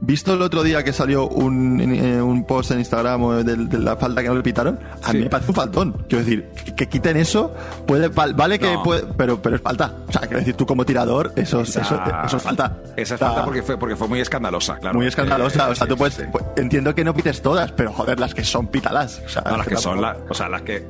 visto 0.01 0.33
el 0.33 0.41
otro 0.41 0.63
día 0.63 0.83
que 0.83 0.93
salió 0.93 1.27
un, 1.27 1.79
eh, 1.81 2.21
un 2.21 2.45
post 2.45 2.71
en 2.71 2.79
Instagram 2.79 3.39
eh, 3.39 3.43
de, 3.43 3.55
de 3.55 3.79
la 3.79 3.95
falta 3.95 4.21
que 4.21 4.27
no 4.29 4.35
le 4.35 4.43
pitaron, 4.43 4.79
a 5.03 5.11
Sí. 5.11 5.17
mí 5.17 5.23
me 5.23 5.29
parece 5.29 5.51
un 5.51 5.55
faltón. 5.55 5.91
Quiero 6.07 6.23
decir, 6.23 6.49
que, 6.65 6.75
que 6.75 6.87
quiten 6.87 7.17
eso, 7.17 7.53
puede, 7.87 8.07
val- 8.09 8.33
vale 8.33 8.59
que 8.59 8.73
No. 8.73 8.83
puede, 8.83 9.03
pero, 9.17 9.41
pero 9.41 9.55
es 9.55 9.61
falta. 9.61 9.93
O 10.07 10.11
sea, 10.11 10.21
quiero 10.21 10.39
decir, 10.39 10.55
tú 10.55 10.65
como 10.65 10.85
tirador, 10.85 11.31
eso, 11.35 11.61
es- 11.61 11.69
Esa- 11.69 11.81
eso, 11.81 12.01
eso 12.25 12.37
es 12.37 12.43
falta. 12.43 12.77
Esa 12.95 13.15
es 13.15 13.21
O 13.21 13.25
falta 13.25 13.43
porque 13.45 13.61
fue, 13.63 13.77
porque 13.77 13.95
fue 13.95 14.07
muy 14.07 14.19
escandalosa, 14.19 14.77
claro. 14.77 14.97
Muy 14.97 15.07
escandalosa. 15.07 15.67
Eh, 15.67 15.71
o 15.71 15.75
sea, 15.75 15.85
sí, 15.85 15.89
tú 15.89 15.97
puedes, 15.97 16.13
sí. 16.15 16.23
pues, 16.31 16.43
entiendo 16.57 16.93
que 16.95 17.03
no 17.03 17.13
pites 17.13 17.41
todas, 17.41 17.71
pero 17.71 17.91
joder, 17.91 18.19
las 18.19 18.33
que 18.33 18.43
son 18.43 18.67
pítalas. 18.67 19.21
O 19.25 19.29
sea, 19.29 19.43
No, 19.49 19.57
las 19.57 19.67
que 19.67 19.77
son, 19.77 20.01
la- 20.01 20.17
o 20.29 20.33
sea, 20.33 20.49
las 20.49 20.61
que, 20.61 20.87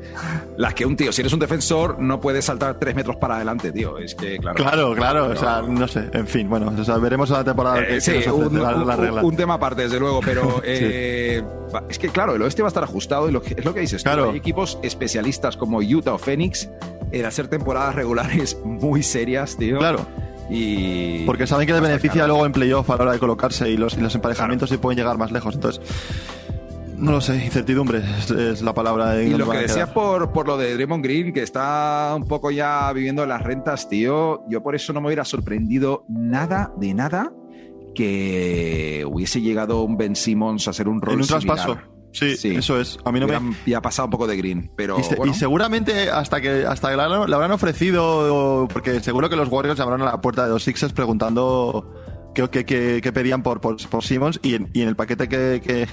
las 0.58 0.74
que 0.74 0.86
un 0.86 0.96
tío, 0.96 1.12
si 1.12 1.22
eres 1.22 1.34
un 1.34 1.39
defensor, 1.39 2.00
no 2.00 2.20
puedes 2.20 2.46
saltar 2.46 2.78
tres 2.80 2.96
metros 2.96 3.15
para 3.18 3.36
adelante, 3.36 3.72
tío. 3.72 3.98
Es 3.98 4.15
que, 4.15 4.38
claro. 4.38 4.56
Claro, 4.56 4.94
claro, 4.96 5.26
o 5.26 5.30
No. 5.30 5.36
sea, 5.36 5.62
no 5.62 5.88
sé, 5.88 6.10
en 6.13 6.28
fin, 6.28 6.50
bueno, 6.50 6.72
o 6.78 6.84
sea, 6.84 6.98
veremos 6.98 7.32
a 7.32 7.38
la 7.39 7.44
temporada 7.44 7.80
Eh, 7.82 7.88
que, 7.88 8.02
sí, 8.02 8.12
que 8.12 8.18
nos 8.20 8.28
ofrece 8.28 8.50
un, 8.56 8.62
la, 8.62 8.76
un- 8.76 8.88
regla. 8.95 9.23
un 9.23 9.36
tema 9.36 9.55
aparte, 9.55 9.84
desde 9.84 9.99
luego, 9.99 10.19
pero 10.23 10.62
eh, 10.65 11.43
es 11.89 11.99
que, 11.99 12.10
claro, 12.10 12.36
el 12.36 12.41
oeste 12.41 12.62
va 12.62 12.67
a 12.67 12.69
estar 12.69 12.84
ajustado 12.84 13.29
y 13.29 13.31
lo 13.31 13.41
que, 13.41 13.55
es 13.58 13.65
lo 13.65 13.73
que 13.73 13.81
dices. 13.81 14.03
tú, 14.03 14.10
Claro. 14.10 14.31
hay 14.31 14.38
equipos 14.38 14.79
especialistas 14.84 15.58
como 15.58 15.79
Utah 15.79 16.13
o 16.13 16.17
Phoenix 16.17 16.69
en 17.12 17.25
hacer 17.25 17.47
temporadas 17.47 17.95
regulares 17.95 18.58
muy 18.65 19.03
serias, 19.03 19.58
tío. 19.58 19.77
Claro, 19.77 20.05
Y. 20.49 21.25
porque 21.25 21.47
saben 21.47 21.65
que 21.67 21.73
les 21.73 21.81
beneficia 21.81 22.27
luego 22.27 22.45
en 22.45 22.51
playoff 22.51 22.89
a 22.89 22.95
la 22.97 23.03
hora 23.03 23.12
de 23.13 23.19
colocarse 23.19 23.69
y 23.69 23.77
los, 23.77 23.95
y 23.97 24.01
los 24.01 24.13
emparejamientos 24.15 24.71
y 24.71 24.77
pueden 24.77 24.97
llegar 24.97 25.17
más 25.17 25.31
lejos. 25.31 25.55
Entonces, 25.55 25.81
no 26.97 27.12
lo 27.12 27.19
sé, 27.21 27.36
incertidumbre 27.43 28.01
es, 28.17 28.31
es 28.31 28.62
la 28.62 28.73
palabra. 28.73 29.19
en 29.21 29.31
Y 29.34 29.34
lo 29.36 29.49
que 29.49 29.58
decías 29.58 29.89
por, 29.89 30.31
por 30.31 30.47
lo 30.47 30.55
de 30.58 30.73
Draymond 30.75 31.03
Green, 31.03 31.34
que 31.34 31.41
está 31.43 32.13
un 32.15 32.25
poco 32.25 32.51
ya 32.51 32.91
viviendo 32.93 33.25
las 33.25 33.41
rentas, 33.41 33.89
tío, 33.89 34.43
yo 34.47 34.63
por 34.63 34.75
eso 34.75 34.93
no 34.93 35.01
me 35.01 35.08
hubiera 35.08 35.25
sorprendido 35.25 36.05
nada 36.08 36.71
de 36.77 36.93
nada 36.93 37.34
que 37.95 39.03
hubiese 39.10 39.41
llegado 39.41 39.81
un 39.81 39.97
Ben 39.97 40.15
Simmons 40.15 40.67
a 40.67 40.71
hacer 40.71 40.88
un 40.88 41.01
rol 41.01 41.15
En 41.15 41.19
un 41.21 41.25
similar. 41.25 41.55
traspaso. 41.55 41.79
Sí, 42.12 42.38
Sí. 42.38 42.55
eso 42.55 42.79
es. 42.79 42.97
A 43.03 43.12
mí 43.12 43.19
no 43.19 43.27
me. 43.27 43.36
Hubieran 43.38 43.58
ya 43.65 43.81
pasado 43.81 44.05
un 44.05 44.12
poco 44.12 44.25
de 44.27 44.38
Green, 44.38 44.71
pero 44.77 44.97
Y, 44.99 45.03
se- 45.03 45.17
y 45.25 45.34
seguramente 45.34 46.10
hasta 46.10 46.39
que 46.39 46.65
hasta 46.65 46.91
que 46.91 46.95
la, 46.95 47.10
la 47.10 47.36
habrán 47.36 47.51
ofrecido, 47.51 48.67
porque 48.71 49.01
seguro 49.01 49.29
que 49.29 49.36
los 49.36 49.49
Warriors 49.49 49.77
llamarán 49.77 50.01
a 50.03 50.05
la 50.05 50.21
puerta 50.21 50.43
de 50.45 50.49
los 50.51 50.63
Sixers 50.63 50.93
preguntando 50.93 51.93
qué 52.36 53.12
pedían 53.13 53.41
por, 53.41 53.60
por, 53.62 53.78
por 53.89 54.04
Simmons 54.04 54.39
y 54.43 54.56
en, 54.56 54.69
y 54.74 54.82
en 54.82 54.89
el 54.89 54.95
paquete 54.95 55.28
que, 55.28 55.62
que- 55.63 55.88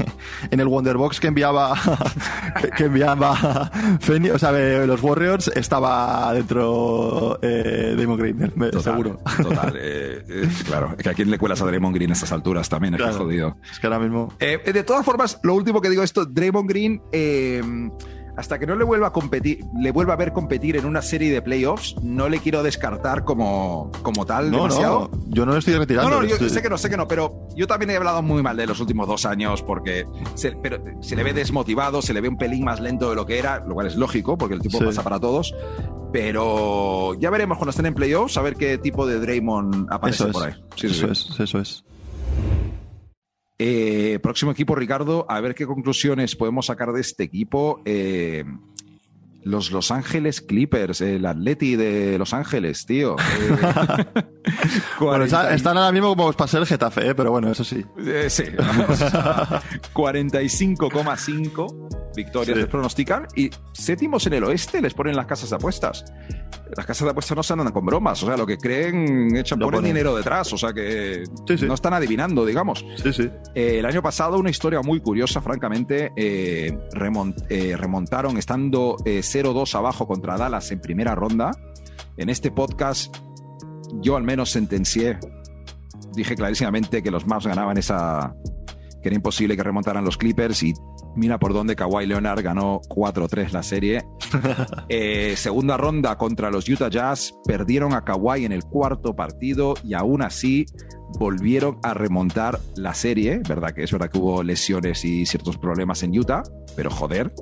en 0.50 0.60
el 0.60 0.66
Wonderbox 0.66 1.20
que 1.20 1.28
enviaba 1.28 1.74
que, 2.60 2.70
que 2.70 2.84
enviaba 2.84 3.70
Phoenix, 4.00 4.34
o 4.34 4.38
sea, 4.38 4.50
eh, 4.58 4.86
los 4.86 5.02
Warriors 5.02 5.48
estaba 5.54 6.32
dentro 6.34 7.38
eh, 7.42 7.94
Damon 7.98 8.18
Green, 8.18 8.38
total, 8.50 8.82
seguro. 8.82 9.18
Total, 9.42 9.74
eh, 9.78 10.24
eh, 10.28 10.48
claro. 10.66 10.94
Es 10.98 11.04
que 11.04 11.10
a 11.10 11.14
quién 11.14 11.30
le 11.30 11.38
cuelas 11.38 11.62
a 11.62 11.66
Draymond 11.66 11.94
Green 11.94 12.10
a 12.10 12.14
estas 12.14 12.32
alturas 12.32 12.68
también, 12.68 12.94
es 12.94 13.02
que 13.02 13.12
jodido. 13.12 13.56
Es 13.70 13.78
que 13.78 13.86
ahora 13.86 13.98
mismo. 14.00 14.34
Eh, 14.40 14.60
de 14.72 14.82
todas 14.84 15.04
formas, 15.04 15.38
lo 15.42 15.54
último 15.54 15.80
que 15.80 15.88
digo 15.90 16.02
esto, 16.02 16.24
Draymond 16.26 16.68
Green, 16.68 17.02
eh, 17.12 17.62
hasta 18.36 18.58
que 18.58 18.66
no 18.66 18.74
le 18.76 18.84
vuelva 18.84 19.08
a 19.08 19.12
competir, 19.12 19.64
le 19.78 19.90
vuelva 19.92 20.14
a 20.14 20.16
ver 20.16 20.32
competir 20.32 20.76
en 20.76 20.84
una 20.86 21.02
serie 21.02 21.30
de 21.32 21.42
playoffs, 21.42 21.94
no 22.02 22.28
le 22.28 22.38
quiero 22.38 22.62
descartar 22.62 23.24
como, 23.24 23.90
como 24.02 24.24
tal 24.24 24.50
No, 24.50 24.58
demasiado. 24.64 25.10
no, 25.12 25.20
yo 25.28 25.44
no 25.46 25.52
lo 25.52 25.58
estoy 25.58 25.74
retirando. 25.74 26.08
No, 26.10 26.16
no, 26.22 26.24
yo 26.26 26.34
estoy- 26.34 26.50
sé 26.50 26.62
que 26.62 26.68
no, 26.70 26.78
sé 26.78 26.88
que 26.88 26.96
no, 26.96 27.06
pero 27.06 27.46
yo 27.56 27.66
también 27.66 27.90
he 27.90 27.96
hablado 27.96 28.22
muy 28.22 28.42
mal 28.42 28.56
de 28.56 28.66
los 28.66 28.80
últimos 28.80 29.06
dos 29.06 29.26
años 29.26 29.62
porque 29.62 30.06
se, 30.34 30.52
pero 30.52 30.82
se 31.00 31.14
le 31.16 31.22
ve 31.22 31.32
desmotivado, 31.34 32.00
se 32.02 32.14
le 32.14 32.20
ve 32.22 32.28
un 32.28 32.38
pelín 32.38 32.64
más 32.64 32.80
lento 32.80 33.10
de 33.10 33.16
lo 33.16 33.26
que 33.26 33.38
era, 33.38 33.58
lo 33.66 33.74
cual 33.74 33.86
es 33.86 33.96
lógico 33.96 34.38
porque 34.38 34.54
el 34.54 34.60
tipo 34.60 34.78
Sí. 34.78 34.84
pasa 34.84 35.02
para 35.02 35.20
todos. 35.20 35.54
Pero 36.12 37.14
ya 37.14 37.30
veremos 37.30 37.58
cuando 37.58 37.70
estén 37.70 37.86
en 37.86 37.94
playoffs 37.94 38.36
a 38.36 38.42
ver 38.42 38.54
qué 38.56 38.78
tipo 38.78 39.06
de 39.06 39.18
Draymond 39.18 39.88
aparece 39.90 40.24
Eso 40.24 40.32
por 40.32 40.44
ahí. 40.44 40.52
Sí, 40.76 40.88
sí, 40.88 41.04
eso 41.04 41.14
sí. 41.14 41.32
es, 41.32 41.40
eso 41.40 41.58
es. 41.58 41.84
Eh, 43.64 44.18
próximo 44.20 44.50
equipo, 44.50 44.74
Ricardo, 44.74 45.24
a 45.28 45.40
ver 45.40 45.54
qué 45.54 45.66
conclusiones 45.66 46.34
podemos 46.34 46.66
sacar 46.66 46.92
de 46.92 47.00
este 47.00 47.22
equipo. 47.22 47.80
Eh, 47.84 48.42
los 49.44 49.70
Los 49.72 49.90
Ángeles 49.90 50.40
Clippers, 50.40 51.00
el 51.00 51.26
Atleti 51.26 51.74
de 51.76 52.16
Los 52.18 52.32
Ángeles, 52.34 52.84
tío. 52.86 53.16
Eh, 53.16 54.22
Bueno, 54.98 55.24
está- 55.24 55.38
40 55.42 55.52
y- 55.52 55.56
están 55.56 55.76
ahora 55.76 55.92
mismo 55.92 56.16
como 56.16 56.32
para 56.32 56.48
ser 56.48 56.60
el 56.60 56.66
Getafe, 56.66 57.08
¿eh? 57.08 57.14
pero 57.14 57.30
bueno, 57.30 57.50
eso 57.50 57.64
sí. 57.64 57.84
Eh, 58.06 58.26
sí, 58.28 58.44
vamos 58.56 59.00
a 59.14 59.60
45,5 59.94 62.12
victorias 62.14 62.54
Sí. 62.56 62.60
les 62.60 62.66
pronostican 62.70 63.26
y 63.36 63.50
séptimos 63.72 64.26
en 64.26 64.34
el 64.34 64.44
oeste 64.44 64.80
les 64.82 64.92
ponen 64.94 65.16
las 65.16 65.26
casas 65.26 65.50
de 65.50 65.56
apuestas. 65.56 66.04
Las 66.76 66.86
casas 66.86 67.04
de 67.04 67.10
apuestas 67.10 67.36
no 67.36 67.42
se 67.42 67.52
andan 67.52 67.70
con 67.70 67.84
bromas, 67.84 68.22
o 68.22 68.26
sea, 68.26 68.36
lo 68.36 68.46
que 68.46 68.56
creen 68.56 69.36
echan, 69.36 69.58
ponen 69.58 69.80
ponen. 69.80 69.90
dinero 69.92 70.16
detrás, 70.16 70.50
o 70.54 70.58
sea 70.58 70.72
que 70.72 71.22
Sí, 71.46 71.58
sí. 71.58 71.66
no 71.66 71.74
están 71.74 71.92
adivinando, 71.92 72.46
digamos. 72.46 72.84
Sí, 73.02 73.12
sí. 73.12 73.28
Eh, 73.54 73.78
el 73.78 73.84
año 73.86 74.00
pasado, 74.02 74.38
una 74.38 74.48
historia 74.50 74.80
muy 74.80 75.00
curiosa, 75.00 75.42
francamente, 75.42 76.12
eh, 76.16 76.72
remont- 76.94 77.44
remontaron 77.76 78.38
estando 78.38 78.96
0-2 79.32 79.74
abajo 79.74 80.06
contra 80.06 80.36
Dallas 80.36 80.70
en 80.70 80.80
primera 80.80 81.14
ronda. 81.14 81.52
En 82.16 82.28
este 82.28 82.50
podcast, 82.50 83.16
yo 84.00 84.16
al 84.16 84.22
menos 84.22 84.50
sentencié, 84.50 85.18
dije 86.14 86.34
clarísimamente 86.34 87.02
que 87.02 87.10
los 87.10 87.26
Mavs 87.26 87.46
ganaban 87.46 87.78
esa, 87.78 88.34
que 89.02 89.08
era 89.08 89.16
imposible 89.16 89.56
que 89.56 89.62
remontaran 89.62 90.04
los 90.04 90.16
Clippers 90.16 90.62
y 90.62 90.74
Mira 91.14 91.38
por 91.38 91.52
dónde 91.52 91.76
Kawhi 91.76 92.06
Leonard 92.06 92.42
ganó 92.42 92.80
4-3 92.88 93.50
la 93.50 93.62
serie. 93.62 94.04
Eh, 94.88 95.34
segunda 95.36 95.76
ronda 95.76 96.16
contra 96.16 96.50
los 96.50 96.68
Utah 96.68 96.88
Jazz. 96.88 97.34
Perdieron 97.44 97.92
a 97.92 98.02
Kawhi 98.02 98.44
en 98.44 98.52
el 98.52 98.64
cuarto 98.64 99.14
partido 99.14 99.74
y 99.84 99.94
aún 99.94 100.22
así 100.22 100.66
volvieron 101.18 101.78
a 101.82 101.94
remontar 101.94 102.58
la 102.76 102.94
serie. 102.94 103.40
Verdad 103.46 103.72
que 103.72 103.84
es 103.84 103.92
verdad 103.92 104.10
que 104.10 104.18
hubo 104.18 104.42
lesiones 104.42 105.04
y 105.04 105.26
ciertos 105.26 105.58
problemas 105.58 106.02
en 106.02 106.18
Utah, 106.18 106.42
pero 106.76 106.90
joder. 106.90 107.32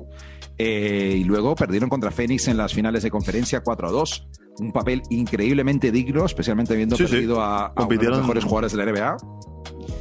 Eh, 0.57 1.15
y 1.19 1.23
luego 1.23 1.55
perdieron 1.55 1.89
contra 1.89 2.11
Phoenix 2.11 2.47
en 2.47 2.57
las 2.57 2.73
finales 2.73 3.03
de 3.03 3.09
conferencia 3.11 3.63
4-2. 3.63 4.27
Un 4.59 4.71
papel 4.71 5.01
increíblemente 5.09 5.91
digno, 5.91 6.25
especialmente 6.25 6.73
habiendo 6.73 6.95
Sí, 6.97 7.05
sí. 7.05 7.11
perdido 7.11 7.41
a, 7.41 7.67
a 7.67 7.85
uno 7.85 7.97
de 7.97 8.07
los 8.09 8.19
mejores 8.19 8.43
jugadores 8.43 8.71
de 8.73 8.85
la 8.85 8.91
NBA. 8.91 9.17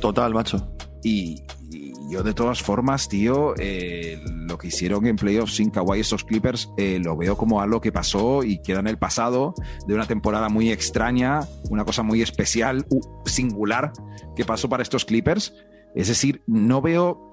Total, 0.00 0.34
macho. 0.34 0.70
Y, 1.02 1.42
y 1.70 1.92
yo 2.10 2.22
de 2.22 2.34
todas 2.34 2.60
formas, 2.62 3.08
tío, 3.08 3.54
eh, 3.58 4.20
lo 4.26 4.58
que 4.58 4.66
hicieron 4.68 5.06
en 5.06 5.16
playoffs 5.16 5.54
sin 5.56 5.70
Kawhi 5.70 6.00
estos 6.00 6.24
Clippers, 6.24 6.68
eh, 6.76 6.98
lo 7.02 7.16
veo 7.16 7.36
como 7.36 7.60
algo 7.62 7.80
que 7.80 7.92
pasó 7.92 8.42
y 8.42 8.60
queda 8.60 8.80
en 8.80 8.88
el 8.88 8.98
pasado 8.98 9.54
de 9.86 9.94
una 9.94 10.06
temporada 10.06 10.48
muy 10.48 10.70
extraña, 10.70 11.40
una 11.70 11.84
cosa 11.84 12.02
muy 12.02 12.20
especial, 12.20 12.86
singular 13.24 13.92
que 14.36 14.44
pasó 14.44 14.68
para 14.68 14.82
estos 14.82 15.04
Clippers. 15.04 15.54
Es 15.94 16.08
decir, 16.08 16.42
no 16.46 16.80
veo, 16.82 17.29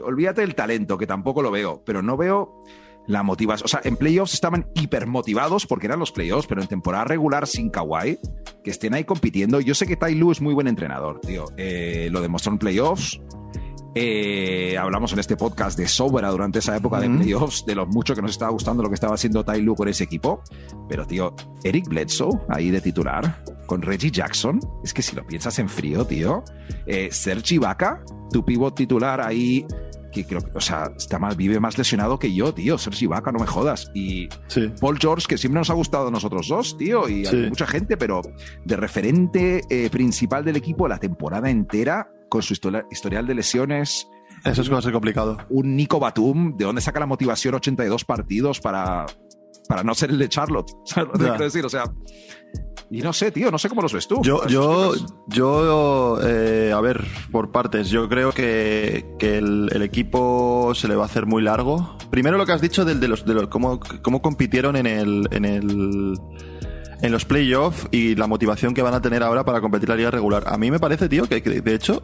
olvídate 0.00 0.40
del 0.42 0.54
talento, 0.54 0.98
que 0.98 1.06
tampoco 1.06 1.42
lo 1.42 1.50
veo, 1.50 1.82
pero 1.84 2.02
no 2.02 2.16
veo 2.16 2.62
la 3.06 3.22
motivación. 3.22 3.64
O 3.64 3.68
sea, 3.68 3.80
en 3.84 3.96
playoffs 3.96 4.34
estaban 4.34 4.66
hipermotivados 4.74 5.66
porque 5.66 5.86
eran 5.86 5.98
los 5.98 6.12
playoffs, 6.12 6.46
pero 6.46 6.62
en 6.62 6.68
temporada 6.68 7.04
regular 7.04 7.46
sin 7.46 7.70
Kawhi, 7.70 8.18
que 8.62 8.70
estén 8.70 8.94
ahí 8.94 9.04
compitiendo. 9.04 9.60
Yo 9.60 9.74
sé 9.74 9.86
que 9.86 9.96
Tai 9.96 10.14
Lu 10.14 10.30
es 10.30 10.40
muy 10.40 10.54
buen 10.54 10.68
entrenador, 10.68 11.20
tío. 11.20 11.46
Eh, 11.56 12.08
lo 12.10 12.20
demostró 12.20 12.52
en 12.52 12.58
playoffs. 12.58 13.20
Eh, 13.94 14.76
hablamos 14.78 15.12
en 15.12 15.18
este 15.18 15.36
podcast 15.36 15.78
de 15.78 15.86
Sobra 15.86 16.30
durante 16.30 16.60
esa 16.60 16.74
época 16.76 16.98
de 16.98 17.10
playoffs, 17.10 17.64
de 17.66 17.74
lo 17.74 17.86
mucho 17.86 18.14
que 18.14 18.22
nos 18.22 18.30
estaba 18.30 18.50
gustando 18.50 18.82
lo 18.82 18.88
que 18.88 18.94
estaba 18.94 19.14
haciendo 19.14 19.44
Tai 19.44 19.60
Lu 19.60 19.74
con 19.74 19.88
ese 19.88 20.04
equipo. 20.04 20.42
Pero, 20.88 21.06
tío, 21.06 21.34
Eric 21.62 21.88
Bledsoe 21.88 22.40
ahí 22.48 22.70
de 22.70 22.80
titular, 22.80 23.42
con 23.66 23.82
Reggie 23.82 24.10
Jackson, 24.10 24.60
es 24.82 24.94
que 24.94 25.02
si 25.02 25.14
lo 25.14 25.26
piensas 25.26 25.58
en 25.58 25.68
frío, 25.68 26.06
tío. 26.06 26.42
Eh, 26.86 27.08
Serge 27.12 27.56
Ibaka, 27.56 28.02
tu 28.32 28.42
pivot 28.44 28.74
titular 28.74 29.20
ahí, 29.20 29.66
que 30.10 30.24
creo 30.26 30.40
que, 30.40 30.50
o 30.56 30.60
sea, 30.60 30.90
está 30.96 31.18
más, 31.18 31.36
vive 31.36 31.60
más 31.60 31.76
lesionado 31.76 32.18
que 32.18 32.32
yo, 32.34 32.52
tío. 32.54 32.78
Serge 32.78 33.04
Ibaka, 33.04 33.30
no 33.30 33.38
me 33.40 33.46
jodas. 33.46 33.90
Y 33.94 34.28
Sí. 34.46 34.70
Paul 34.80 34.98
George, 34.98 35.26
que 35.28 35.36
siempre 35.36 35.58
nos 35.60 35.68
ha 35.70 35.74
gustado 35.74 36.08
a 36.08 36.10
nosotros 36.10 36.48
dos, 36.48 36.78
tío, 36.78 37.08
y 37.10 37.26
Sí. 37.26 37.44
a 37.44 37.48
mucha 37.50 37.66
gente, 37.66 37.98
pero 37.98 38.22
de 38.64 38.76
referente 38.76 39.62
eh, 39.68 39.90
principal 39.90 40.44
del 40.46 40.56
equipo 40.56 40.88
la 40.88 40.98
temporada 40.98 41.50
entera, 41.50 42.10
con 42.32 42.42
su 42.42 42.54
historia- 42.54 42.86
historial 42.90 43.26
de 43.26 43.34
lesiones, 43.34 44.08
Eso 44.42 44.62
es 44.62 44.68
que 44.68 44.72
va 44.72 44.78
a 44.78 44.82
ser 44.82 44.92
complicado. 44.92 45.36
un 45.50 45.76
Nico 45.76 46.00
Batum, 46.00 46.56
¿de 46.56 46.64
dónde 46.64 46.80
saca 46.80 46.98
la 46.98 47.04
motivación 47.06 47.54
82 47.56 48.04
partidos 48.06 48.58
para, 48.58 49.04
para 49.68 49.84
no 49.84 49.94
ser 49.94 50.08
el 50.10 50.18
de 50.18 50.28
Charlotte? 50.30 50.70
¿Sabes 50.86 51.08
lo 51.08 51.18
que 51.18 51.24
Ya. 51.24 51.30
quiero 51.32 51.44
decir? 51.44 51.64
O 51.66 51.68
sea, 51.68 51.84
y 52.90 53.00
no 53.02 53.12
sé, 53.12 53.30
tío, 53.32 53.50
no 53.50 53.58
sé 53.58 53.68
cómo 53.68 53.82
los 53.82 53.92
ves 53.92 54.08
tú. 54.08 54.22
Yo, 54.22 54.40
yo, 55.28 56.18
eh, 56.22 56.72
a 56.74 56.80
ver, 56.80 57.04
por 57.30 57.50
partes, 57.52 57.88
yo 57.90 58.08
creo 58.08 58.32
que, 58.32 59.14
que 59.18 59.36
el, 59.38 59.68
el 59.72 59.82
equipo 59.82 60.72
se 60.74 60.88
le 60.88 60.96
va 60.96 61.02
a 61.02 61.06
hacer 61.06 61.26
muy 61.26 61.42
largo. 61.42 61.96
Primero 62.10 62.36
lo 62.38 62.46
que 62.46 62.52
has 62.52 62.60
dicho 62.60 62.84
del, 62.86 62.98
de 63.00 63.08
los, 63.08 63.24
de 63.26 63.34
los 63.34 63.48
cómo, 63.48 63.78
cómo 64.02 64.20
compitieron 64.22 64.76
en 64.76 64.86
el, 64.86 65.28
en 65.30 65.44
el, 65.44 66.18
en 67.02 67.12
los 67.12 67.24
playoffs 67.24 67.88
y 67.90 68.14
la 68.14 68.26
motivación 68.26 68.74
que 68.74 68.82
van 68.82 68.94
a 68.94 69.02
tener 69.02 69.22
ahora 69.22 69.44
para 69.44 69.60
competir 69.60 69.88
la 69.88 69.96
liga 69.96 70.10
regular. 70.10 70.44
A 70.46 70.56
mí 70.56 70.70
me 70.70 70.78
parece, 70.78 71.08
tío, 71.08 71.28
que, 71.28 71.40
de 71.40 71.74
hecho 71.74 72.02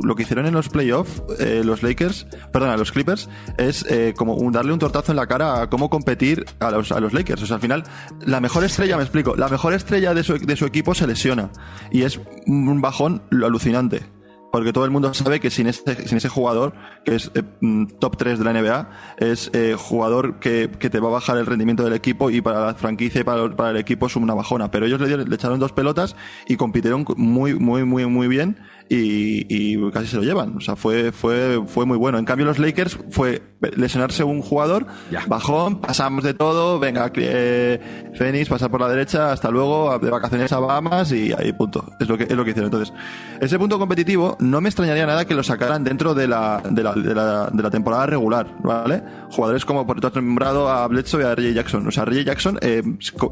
lo 0.00 0.14
que 0.14 0.22
hicieron 0.22 0.46
en 0.46 0.54
los 0.54 0.68
playoffs 0.68 1.22
eh, 1.38 1.62
los 1.64 1.82
Lakers, 1.82 2.26
perdona, 2.52 2.76
los 2.76 2.92
Clippers, 2.92 3.28
es 3.56 3.84
eh, 3.88 4.14
como 4.16 4.36
darle 4.50 4.72
un 4.72 4.78
tortazo 4.78 5.12
en 5.12 5.16
la 5.16 5.26
cara 5.26 5.62
a 5.62 5.70
cómo 5.70 5.88
competir 5.88 6.44
a 6.58 6.70
los, 6.70 6.92
a 6.92 7.00
los 7.00 7.12
Lakers. 7.12 7.42
O 7.42 7.46
sea, 7.46 7.56
al 7.56 7.62
final, 7.62 7.84
la 8.26 8.40
mejor 8.40 8.64
estrella, 8.64 8.96
me 8.96 9.02
explico, 9.02 9.36
la 9.36 9.48
mejor 9.48 9.72
estrella 9.72 10.14
de 10.14 10.24
su, 10.24 10.38
de 10.38 10.56
su 10.56 10.66
equipo 10.66 10.94
se 10.94 11.06
lesiona 11.06 11.50
y 11.90 12.02
es 12.02 12.20
un 12.46 12.80
bajón 12.80 13.22
alucinante. 13.30 14.17
Porque 14.50 14.72
todo 14.72 14.84
el 14.86 14.90
mundo 14.90 15.12
sabe 15.12 15.40
que 15.40 15.50
sin 15.50 15.66
ese, 15.66 16.06
sin 16.08 16.16
ese 16.16 16.28
jugador, 16.28 16.72
que 17.04 17.16
es 17.16 17.30
eh, 17.34 17.42
mm, 17.60 17.84
top 18.00 18.16
3 18.16 18.38
de 18.38 18.44
la 18.46 18.52
NBA, 18.54 18.90
es 19.18 19.50
eh, 19.52 19.74
jugador 19.78 20.38
que, 20.40 20.70
que 20.78 20.88
te 20.88 21.00
va 21.00 21.08
a 21.08 21.12
bajar 21.12 21.36
el 21.36 21.44
rendimiento 21.46 21.84
del 21.84 21.92
equipo 21.92 22.30
y 22.30 22.40
para 22.40 22.64
la 22.66 22.74
franquicia 22.74 23.20
y 23.20 23.24
para, 23.24 23.54
para 23.54 23.70
el 23.72 23.76
equipo 23.76 24.06
es 24.06 24.16
una 24.16 24.32
bajona. 24.34 24.70
Pero 24.70 24.86
ellos 24.86 25.00
le, 25.00 25.06
dieron- 25.08 25.28
le 25.28 25.34
echaron 25.34 25.60
dos 25.60 25.72
pelotas 25.72 26.16
y 26.48 26.56
compitieron 26.56 27.04
muy, 27.18 27.54
muy, 27.54 27.84
muy, 27.84 28.06
muy 28.06 28.26
bien 28.26 28.58
y, 28.88 29.44
y 29.54 29.90
casi 29.90 30.06
se 30.06 30.16
lo 30.16 30.22
llevan. 30.22 30.56
O 30.56 30.60
sea, 30.60 30.76
fue, 30.76 31.12
fue, 31.12 31.62
fue 31.66 31.84
muy 31.84 31.98
bueno. 31.98 32.16
En 32.18 32.24
cambio, 32.24 32.46
los 32.46 32.58
Lakers 32.58 32.98
fue 33.10 33.42
lesionarse 33.76 34.24
un 34.24 34.40
jugador, 34.40 34.86
Ya. 35.10 35.24
bajón, 35.26 35.80
pasamos 35.82 36.24
de 36.24 36.32
todo, 36.32 36.78
venga, 36.78 37.12
eh, 37.16 38.12
Phoenix, 38.16 38.48
pasar 38.48 38.70
por 38.70 38.80
la 38.80 38.88
derecha, 38.88 39.30
hasta 39.32 39.50
luego, 39.50 39.98
de 39.98 40.08
vacaciones 40.10 40.52
a 40.52 40.58
Bahamas 40.60 41.12
y 41.12 41.32
ahí 41.36 41.52
punto. 41.52 41.84
Es 42.00 42.08
lo 42.08 42.16
que, 42.16 42.24
es 42.24 42.32
lo 42.32 42.44
que 42.44 42.50
hicieron. 42.52 42.72
Entonces, 42.72 42.94
ese 43.40 43.58
punto 43.58 43.78
competitivo 43.78 44.36
no 44.40 44.60
me 44.60 44.68
extrañaría 44.68 45.06
nada 45.06 45.24
que 45.24 45.34
lo 45.34 45.42
sacaran 45.42 45.84
dentro 45.84 46.14
de 46.14 46.28
la, 46.28 46.62
de 46.68 46.82
la, 46.82 46.92
de 46.92 47.14
la, 47.14 47.50
de 47.52 47.62
la 47.62 47.70
temporada 47.70 48.06
regular, 48.06 48.46
¿vale? 48.62 49.02
Jugadores 49.30 49.64
como, 49.64 49.86
por 49.86 50.04
has 50.04 50.14
nombrado 50.14 50.68
a 50.68 50.86
Bledsoe 50.88 51.22
y 51.22 51.24
a 51.24 51.34
Reggie 51.34 51.54
Jackson. 51.54 51.86
O 51.86 51.90
sea, 51.90 52.04
Reggie 52.04 52.24
Jackson, 52.24 52.58
eh, 52.62 52.82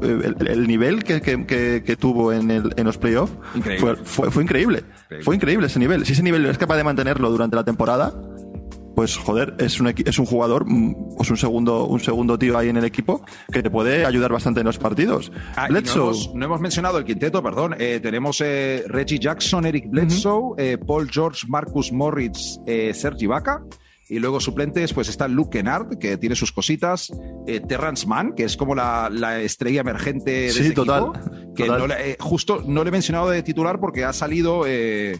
el, 0.01 0.47
el 0.47 0.67
nivel 0.67 1.03
que, 1.03 1.21
que, 1.21 1.45
que, 1.45 1.83
que 1.85 1.95
tuvo 1.95 2.33
en, 2.33 2.51
el, 2.51 2.73
en 2.77 2.85
los 2.85 2.97
playoffs 2.97 3.33
fue, 3.79 3.95
fue, 3.95 4.31
fue 4.31 4.43
increíble. 4.43 4.83
Increíble. 5.03 5.23
Fue 5.23 5.35
increíble 5.35 5.67
ese 5.67 5.79
nivel. 5.79 6.05
Si 6.05 6.13
ese 6.13 6.23
nivel 6.23 6.45
es 6.45 6.57
capaz 6.57 6.77
de 6.77 6.83
mantenerlo 6.83 7.29
durante 7.29 7.55
la 7.55 7.63
temporada, 7.63 8.13
pues 8.97 9.15
joder, 9.15 9.53
es 9.59 9.79
un, 9.79 9.89
es 9.95 10.17
un 10.17 10.25
jugador, 10.25 10.65
mm, 10.67 11.17
pues 11.17 11.29
un 11.29 11.37
segundo, 11.37 11.85
un 11.85 11.99
segundo 11.99 12.39
tío 12.39 12.57
ahí 12.57 12.69
en 12.69 12.77
el 12.77 12.83
equipo 12.83 13.21
que 13.53 13.61
te 13.61 13.69
puede 13.69 14.07
ayudar 14.07 14.31
bastante 14.33 14.61
en 14.61 14.65
los 14.65 14.79
partidos. 14.79 15.31
Ah, 15.55 15.67
no, 15.69 15.77
hemos, 15.77 16.33
no 16.33 16.45
hemos 16.45 16.59
mencionado 16.59 16.97
el 16.97 17.05
quinteto, 17.05 17.43
perdón. 17.43 17.75
Eh, 17.77 17.99
tenemos 18.01 18.41
eh, 18.41 18.83
Reggie 18.87 19.19
Jackson, 19.19 19.67
Eric 19.67 19.85
Bledsoe, 19.91 20.55
eh, 20.57 20.77
Paul 20.79 21.07
George, 21.11 21.45
Marcus 21.47 21.91
Morris, 21.91 22.59
Serge 22.65 23.25
Ibaka. 23.25 23.61
Y 24.09 24.19
luego 24.19 24.39
suplentes, 24.39 24.93
pues 24.93 25.09
está 25.09 25.27
Luke 25.27 25.57
Kennard, 25.59 25.99
que 25.99 26.17
tiene 26.17 26.35
sus 26.35 26.51
cositas. 26.51 27.11
eh, 27.45 27.59
Terrence 27.59 28.07
Mann, 28.07 28.33
que 28.33 28.45
es 28.45 28.57
como 28.57 28.73
la, 28.73 29.09
la 29.11 29.39
estrella 29.41 29.81
emergente 29.81 30.31
de 30.31 30.49
Sí, 30.51 30.73
total, 30.73 31.11
equipo, 31.13 31.53
Que 31.53 31.65
total. 31.65 31.79
no 31.81 31.87
le- 31.87 32.11
eh, 32.11 32.17
justo 32.19 32.63
no 32.65 32.83
le 32.83 32.87
he 32.87 32.91
mencionado 32.91 33.29
de 33.29 33.43
titular 33.43 33.79
porque 33.79 34.05
ha 34.05 34.13
salido. 34.13 34.63
eh, 34.65 35.19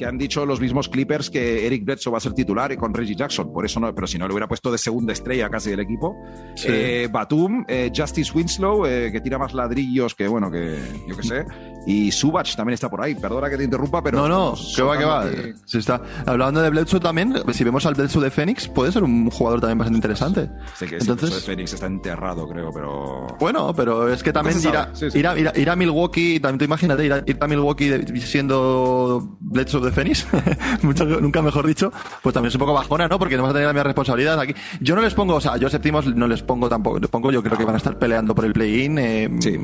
que 0.00 0.06
han 0.06 0.16
dicho 0.16 0.46
los 0.46 0.62
mismos 0.62 0.88
Clippers 0.88 1.28
que 1.28 1.66
Eric 1.66 1.84
Bledsoe 1.84 2.10
va 2.10 2.16
a 2.16 2.20
ser 2.22 2.32
titular 2.32 2.72
y 2.72 2.76
con 2.78 2.94
Reggie 2.94 3.14
Jackson. 3.14 3.52
Por 3.52 3.66
eso 3.66 3.80
no, 3.80 3.94
pero 3.94 4.06
si 4.06 4.16
no, 4.16 4.26
le 4.26 4.32
hubiera 4.32 4.48
puesto 4.48 4.72
de 4.72 4.78
segunda 4.78 5.12
estrella 5.12 5.50
casi 5.50 5.68
del 5.68 5.80
equipo. 5.80 6.16
Sí. 6.54 6.68
Eh, 6.70 7.08
Batum, 7.12 7.66
eh, 7.68 7.92
Justice 7.94 8.32
Winslow, 8.34 8.86
eh, 8.86 9.10
que 9.12 9.20
tira 9.20 9.36
más 9.36 9.52
ladrillos 9.52 10.14
que, 10.14 10.26
bueno, 10.26 10.50
que 10.50 10.78
yo 11.06 11.14
qué 11.14 11.22
sé. 11.22 11.44
Y 11.86 12.10
Subach 12.12 12.54
también 12.56 12.74
está 12.74 12.88
por 12.90 13.02
ahí. 13.02 13.14
Perdona 13.14 13.48
que 13.48 13.56
te 13.56 13.64
interrumpa, 13.64 14.02
pero. 14.02 14.18
no, 14.18 14.28
no, 14.28 14.54
que 14.76 14.82
va, 14.82 14.98
que 14.98 15.04
va. 15.04 15.22
aquí- 15.24 15.52
Sí 15.64 15.78
está. 15.78 16.02
Hablando 16.26 16.60
de 16.60 16.70
Bledsoe 16.70 17.00
también, 17.00 17.34
si 17.52 17.64
vemos 17.64 17.86
al 17.86 17.94
Bledsoe 17.94 18.22
de 18.24 18.30
Phoenix, 18.30 18.68
puede 18.68 18.92
ser 18.92 19.02
un 19.02 19.30
jugador 19.30 19.60
también 19.60 19.78
bastante 19.78 19.96
interesante. 19.98 20.50
Sé 20.76 20.86
que 20.86 20.96
Entonces, 20.98 21.30
de 21.34 21.40
Phoenix 21.40 21.72
está 21.72 21.86
enterrado, 21.86 22.46
creo, 22.48 22.70
pero. 22.72 23.26
Bueno, 23.40 23.74
pero 23.74 24.12
es 24.12 24.22
que 24.22 24.32
también 24.32 24.60
se 24.60 24.68
ir 24.68 24.76
a. 24.76 24.94
Sí, 24.94 25.10
sí. 25.10 25.18
ir 25.18 25.26
a- 25.26 25.38
ir 25.38 25.48
a- 25.48 25.58
ir 25.58 25.70
a 25.70 25.76
Milwaukee, 25.76 26.38
también 26.40 26.58
tú 26.58 26.64
imagínate, 26.66 27.04
ir 27.06 27.12
a, 27.12 27.18
ir 27.26 27.36
a 27.40 27.46
Milwaukee 27.46 27.88
de- 27.88 28.20
siendo 28.20 29.36
Bledsoe 29.40 29.80
de 29.84 29.90
Phoenix, 29.92 30.26
mucho- 30.82 31.04
nunca 31.06 31.40
mejor 31.42 31.66
dicho, 31.66 31.92
pues 32.22 32.34
también 32.34 32.48
es 32.48 32.54
un 32.54 32.60
poco 32.60 32.74
bajona, 32.74 33.08
¿no? 33.08 33.18
Porque 33.18 33.36
no 33.36 33.42
vas 33.44 33.50
a 33.50 33.54
tener 33.54 33.66
la 33.68 33.72
misma 33.72 33.84
responsabilidad 33.84 34.38
aquí. 34.38 34.54
Yo 34.80 34.94
no 34.94 35.02
les 35.02 35.14
pongo, 35.14 35.34
o 35.34 35.40
sea, 35.40 35.56
yo 35.56 35.68
séptimos 35.70 36.06
no 36.14 36.26
les 36.28 36.42
pongo 36.42 36.68
tampoco, 36.68 36.98
les 36.98 37.08
pongo, 37.10 37.30
yo 37.32 37.42
creo 37.42 37.56
que 37.56 37.64
van 37.64 37.74
a 37.74 37.78
estar 37.78 37.98
peleando 37.98 38.34
por 38.34 38.44
el 38.44 38.52
play-in, 38.52 38.98
eh, 38.98 39.30
Sí. 39.40 39.58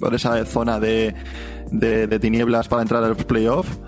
por 0.00 0.14
esa 0.14 0.44
zona 0.46 0.78
de, 0.80 1.14
de, 1.70 2.06
de 2.06 2.18
tinieblas 2.18 2.68
para 2.68 2.82
entrar 2.82 3.02
a 3.04 3.08
los 3.08 3.24
playoffs. 3.24 3.78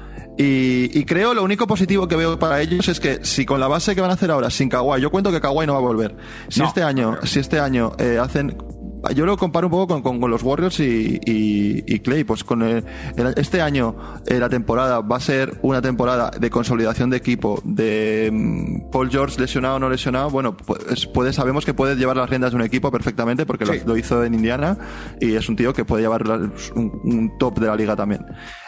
Y, 0.40 0.96
y 0.96 1.04
creo 1.04 1.34
lo 1.34 1.42
único 1.42 1.66
positivo 1.66 2.06
que 2.06 2.14
veo 2.14 2.38
para 2.38 2.60
ellos 2.60 2.86
es 2.86 3.00
que 3.00 3.24
si 3.24 3.44
con 3.44 3.58
la 3.58 3.66
base 3.66 3.96
que 3.96 4.00
van 4.00 4.10
a 4.10 4.14
hacer 4.14 4.30
ahora 4.30 4.50
sin 4.50 4.68
Kawhi, 4.68 5.00
yo 5.00 5.10
cuento 5.10 5.32
que 5.32 5.40
Kawhi 5.40 5.66
no 5.66 5.72
va 5.72 5.80
a 5.80 5.82
volver. 5.82 6.14
Si 6.48 6.60
No, 6.60 6.66
este 6.66 6.84
año, 6.84 7.18
si 7.24 7.40
este 7.40 7.58
año 7.58 7.92
eh, 7.98 8.18
hacen 8.22 8.56
yo 9.14 9.24
lo 9.26 9.36
comparo 9.36 9.66
un 9.66 9.70
poco 9.70 9.86
con, 9.88 10.02
con- 10.02 10.20
con 10.20 10.30
los 10.30 10.42
Warriors 10.42 10.80
y, 10.80 11.20
y- 11.24 11.84
y 11.86 11.98
Clay. 12.00 12.24
Pues 12.24 12.44
con 12.44 12.62
el- 12.62 12.84
el- 13.16 13.34
este 13.36 13.60
año 13.60 13.96
eh, 14.26 14.38
la 14.38 14.48
temporada 14.48 15.00
va 15.00 15.16
a 15.16 15.20
ser 15.20 15.58
una 15.62 15.80
temporada 15.82 16.30
de 16.30 16.50
consolidación 16.50 17.10
de 17.10 17.16
equipo, 17.18 17.60
de 17.64 18.30
mm, 18.32 18.90
Paul 18.90 19.10
George 19.10 19.40
lesionado 19.40 19.76
o 19.76 19.78
no 19.78 19.88
lesionado. 19.88 20.30
Bueno, 20.30 20.56
pues 20.56 21.06
puede, 21.06 21.32
sabemos 21.32 21.64
que 21.64 21.74
puede 21.74 21.96
llevar 21.96 22.16
las 22.16 22.28
riendas 22.28 22.50
de 22.52 22.56
un 22.56 22.62
equipo 22.62 22.90
perfectamente 22.90 23.46
porque 23.46 23.64
lo- 23.64 23.72
Sí. 23.74 23.80
lo, 23.86 23.96
hizo 23.96 24.24
en 24.24 24.34
Indiana 24.34 24.76
y 25.20 25.34
es 25.34 25.48
un 25.48 25.56
tío 25.56 25.72
que 25.72 25.84
puede 25.84 26.02
llevar 26.02 26.26
la- 26.26 26.36
un, 26.36 27.00
un 27.04 27.38
top 27.38 27.58
de 27.60 27.66
la 27.66 27.76
liga 27.76 27.94
también. 27.96 28.24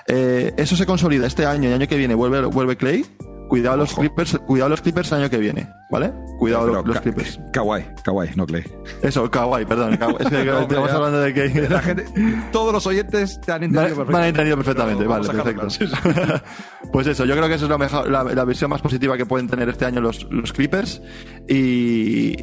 Eh, 0.08 0.52
eso 0.56 0.76
se 0.76 0.86
consolida 0.86 1.26
este 1.26 1.46
año 1.46 1.64
y 1.64 1.66
el 1.72 1.74
año 1.74 1.88
que 1.88 1.96
viene 1.96 2.14
vuelve, 2.14 2.42
vuelve 2.46 2.76
Clay. 2.76 3.04
Cuidado 3.48 3.76
los 3.78 3.92
Ojo. 3.92 4.02
Clippers, 4.02 4.38
cuidado 4.46 4.68
los 4.70 4.80
Clippers 4.80 5.10
el 5.12 5.18
año 5.22 5.30
que 5.30 5.38
viene. 5.38 5.68
¿Vale? 5.90 6.12
Cuidado 6.38 6.82
los 6.82 7.00
Clippers. 7.00 7.38
Kawhi, 7.52 7.84
Kawhi, 8.02 8.30
no 8.36 8.46
Clay. 8.46 8.64
Eso, 9.02 9.30
Kawhi, 9.30 9.64
perdón. 9.66 9.98
Es 10.18 10.28
que 10.28 10.40
estamos 10.60 10.90
hablando 10.90 11.20
de 11.20 11.34
que... 11.34 11.68
La 11.68 11.80
gente, 11.82 12.04
todos 12.52 12.72
los 12.72 12.86
oyentes 12.86 13.40
te 13.40 13.52
han 13.52 13.64
entendido 13.64 13.96
Vale, 14.04 14.12
Van 14.12 14.22
a 14.22 14.28
entendido 14.28 14.56
perfectamente, 14.56 15.04
vale, 15.06 15.28
perfecto. 15.28 15.66
claro. 16.12 16.40
pues 16.92 17.06
eso, 17.06 17.24
yo 17.24 17.34
creo 17.36 17.48
que 17.48 17.54
eso 17.54 17.64
es 17.66 17.70
lo 17.70 17.78
mejor, 17.78 18.08
la, 18.10 18.24
la 18.24 18.44
visión 18.44 18.70
más 18.70 18.80
positiva 18.80 19.16
que 19.16 19.26
pueden 19.26 19.48
tener 19.48 19.68
este 19.68 19.84
año 19.84 20.00
los, 20.00 20.26
los 20.30 20.52
Clippers 20.52 21.02
y, 21.48 22.34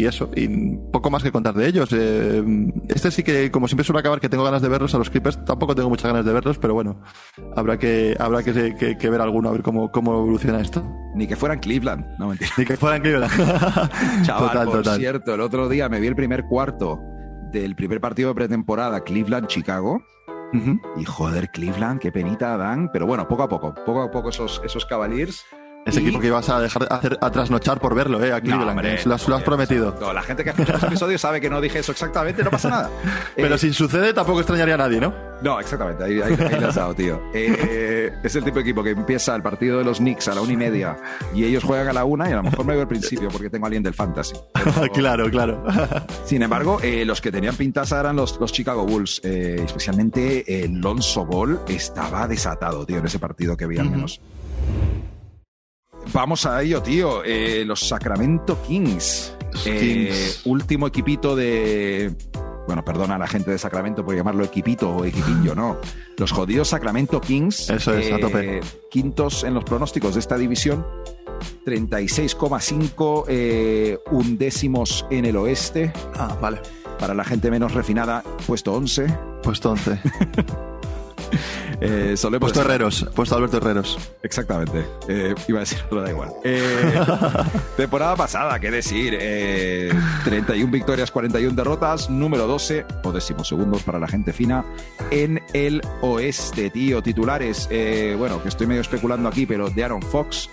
y 0.00 0.04
eso, 0.06 0.30
y 0.34 0.48
poco 0.92 1.10
más 1.10 1.22
que 1.22 1.30
contar 1.30 1.54
de 1.54 1.66
ellos. 1.68 1.88
Eh, 1.92 2.42
este 2.88 3.10
sí 3.10 3.22
que, 3.22 3.50
como 3.50 3.68
siempre 3.68 3.84
suele 3.84 4.00
acabar 4.00 4.20
que 4.20 4.28
tengo 4.28 4.42
ganas 4.44 4.62
de 4.62 4.68
verlos 4.68 4.94
a 4.94 4.98
los 4.98 5.10
Clippers, 5.10 5.44
tampoco 5.44 5.74
tengo 5.74 5.88
muchas 5.88 6.10
ganas 6.10 6.24
de 6.24 6.32
verlos, 6.32 6.58
pero 6.58 6.74
bueno, 6.74 7.00
habrá 7.56 7.78
que, 7.78 8.16
habrá 8.18 8.42
que, 8.42 8.74
que- 8.74 8.96
que 8.98 9.10
ver 9.10 9.20
alguno, 9.20 9.48
a 9.48 9.52
ver 9.52 9.62
cómo, 9.62 9.90
cómo 9.92 10.12
evoluciona 10.14 10.60
esto. 10.60 10.82
Ni 11.20 11.26
que 11.26 11.36
fueran 11.36 11.58
Cleveland, 11.58 12.16
no 12.18 12.28
mentira. 12.28 12.50
Ni 12.56 12.64
que 12.64 12.78
fueran 12.78 13.02
Cleveland. 13.02 13.30
Chaval, 14.22 14.48
total, 14.48 14.64
por 14.64 14.76
total. 14.78 14.98
cierto, 14.98 15.34
el 15.34 15.42
otro 15.42 15.68
día 15.68 15.86
me 15.90 16.00
vi 16.00 16.06
el 16.06 16.16
primer 16.16 16.44
cuarto 16.44 16.98
del 17.52 17.76
primer 17.76 18.00
partido 18.00 18.30
de 18.30 18.36
pretemporada 18.36 19.04
Cleveland-Chicago. 19.04 20.02
Ujú. 20.54 20.80
Y 20.96 21.04
joder, 21.04 21.50
Cleveland, 21.50 22.00
qué 22.00 22.10
penita 22.10 22.56
dan. 22.56 22.90
Pero 22.90 23.06
bueno, 23.06 23.28
poco 23.28 23.42
a 23.42 23.50
poco, 23.50 23.74
poco 23.84 24.00
a 24.00 24.10
poco 24.10 24.30
esos, 24.30 24.62
esos 24.64 24.86
Cavaliers. 24.86 25.44
Ese 25.86 26.00
Y- 26.00 26.04
equipo 26.04 26.20
que 26.20 26.26
ibas 26.26 26.48
a 26.50 26.60
dejar 26.60 26.86
hacer, 26.90 27.18
a 27.20 27.30
trasnochar 27.30 27.80
por 27.80 27.94
verlo, 27.94 28.22
eh, 28.22 28.32
a 28.32 28.40
Cleveland. 28.40 28.68
hombre, 28.70 29.00
lo, 29.04 29.14
has, 29.14 29.26
lo 29.26 29.34
has 29.36 29.42
prometido. 29.42 29.96
no, 29.98 30.12
la 30.12 30.22
gente 30.22 30.44
que 30.44 30.50
ha 30.50 30.52
escuchado 30.52 30.78
los 30.78 30.84
episodios 30.88 31.20
sabe 31.22 31.40
que 31.40 31.48
no 31.48 31.58
dije 31.60 31.78
eso 31.78 31.90
exactamente, 31.92 32.44
no 32.44 32.50
pasa 32.50 32.68
nada. 32.68 32.90
Pero 33.36 33.54
Eh, 33.54 33.58
si 33.58 33.72
sucede, 33.72 34.12
tampoco 34.12 34.40
extrañaría 34.40 34.74
a 34.74 34.78
nadie, 34.78 35.00
¿no? 35.00 35.14
No, 35.42 35.58
exactamente, 35.58 36.04
ahí, 36.04 36.20
ahí, 36.20 36.36
ahí 36.38 36.60
lo 36.60 36.68
has 36.68 36.74
dado, 36.74 36.94
tío. 36.94 37.20
Eh, 37.32 38.12
es 38.22 38.36
el 38.36 38.44
tipo 38.44 38.56
de 38.56 38.62
equipo 38.62 38.82
que 38.82 38.90
empieza 38.90 39.34
el 39.34 39.42
partido 39.42 39.78
de 39.78 39.84
los 39.84 39.98
Knicks 39.98 40.28
a 40.28 40.34
la 40.34 40.42
una 40.42 40.52
y 40.52 40.56
media 40.56 40.96
y 41.34 41.44
ellos 41.44 41.64
juegan 41.64 41.88
a 41.88 41.92
la 41.94 42.04
una 42.04 42.28
y 42.28 42.32
a 42.32 42.36
lo 42.36 42.42
mejor 42.42 42.64
me 42.66 42.72
veo 42.74 42.82
al 42.82 42.88
principio 42.88 43.28
porque 43.30 43.48
tengo 43.48 43.64
a 43.64 43.68
alguien 43.68 43.82
del 43.82 43.94
fantasy. 43.94 44.34
Pero- 44.52 44.92
claro, 44.92 45.30
claro. 45.30 45.64
Sin 46.26 46.42
embargo, 46.42 46.78
eh, 46.82 47.04
los 47.06 47.20
que 47.22 47.32
tenían 47.32 47.56
pintaza 47.56 48.00
eran 48.00 48.16
los, 48.16 48.38
los 48.38 48.52
Chicago 48.52 48.84
Bulls, 48.84 49.20
eh, 49.24 49.62
especialmente 49.64 50.62
el 50.62 50.78
Lonzo 50.80 51.24
Ball 51.24 51.60
estaba 51.68 52.28
desatado, 52.28 52.84
tío, 52.84 52.98
en 52.98 53.06
ese 53.06 53.18
partido 53.18 53.56
que 53.56 53.66
vi 53.66 53.78
al 53.78 53.90
menos. 53.90 54.20
Vamos 56.12 56.46
a 56.46 56.62
ello, 56.62 56.82
tío. 56.82 57.22
Eh, 57.24 57.64
los 57.64 57.80
Sacramento 57.88 58.60
Kings. 58.62 59.36
Los 59.52 59.66
Eh, 59.66 59.78
Kings. 60.08 60.42
último 60.44 60.86
equipito 60.86 61.36
de. 61.36 62.12
Bueno, 62.66 62.84
perdona 62.84 63.16
a 63.16 63.18
la 63.18 63.26
gente 63.26 63.50
de 63.50 63.58
Sacramento 63.58 64.04
por 64.04 64.14
llamarlo 64.14 64.44
equipito 64.44 64.90
o 64.90 65.04
equipillo, 65.04 65.54
no. 65.54 65.78
Los 66.16 66.30
jodidos 66.32 66.68
Sacramento 66.68 67.20
Kings. 67.20 67.68
eh, 67.70 67.76
Eso 67.76 67.94
es, 67.96 68.12
a 68.12 68.18
tope. 68.18 68.60
Quintos 68.90 69.44
en 69.44 69.54
los 69.54 69.64
pronósticos 69.64 70.14
de 70.14 70.20
esta 70.20 70.36
división. 70.36 70.86
36,5 71.64 73.24
eh, 73.28 73.98
undécimos 74.10 75.06
en 75.10 75.24
el 75.24 75.36
oeste. 75.36 75.92
Ah, 76.14 76.36
vale. 76.40 76.60
Para 76.98 77.14
la 77.14 77.24
gente 77.24 77.50
menos 77.50 77.72
refinada, 77.72 78.22
puesto 78.46 78.72
11. 78.74 79.06
Puesto 79.42 79.70
11. 79.70 79.98
Eh, 81.80 82.16
solemos 82.16 82.52
Puesto 82.52 82.60
Herreros. 82.60 83.08
Puesto 83.14 83.36
Alberto 83.36 83.56
Herreros. 83.56 83.98
Exactamente. 84.22 84.84
Eh, 85.08 85.34
iba 85.48 85.58
a 85.58 85.60
decir, 85.60 85.78
pero 85.88 86.02
da 86.02 86.10
igual. 86.10 86.30
Eh, 86.44 87.00
temporada 87.76 88.16
pasada, 88.16 88.58
qué 88.60 88.70
decir. 88.70 89.16
Eh, 89.18 89.90
31 90.24 90.70
victorias, 90.70 91.10
41 91.10 91.54
derrotas, 91.54 92.10
número 92.10 92.46
12 92.46 92.84
o 93.04 93.12
décimos 93.12 93.48
segundos 93.48 93.82
para 93.82 93.98
la 93.98 94.08
gente 94.08 94.32
fina 94.32 94.64
en 95.10 95.40
el 95.54 95.80
oeste, 96.02 96.70
tío. 96.70 97.02
Titulares, 97.02 97.68
bueno, 98.18 98.42
que 98.42 98.48
estoy 98.48 98.66
medio 98.66 98.82
especulando 98.82 99.28
aquí, 99.28 99.46
pero 99.46 99.70
de 99.70 99.84
Aaron 99.84 100.02
Fox, 100.02 100.50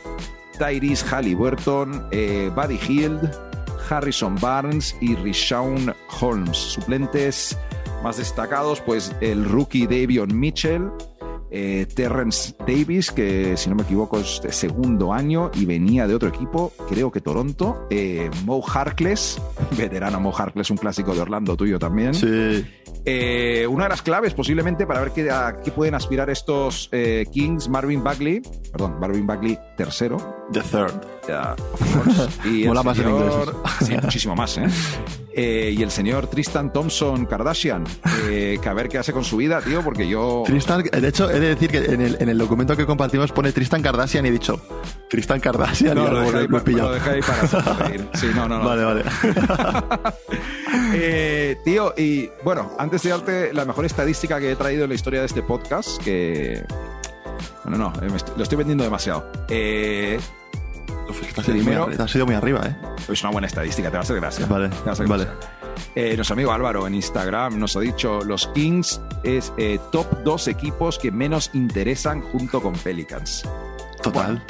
Tyrese 0.57 1.05
Halliburton, 1.05 2.09
Buddy 2.55 2.79
Hield, 2.87 3.29
Harrison 3.89 4.35
Barnes 4.39 4.95
y 5.01 5.15
Rishawn 5.15 5.93
Holmes. 6.19 6.57
Suplentes 6.57 7.57
más 8.03 8.17
destacados, 8.17 8.81
pues 8.81 9.13
el 9.21 9.45
rookie 9.45 9.87
Davion 9.87 10.37
Mitchell, 10.37 10.89
eh, 11.51 11.87
Terrence 11.93 12.55
Davis, 12.59 13.11
que 13.11 13.55
si 13.57 13.69
no 13.69 13.75
me 13.75 13.83
equivoco 13.83 14.19
es 14.19 14.41
de 14.41 14.51
segundo 14.51 15.13
año 15.13 15.51
y 15.53 15.65
venía 15.65 16.07
de 16.07 16.15
otro 16.15 16.29
equipo, 16.29 16.73
creo 16.89 17.11
que 17.11 17.21
Toronto, 17.21 17.87
eh, 17.89 18.29
Mo 18.45 18.63
Harkless, 18.65 19.41
veterano 19.77 20.19
Mo 20.19 20.33
Harkless, 20.35 20.69
un 20.69 20.77
clásico 20.77 21.13
de 21.13 21.21
Orlando 21.21 21.55
tuyo 21.55 21.79
también. 21.79 22.13
Sí. 22.13 22.65
Eh, 23.05 23.65
una 23.67 23.83
de 23.83 23.89
las 23.89 24.01
claves 24.01 24.33
posiblemente 24.33 24.85
para 24.85 24.99
ver 24.99 25.11
qué, 25.11 25.31
a 25.31 25.61
qué 25.63 25.71
pueden 25.71 25.95
aspirar 25.95 26.29
estos 26.29 26.89
Kings, 27.31 27.69
Marvin 27.69 28.03
Bagley, 28.03 28.41
perdón, 28.71 28.99
Marvin 28.99 29.25
Bagley 29.25 29.57
tercero, 29.77 30.17
The 30.51 30.61
Third. 30.61 31.16
Y 32.45 32.61
el 32.63 32.67
Mola 32.69 32.83
más 32.83 32.97
en 32.97 33.05
señor- 33.05 33.21
inglés 33.53 33.55
Sí, 33.87 33.97
muchísimo 34.01 34.35
más, 34.35 34.57
¿eh? 34.57 34.65
Eh, 35.39 35.71
Y 35.77 35.83
el 35.83 35.91
señor 35.91 36.25
Tristan 36.25 36.73
Thompson 36.73 37.27
Kardashian, 37.27 37.83
eh, 38.27 38.57
que 38.59 38.69
a 38.69 38.73
ver 38.73 38.89
qué 38.89 38.97
hace 38.97 39.13
con 39.13 39.23
su 39.23 39.37
vida, 39.37 39.61
tío, 39.61 39.83
porque 39.83 40.07
yo... 40.07 40.41
Tristan, 40.47 40.81
de 40.81 41.07
hecho, 41.07 41.29
he 41.29 41.39
de 41.39 41.49
decir 41.49 41.69
que 41.69 41.77
en 41.77 42.01
el, 42.01 42.17
en 42.19 42.29
el 42.29 42.39
documento 42.39 42.75
que 42.75 42.87
compartimos 42.87 43.31
pone 43.31 43.51
Tristan 43.51 43.83
Kardashian 43.83 44.25
y 44.25 44.29
he 44.29 44.31
dicho 44.31 44.59
Tristan 45.07 45.39
Kardashian 45.39 45.95
y 45.95 46.01
No, 46.01 46.11
lo 46.11 46.21
dejé, 46.21 46.37
ahí, 46.39 46.47
lo 46.47 46.91
dejé 46.91 47.09
ahí 47.11 47.21
para 47.21 47.41
hacerte 47.43 47.73
reír. 47.87 48.07
Sí, 48.15 48.31
no, 48.33 48.47
no, 48.47 48.57
no. 48.57 48.65
Vale, 48.65 48.83
vale. 48.83 49.03
Eh, 50.93 51.57
tío, 51.63 51.93
y 51.97 52.29
bueno, 52.43 52.71
antes 52.79 53.03
de 53.03 53.09
darte 53.11 53.53
la 53.53 53.65
mejor 53.65 53.85
estadística 53.85 54.39
que 54.39 54.51
he 54.51 54.55
traído 54.55 54.85
en 54.85 54.89
la 54.89 54.95
historia 54.95 55.19
de 55.19 55.27
este 55.27 55.43
podcast, 55.43 56.01
que... 56.03 56.63
Bueno, 57.63 57.77
no, 57.77 57.93
me 58.01 58.07
lo 58.37 58.41
estoy 58.43 58.57
vendiendo 58.57 58.83
demasiado. 58.83 59.29
Eh, 59.49 60.19
Uf, 61.09 61.21
es 61.21 61.27
que 61.27 61.33
te 61.33 61.41
has 61.41 61.47
ido 61.49 61.83
muy 61.85 61.95
te 61.95 62.03
has 62.03 62.15
ido 62.15 62.25
muy 62.25 62.35
arriba, 62.35 62.61
¿eh? 62.65 62.75
es 63.11 63.21
una 63.23 63.31
buena 63.31 63.47
estadística, 63.47 63.89
te 63.89 63.93
va 63.93 63.99
a 63.99 64.03
hacer 64.03 64.15
gracia. 64.17 64.45
Vale, 64.45 64.69
Te 64.69 64.75
va 64.83 64.89
a 64.89 64.91
hacer 64.93 65.07
vale. 65.07 65.25
gracia. 65.25 65.49
Eh, 65.95 66.15
nuestro 66.15 66.33
amigo 66.33 66.51
Álvaro 66.51 66.87
en 66.87 66.95
Instagram 66.95 67.59
nos 67.59 67.75
ha 67.75 67.79
dicho 67.79 68.21
los 68.23 68.47
Kings 68.47 69.01
es 69.23 69.53
eh, 69.57 69.79
top 69.91 70.07
dos 70.23 70.47
equipos 70.47 70.97
que 70.97 71.11
menos 71.11 71.51
interesan 71.53 72.21
junto 72.21 72.61
con 72.61 72.73
Pelicans. 72.73 73.43
Total. 74.01 74.43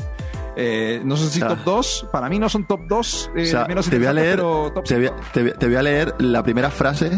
Eh, 0.56 1.02
no 1.06 1.16
sé 1.16 1.30
si 1.30 1.40
top 1.40 1.60
2, 1.64 2.08
para 2.12 2.30
mí 2.30 2.40
no 2.40 2.50
son 2.50 2.66
top 2.66 2.82
2, 2.88 3.32
o 3.36 3.46
sea, 3.46 3.66
menos 3.66 3.88
te 3.88 3.98
voy 4.00 4.08
a 4.08 4.14
leer, 4.14 4.38
pero 4.38 4.72
top 4.74 4.86
te 4.86 4.98
voy 4.98 5.06
a, 5.06 5.16
te 5.32 5.52
te 5.52 5.68
voy 5.68 5.76
a 5.76 5.84
leer 5.84 6.16
la 6.18 6.42
primera 6.42 6.72
frase 6.72 7.12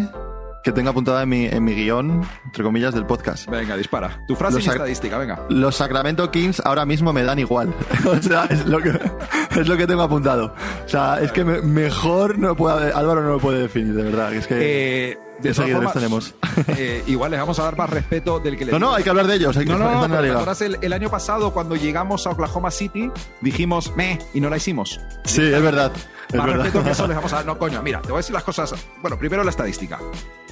que 0.64 0.72
tengo 0.72 0.89
apuntada 0.89 1.24
en 1.24 1.30
mi, 1.30 1.45
en 1.45 1.64
mi 1.64 1.74
guion, 1.74 2.22
entre 2.45 2.64
comillas, 2.64 2.93
del 2.93 3.05
podcast. 3.05 3.47
Venga, 3.49 3.78
dispara. 3.78 4.22
Tu 4.28 4.36
frase 4.36 4.57
Los 4.57 4.66
y 4.66 4.70
estadística, 4.70 5.18
venga. 5.18 5.45
Los 5.49 5.76
Sacramento 5.78 6.30
Kings 6.32 6.62
ahora 6.66 6.86
mismo 6.86 7.14
me 7.14 7.24
dan 7.24 7.39
igual. 7.39 7.74
o 8.05 8.22
sea, 8.22 8.45
es 8.45 8.66
lo 8.66 8.80
que, 8.82 8.99
es 9.57 9.68
lo 9.68 9.78
que 9.78 9.88
tengo 9.88 10.01
apuntado. 10.01 10.53
O 10.86 10.89
sea, 10.89 11.20
es 11.22 11.32
que 11.32 11.43
me- 11.45 11.62
mejor 11.62 12.38
no 12.38 12.55
puede, 12.55 12.91
Álvaro 12.91 13.22
no 13.24 13.30
lo 13.30 13.39
puede 13.39 13.60
definir, 13.62 13.93
de 13.95 14.03
verdad. 14.03 14.34
Es 14.34 14.47
que 14.47 15.12
Eh, 15.12 15.18
de 15.39 15.53
formas, 15.53 15.93
tenemos. 15.93 16.36
eh, 16.68 17.01
igual 17.07 17.32
les 17.32 17.39
vamos 17.39 17.57
a 17.60 17.64
dar 17.64 17.78
más 17.78 17.89
respeto 17.89 18.39
del 18.41 18.57
que 18.57 18.66
les 18.66 18.74
No, 18.74 18.80
no, 18.80 18.93
hay 18.93 19.03
que 19.03 19.10
hablar 19.10 19.26
de 19.28 19.36
ellos. 19.36 19.55
Hay 19.55 19.66
que 19.66 19.72
No, 19.72 19.78
no, 19.78 19.86
no, 19.86 19.91
están 19.91 20.03
en 20.05 20.12
la 20.12 20.18
pero 20.18 20.22
¿te 20.22 20.28
liga. 20.28 20.36
acuerdas 20.41 20.62
el, 20.62 20.78
el 20.82 20.91
año 20.93 21.10
pasado 21.10 21.53
cuando 21.53 21.78
llegamos 21.78 22.28
a 22.28 22.32
Oklahoma 22.32 22.70
City 22.72 23.10
dijimos 23.39 23.95
meh 23.95 24.20
y 24.34 24.41
no 24.41 24.49
la 24.49 24.57
hicimos. 24.57 24.99
Sí, 25.24 25.41
es 25.41 25.62
verdad. 25.62 25.93
Más 26.38 26.45
verdad. 26.45 26.63
respeto 26.63 26.84
que 26.84 26.91
eso 26.91 27.07
les 27.07 27.15
vamos 27.15 27.34
a 27.34 27.38
dar. 27.38 27.45
No, 27.45 27.57
coño, 27.57 27.82
mira, 27.82 28.01
te 28.01 28.09
voy 28.09 28.17
a 28.17 28.19
decir 28.19 28.34
las 28.34 28.43
cosas. 28.43 28.73
Bueno, 29.01 29.17
primero 29.17 29.43
la 29.43 29.49
estadística. 29.49 29.99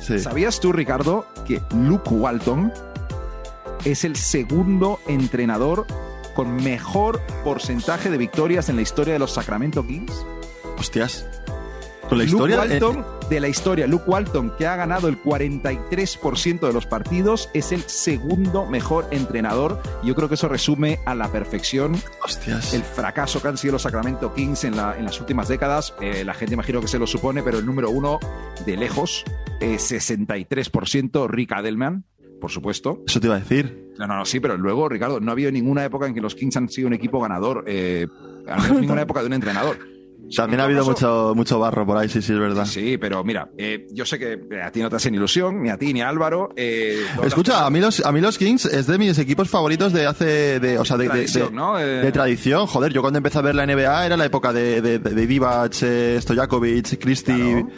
Sí. 0.01 0.19
¿Sabías 0.19 0.59
tú, 0.59 0.71
Ricardo, 0.71 1.25
que 1.45 1.61
Luke 1.75 2.09
Walton 2.09 2.71
es 3.85 4.03
el 4.03 4.15
segundo 4.15 4.99
entrenador 5.07 5.85
con 6.35 6.55
mejor 6.55 7.21
porcentaje 7.43 8.09
de 8.09 8.17
victorias 8.17 8.69
en 8.69 8.75
la 8.75 8.81
historia 8.81 9.13
de 9.13 9.19
los 9.19 9.33
Sacramento 9.33 9.85
Kings? 9.85 10.25
Hostias. 10.77 11.25
Con 12.09 12.17
la 12.19 12.23
Luke 12.25 12.53
eh, 12.53 12.57
Walton, 12.57 13.05
de 13.29 13.39
la 13.39 13.47
historia, 13.49 13.85
Luke 13.87 14.05
Walton, 14.07 14.51
que 14.57 14.65
ha 14.65 14.75
ganado 14.77 15.07
el 15.09 15.21
43% 15.21 16.59
de 16.67 16.73
los 16.73 16.85
partidos, 16.85 17.49
es 17.53 17.71
el 17.71 17.81
segundo 17.81 18.65
mejor 18.65 19.07
entrenador. 19.11 19.81
Yo 20.03 20.15
creo 20.15 20.29
que 20.29 20.35
eso 20.35 20.47
resume 20.47 20.99
a 21.05 21.15
la 21.15 21.29
perfección 21.31 21.95
hostias. 22.23 22.73
el 22.73 22.83
fracaso 22.83 23.41
que 23.41 23.47
han 23.49 23.57
sido 23.57 23.73
los 23.73 23.81
Sacramento 23.81 24.33
Kings 24.33 24.63
en, 24.63 24.77
la- 24.77 24.97
en 24.97 25.05
las 25.05 25.19
últimas 25.19 25.47
décadas. 25.47 25.93
Eh, 26.01 26.23
la 26.23 26.33
gente 26.33 26.53
imagino 26.53 26.79
que 26.81 26.87
se 26.87 26.99
lo 26.99 27.07
supone, 27.07 27.43
pero 27.43 27.59
el 27.59 27.65
número 27.65 27.89
uno 27.89 28.19
de 28.65 28.77
lejos, 28.77 29.23
eh, 29.59 29.77
63%, 29.77 31.27
Rick 31.29 31.51
Adelman, 31.53 32.05
por 32.39 32.51
supuesto. 32.51 33.03
Eso 33.07 33.19
te 33.19 33.27
iba 33.27 33.35
a 33.35 33.39
decir. 33.39 33.93
No, 33.97 34.07
no, 34.07 34.15
no, 34.17 34.25
sí, 34.25 34.39
pero 34.39 34.57
luego, 34.57 34.87
Ricardo, 34.89 35.19
no 35.19 35.31
ha 35.31 35.33
habido 35.33 35.51
ninguna 35.51 35.83
época 35.83 36.05
en 36.07 36.13
que 36.13 36.21
los 36.21 36.35
Kings 36.35 36.55
han 36.57 36.69
sido 36.69 36.87
un 36.87 36.93
equipo 36.93 37.19
ganador, 37.19 37.63
eh, 37.67 38.07
al 38.47 38.61
menos 38.61 38.79
ninguna 38.81 39.01
época 39.01 39.21
de 39.21 39.27
un 39.27 39.33
entrenador. 39.33 39.77
También 40.35 40.59
ha 40.59 40.65
habido 40.65 40.83
mucho, 40.85 41.33
mucho 41.35 41.59
barro 41.59 41.85
por 41.85 41.97
ahí, 41.97 42.09
sí, 42.09 42.21
sí, 42.21 42.33
es 42.33 42.39
verdad. 42.39 42.65
Sí, 42.65 42.97
pero 42.97 43.23
mira, 43.23 43.49
eh, 43.57 43.87
yo 43.91 44.05
sé 44.05 44.19
que 44.19 44.33
eh, 44.51 44.61
a 44.61 44.71
ti 44.71 44.81
no 44.81 44.89
te 44.89 44.95
hacen 44.97 45.15
ilusión, 45.15 45.61
ni 45.63 45.69
a 45.69 45.77
ti 45.77 45.93
ni 45.93 46.01
a 46.01 46.09
Álvaro. 46.09 46.49
eh, 46.55 47.01
Escucha, 47.23 47.65
a 47.65 47.69
mí, 47.69 47.79
los, 47.79 48.05
a 48.05 48.11
mí 48.11 48.19
los 48.21 48.37
Kings 48.37 48.65
es 48.65 48.87
de 48.87 48.97
mis 48.97 49.17
equipos 49.19 49.49
favoritos 49.49 49.93
de 49.93 50.05
hace. 50.05 50.59
De, 50.59 50.77
o 50.79 50.85
sea, 50.85 50.97
de, 50.97 51.05
de- 51.05 51.09
Tradición, 51.09 51.49
de- 51.49 51.55
¿no? 51.55 51.79
Eh, 51.79 51.85
de 51.85 52.11
tradición. 52.11 52.67
Joder, 52.67 52.91
yo 52.93 53.01
cuando 53.01 53.17
empecé 53.17 53.37
a 53.39 53.41
ver 53.41 53.55
la 53.55 53.65
NBA 53.65 54.05
era 54.05 54.17
la 54.17 54.25
época 54.25 54.51
de, 54.53 54.81
de, 54.81 54.99
de 54.99 55.25
Divac, 55.27 55.75
eh, 55.81 56.17
Stojakovic, 56.21 56.99
Christie. 56.99 57.35
Claro. 57.63 57.69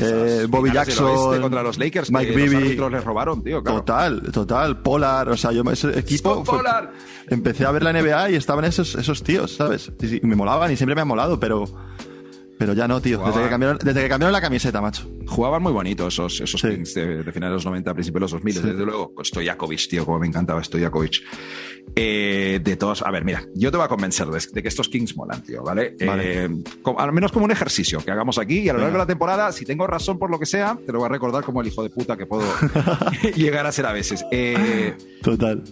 Eh, 0.00 0.46
Bobby 0.48 0.70
Jackson, 0.72 1.06
oeste 1.06 1.40
contra 1.40 1.62
los 1.62 1.78
Lakers, 1.78 2.10
Mike 2.10 2.32
que 2.32 2.36
Bibby. 2.36 2.76
les 2.90 3.04
robaron, 3.04 3.42
tío. 3.42 3.62
Claro. 3.62 3.78
Total, 3.80 4.22
total. 4.32 4.78
Polar, 4.82 5.28
o 5.28 5.36
sea, 5.36 5.52
yo 5.52 5.62
ese 5.70 5.98
equipo. 5.98 6.44
Fue- 6.44 6.58
Pollard. 6.58 6.90
empecé 7.28 7.64
a 7.66 7.70
ver 7.70 7.82
la 7.82 7.92
NBA 7.92 8.30
y 8.30 8.34
estaban 8.36 8.64
esos, 8.64 8.94
esos 8.94 9.22
tíos, 9.22 9.54
¿sabes? 9.56 9.92
Y, 10.00 10.16
y 10.16 10.20
me 10.26 10.36
molaban 10.36 10.70
y 10.72 10.76
siempre 10.76 10.94
me 10.94 11.02
han 11.02 11.08
molado, 11.08 11.38
pero. 11.40 11.64
Pero 12.58 12.72
ya 12.72 12.88
no, 12.88 13.00
tío. 13.00 13.22
Desde 13.24 13.42
que, 13.44 13.48
cambiaron, 13.48 13.78
desde 13.82 14.02
que 14.02 14.08
cambiaron 14.08 14.32
la 14.32 14.40
camiseta, 14.40 14.80
macho. 14.80 15.08
Jugaban 15.26 15.62
muy 15.62 15.72
bonito 15.72 16.08
esos, 16.08 16.40
esos 16.40 16.60
Sí. 16.60 16.68
Kings 16.68 16.94
de, 16.94 17.22
de 17.22 17.32
finales 17.32 17.50
de 17.52 17.54
los 17.54 17.64
90, 17.66 17.94
principios 17.94 18.14
de 18.14 18.20
los 18.20 18.30
2000. 18.32 18.54
Sí. 18.54 18.60
Desde 18.62 18.84
luego, 18.84 19.14
Stojakovic, 19.22 19.88
tío, 19.88 20.04
como 20.04 20.18
me 20.18 20.26
encantaba 20.26 20.62
Stojakovic. 20.64 21.22
Eh, 21.96 22.60
de 22.62 22.76
todos, 22.76 23.02
a 23.02 23.10
ver, 23.10 23.24
mira, 23.24 23.44
yo 23.54 23.70
te 23.70 23.76
voy 23.76 23.84
a 23.86 23.88
convencer 23.88 24.26
de, 24.28 24.40
de 24.52 24.62
que 24.62 24.68
estos 24.68 24.88
Kings 24.88 25.16
molan, 25.16 25.42
tío, 25.42 25.62
¿vale? 25.62 25.96
Vale. 26.04 26.44
Eh, 26.44 26.48
como- 26.82 27.00
al 27.00 27.12
menos 27.12 27.32
como 27.32 27.44
un 27.44 27.50
ejercicio 27.50 28.00
que 28.04 28.10
hagamos 28.10 28.38
aquí 28.38 28.58
y 28.60 28.68
a 28.68 28.72
lo 28.72 28.78
largo 28.80 28.92
Venga. 28.92 28.98
de 28.98 28.98
la 29.04 29.06
temporada, 29.06 29.52
si 29.52 29.64
tengo 29.64 29.86
razón 29.86 30.18
por 30.18 30.30
lo 30.30 30.38
que 30.38 30.46
sea, 30.46 30.76
te 30.84 30.92
lo 30.92 30.98
voy 30.98 31.06
a 31.06 31.08
recordar 31.10 31.44
como 31.44 31.60
el 31.62 31.68
hijo 31.68 31.82
de 31.82 31.90
puta 31.90 32.16
que 32.16 32.26
puedo 32.26 32.42
llegar 33.36 33.66
a 33.66 33.72
ser 33.72 33.86
a 33.86 33.92
veces. 33.92 34.24
Eh, 34.30 34.94
Total. 35.22 35.62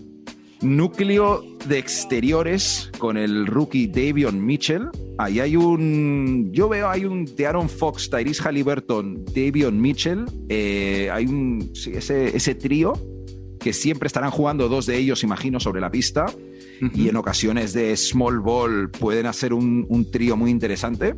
Núcleo 0.66 1.44
de 1.66 1.78
exteriores 1.78 2.90
con 2.98 3.16
el 3.16 3.46
rookie 3.46 3.86
Davion 3.86 4.44
Mitchell. 4.44 4.88
Ahí 5.18 5.40
hay 5.40 5.56
un. 5.56 6.50
Yo 6.52 6.68
veo, 6.68 6.88
hay 6.88 7.04
un 7.04 7.24
de 7.24 7.46
Aaron 7.46 7.68
Fox, 7.68 8.10
Tyrese 8.10 8.42
Halliburton, 8.42 9.24
Davion 9.26 9.80
Mitchell. 9.80 10.24
Eh, 10.48 11.08
hay 11.12 11.26
un. 11.26 11.70
sí, 11.74 11.92
ese, 11.94 12.36
ese 12.36 12.54
trío 12.54 12.92
que 13.60 13.72
siempre 13.72 14.06
estarán 14.06 14.30
jugando 14.30 14.68
dos 14.68 14.86
de 14.86 14.96
ellos, 14.96 15.22
imagino, 15.22 15.60
sobre 15.60 15.80
la 15.80 15.90
pista. 15.90 16.26
Y 16.94 17.08
en 17.08 17.16
ocasiones 17.16 17.72
de 17.72 17.96
small 17.96 18.40
ball 18.40 18.90
pueden 18.90 19.24
hacer 19.24 19.54
un, 19.54 19.86
un 19.88 20.10
trío 20.10 20.36
muy 20.36 20.50
interesante. 20.50 21.14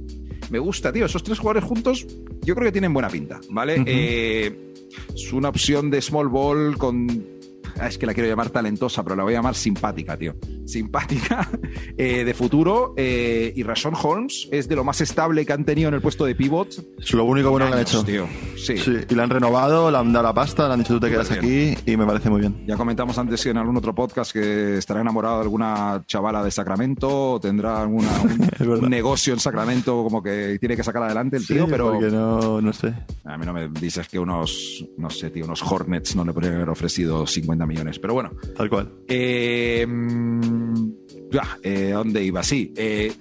Me 0.51 0.59
gusta, 0.59 0.93
tío. 0.93 1.05
Esos 1.07 1.23
tres 1.23 1.39
jugadores 1.39 1.65
juntos, 1.65 2.07
yo 2.43 2.55
creo 2.55 2.67
que 2.67 2.73
tienen 2.73 2.95
buena 2.95 3.09
pinta, 3.09 3.41
¿vale? 3.51 3.83
Eh, 3.87 4.75
es 5.15 5.33
una 5.33 5.49
opción 5.49 5.91
de 5.91 6.01
small 6.01 6.29
ball 6.29 6.79
con. 6.79 7.38
Ah, 7.81 7.89
Es 7.89 7.99
que 7.99 8.07
la 8.07 8.15
quiero 8.15 8.29
llamar 8.29 8.51
talentosa, 8.51 9.03
pero 9.03 9.17
la 9.17 9.23
voy 9.25 9.35
a 9.35 9.39
llamar 9.39 9.55
simpática, 9.55 10.17
tío. 10.17 10.35
Simpática, 10.67 11.49
eh, 11.97 12.25
de 12.25 12.35
futuro. 12.35 12.95
eh, 12.97 13.53
y 13.57 13.63
Rashon 13.63 13.95
Holmes 14.01 14.49
es 14.53 14.69
de 14.69 14.77
lo 14.77 14.85
más 14.85 15.01
estable 15.01 15.45
que 15.47 15.53
han 15.53 15.65
tenido 15.65 15.89
en 15.89 15.95
el 15.95 16.01
puesto 16.01 16.25
de 16.25 16.35
pivot. 16.35 16.69
Es 16.99 17.13
lo 17.15 17.25
único 17.25 17.51
bueno 17.51 17.67
que 17.69 17.73
han 17.75 17.81
hecho. 17.81 18.05
tío. 18.05 18.27
Sí. 18.57 18.77
Sí, 18.79 18.97
y 19.09 19.15
la 19.15 19.23
han 19.25 19.31
renovado, 19.31 19.91
le 19.91 19.97
han 19.99 20.13
dado 20.13 20.25
la 20.27 20.35
pasta, 20.35 20.67
le 20.69 20.75
han 20.75 20.81
dicho 20.81 20.95
tú 20.95 21.01
te 21.01 21.11
quedas 21.11 21.31
aquí 21.31 21.75
y 21.87 21.97
me 21.97 22.05
parece 22.07 22.29
muy 22.31 22.41
bien. 22.41 22.65
Ya 22.67 22.77
comentamos 22.77 23.17
antes 23.19 23.45
en 23.47 23.57
algún 23.57 23.77
otro 23.77 23.95
podcast 23.95 24.33
que 24.33 24.77
estará 24.79 25.01
enamorado 25.01 25.37
de 25.37 25.43
alguna 25.43 26.03
chavala 26.07 26.43
de 26.45 26.51
Sacramento, 26.51 27.33
o 27.33 27.41
tendrá 27.41 27.83
alguna, 27.83 28.09
un, 28.61 28.91
negocio 28.91 29.33
en 29.33 29.41
Sacramento 29.41 30.03
como 30.03 30.23
que 30.23 30.59
tiene 30.61 30.77
que 30.77 30.83
sacar 30.85 31.03
adelante 31.05 31.37
el 31.37 31.47
tío, 31.47 31.65
Sí, 31.65 31.71
pero 31.71 31.93
porque 31.93 32.11
no, 32.11 32.61
no 32.61 32.73
sé. 32.73 32.93
a 33.25 33.37
mí 33.39 33.47
no 33.47 33.53
me 33.53 33.69
dices 33.69 34.09
que 34.09 34.19
unos, 34.19 34.85
no 34.97 35.09
sé, 35.11 35.31
tío, 35.31 35.45
unos 35.45 35.63
Hornets 35.63 36.15
no 36.17 36.25
le 36.25 36.33
podrían 36.33 36.55
haber 36.57 36.69
ofrecido 36.69 37.27
50 37.27 37.67
millones. 37.69 37.99
Pero 38.01 38.15
bueno, 38.15 38.33
Tal 38.57 38.69
cual. 38.69 38.91
eh, 39.07 39.87
mm, 39.89 40.91
ya, 41.31 41.59
eh, 41.63 41.91
¿dónde 41.93 42.25
iba? 42.25 42.43
Sí, 42.43 42.73
eh, 42.77 43.13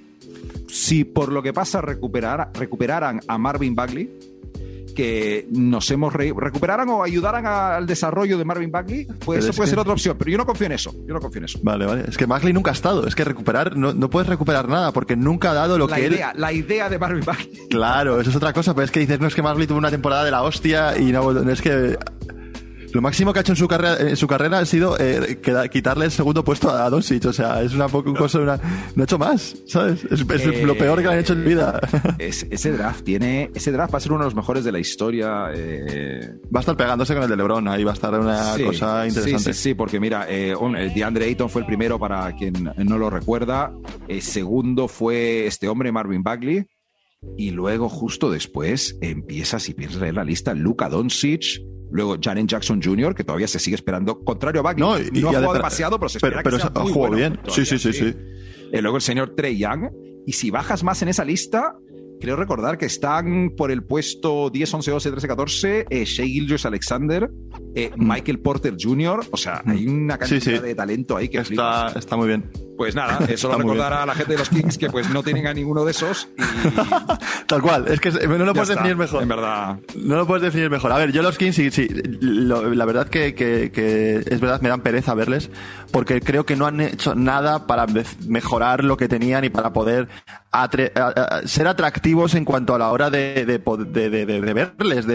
si 0.67 1.03
por 1.03 1.31
lo 1.31 1.43
que 1.43 1.53
pasa 1.53 1.81
recuperar, 1.81 2.51
recuperaran 2.53 3.19
a 3.27 3.37
Marvin 3.37 3.75
Bagley, 3.75 4.09
que 4.95 5.47
nos 5.51 5.91
hemos 5.91 6.11
re- 6.11 6.33
recuperaran 6.35 6.89
o 6.89 7.03
ayudaran 7.03 7.45
a- 7.45 7.75
al 7.75 7.85
desarrollo 7.85 8.35
de 8.35 8.43
Marvin 8.45 8.71
Bagley, 8.71 9.05
pues 9.05 9.17
Pero 9.19 9.39
eso 9.41 9.49
es 9.51 9.55
puede 9.55 9.67
que- 9.67 9.69
ser 9.69 9.79
otra 9.79 9.93
opción. 9.93 10.15
Pero 10.17 10.31
yo 10.31 10.37
no 10.39 10.45
confío 10.47 10.65
en 10.65 10.71
eso. 10.71 10.91
Yo 11.05 11.13
no 11.13 11.19
confío 11.19 11.37
en 11.37 11.45
eso. 11.45 11.59
Vale, 11.61 11.85
vale. 11.85 12.05
Es 12.07 12.17
que 12.17 12.25
Bagley 12.25 12.51
nunca 12.51 12.71
ha 12.71 12.73
estado. 12.73 13.05
Es 13.05 13.13
que 13.13 13.23
recuperar, 13.23 13.77
no, 13.77 13.93
no 13.93 14.09
puedes 14.09 14.27
recuperar 14.27 14.67
nada 14.67 14.91
porque 14.93 15.15
nunca 15.15 15.51
ha 15.51 15.53
dado 15.53 15.77
lo 15.77 15.85
La 15.87 15.97
que 15.97 16.07
idea, 16.07 16.33
la 16.35 16.51
idea 16.51 16.89
de 16.89 16.97
Marvin 16.97 17.23
Bagley. 17.23 17.47
él. 17.53 17.67
Claro, 17.69 18.19
eso 18.19 18.31
es 18.31 18.35
otra 18.35 18.53
cosa. 18.53 18.73
Pero 18.73 18.85
es 18.85 18.91
que 18.91 18.99
dices, 18.99 19.19
no 19.19 19.27
es 19.27 19.35
que 19.35 19.41
Bagley 19.43 19.67
tuvo 19.67 19.77
una 19.77 19.91
temporada 19.91 20.25
de 20.25 20.31
la 20.31 20.41
hostia 20.41 20.97
y 20.97 21.11
no, 21.11 21.31
no 21.31 21.51
es 21.51 21.61
que. 21.61 21.95
Lo 22.93 23.01
máximo 23.01 23.33
que 23.33 23.39
ha 23.39 23.41
hecho 23.41 23.51
en 23.51 23.57
su 23.57 23.67
carrera, 23.67 23.97
en 23.99 24.15
su 24.15 24.27
carrera 24.27 24.59
ha 24.59 24.65
sido 24.65 24.97
eh, 24.99 25.39
quitarle 25.71 26.05
el 26.05 26.11
segundo 26.11 26.43
puesto 26.43 26.69
a 26.69 26.89
Doncic. 26.89 27.25
O 27.25 27.33
sea, 27.33 27.61
es 27.61 27.73
una 27.73 27.87
poco 27.87 28.13
cosa, 28.13 28.39
una, 28.39 28.59
no 28.95 29.03
ha 29.03 29.05
hecho 29.05 29.17
más, 29.19 29.55
¿sabes? 29.67 30.03
Es, 30.05 30.21
es 30.21 30.45
Eh, 30.47 30.65
lo 30.65 30.77
peor 30.77 31.01
que 31.01 31.07
han 31.07 31.19
hecho 31.19 31.33
en 31.33 31.43
vida. 31.45 31.79
Es- 32.19 32.47
ese 32.49 32.71
draft 32.71 33.03
tiene, 33.03 33.51
ese 33.53 33.71
draft 33.71 33.93
va 33.93 33.97
a 33.97 34.01
ser 34.01 34.11
uno 34.13 34.21
de 34.21 34.25
los 34.27 34.35
mejores 34.35 34.63
de 34.63 34.71
la 34.71 34.79
historia. 34.79 35.47
eh, 35.53 36.29
Va 36.53 36.59
a 36.59 36.61
estar 36.61 36.77
pegándose 36.77 37.13
con 37.13 37.23
el 37.23 37.29
de 37.29 37.35
LeBron. 37.35 37.67
Ahí 37.67 37.83
va 37.83 37.91
a 37.91 37.93
estar 37.93 38.17
una 38.19 38.53
Sí, 38.55 38.63
cosa 38.63 39.05
interesante. 39.07 39.53
Sí, 39.53 39.53
sí, 39.53 39.69
sí, 39.69 39.73
porque 39.73 39.99
mira, 39.99 40.27
un- 40.59 40.75
eh, 40.77 40.91
DeAndre 40.93 41.25
Ayton 41.25 41.49
fue 41.49 41.61
el 41.61 41.67
primero 41.67 41.99
para 41.99 42.33
quien 42.35 42.71
no 42.77 42.97
lo 42.97 43.09
recuerda. 43.09 43.71
El 44.07 44.21
segundo 44.21 44.87
fue 44.87 45.45
este 45.45 45.67
hombre, 45.67 45.91
Marvin 45.91 46.23
Bagley. 46.23 46.65
Y 47.37 47.49
luego, 47.51 47.89
justo 47.89 48.29
después, 48.29 48.97
empieza, 49.01 49.59
si 49.59 49.73
piensas 49.73 49.99
leer 50.01 50.13
la 50.15 50.23
lista, 50.23 50.53
Luka 50.53 50.87
Doncic. 50.87 51.59
Luego 51.91 52.17
Jaren 52.21 52.47
Jackson 52.47 52.81
Jr., 52.81 53.15
que 53.15 53.23
todavía 53.23 53.47
se 53.47 53.59
sigue 53.59 53.75
esperando. 53.75 54.19
Contrario 54.23 54.59
a 54.61 54.63
Bagley, 54.63 54.81
No, 54.87 54.97
no, 54.97 54.99
y- 55.03 55.07
ha 55.07 55.17
y 55.17 55.21
jugado 55.21 55.53
demasiado, 55.53 55.99
pero 55.99 56.09
se 56.09 56.19
pero- 56.19 56.39
espera 56.39 56.43
pero 56.43 56.57
que 56.57 56.61
sea 56.63 56.71
se- 56.73 56.79
muy 56.81 56.91
jugó 56.93 57.07
bueno 57.07 57.17
bien. 57.17 57.33
todavía, 57.33 57.53
Sí, 57.55 57.65
sí, 57.65 57.79
sí, 57.79 57.93
sí. 57.93 58.13
Eh, 58.71 58.81
luego 58.81 58.97
el 58.97 59.01
señor 59.03 59.33
Trey 59.35 59.57
Young. 59.57 59.89
Y 60.25 60.33
si 60.33 60.51
bajas 60.51 60.83
más 60.83 61.01
en 61.01 61.07
esa 61.07 61.23
lista, 61.23 61.75
creo 62.19 62.35
recordar 62.35 62.77
que 62.77 62.85
están 62.87 63.51
por 63.55 63.71
el 63.71 63.83
puesto 63.83 64.49
10, 64.49 64.73
11, 64.73 64.91
12, 64.91 65.09
13, 65.11 65.27
14, 65.27 65.85
eh, 65.89 66.03
Shea 66.03 66.25
Gilgis 66.25 66.65
Alexander, 66.65 67.29
eh, 67.77 67.91
Michael 67.95 68.39
Porter 68.39 68.75
Jr. 68.79 69.25
O 69.31 69.37
sea, 69.37 69.61
hay 69.65 69.87
una 69.87 70.17
cantidad 70.17 70.37
Mm. 70.39 70.41
Sí, 70.41 70.55
sí. 70.57 70.59
de 70.59 70.75
talento 70.75 71.15
ahí 71.17 71.29
que 71.29 71.37
Está, 71.37 71.47
flipas. 71.47 71.95
está 71.95 72.15
muy 72.17 72.27
bien. 72.27 72.49
Pues 72.77 72.93
nada, 72.95 73.17
eso 73.29 73.47
lo 73.47 73.53
Está 73.53 73.63
muy 73.65 73.73
recordar 73.75 73.93
a 73.93 74.05
la 74.05 74.13
gente 74.13 74.33
de 74.33 74.39
los 74.39 74.49
Kings 74.49 74.77
que 74.77 74.89
pues 74.89 75.09
no 75.09 75.23
tienen 75.23 75.47
a 75.47 75.53
ninguno 75.53 75.83
de 75.83 75.91
esos 75.91 76.27
y 76.37 76.41
Tal 77.47 77.61
cual. 77.61 77.85
Es 77.87 77.99
que 77.99 78.11
no 78.11 78.37
lo 78.39 78.53
puedes 78.53 78.69
está. 78.69 78.81
definir 78.81 78.95
mejor. 78.97 79.23
En 79.23 79.29
verdad. 79.29 79.79
No 79.95 80.15
lo 80.17 80.27
puedes 80.27 80.43
definir 80.43 80.69
mejor. 80.69 80.91
A 80.91 80.97
ver, 80.97 81.11
yo 81.11 81.21
los 81.23 81.37
Kings, 81.37 81.55
sí, 81.55 81.71
sí, 81.71 81.87
lo- 82.21 82.73
la 82.73 82.85
verdad 82.85 83.07
que, 83.07 83.33
que- 83.33 83.71
que 83.71 84.17
es 84.25 84.39
verdad, 84.39 84.61
me 84.61 84.69
dan 84.69 84.81
pereza 84.81 85.13
verles, 85.15 85.49
porque 85.91 86.21
creo 86.21 86.45
que 86.45 86.55
no 86.55 86.65
han 86.67 86.81
hecho 86.81 87.15
nada 87.15 87.65
para 87.67 87.87
me- 87.87 88.03
mejorar 88.27 88.83
lo 88.83 88.95
que 88.97 89.07
tenían 89.07 89.43
y 89.45 89.49
para 89.49 89.73
poder 89.73 90.07
atre- 90.51 90.91
a- 90.95 91.37
a- 91.37 91.47
ser 91.47 91.67
atractivos 91.67 92.35
en 92.35 92.45
cuanto 92.45 92.75
a 92.75 92.79
la 92.79 92.91
hora 92.91 93.09
de, 93.09 93.45
de, 93.45 93.57
de- 93.57 94.53
verles, 94.53 95.07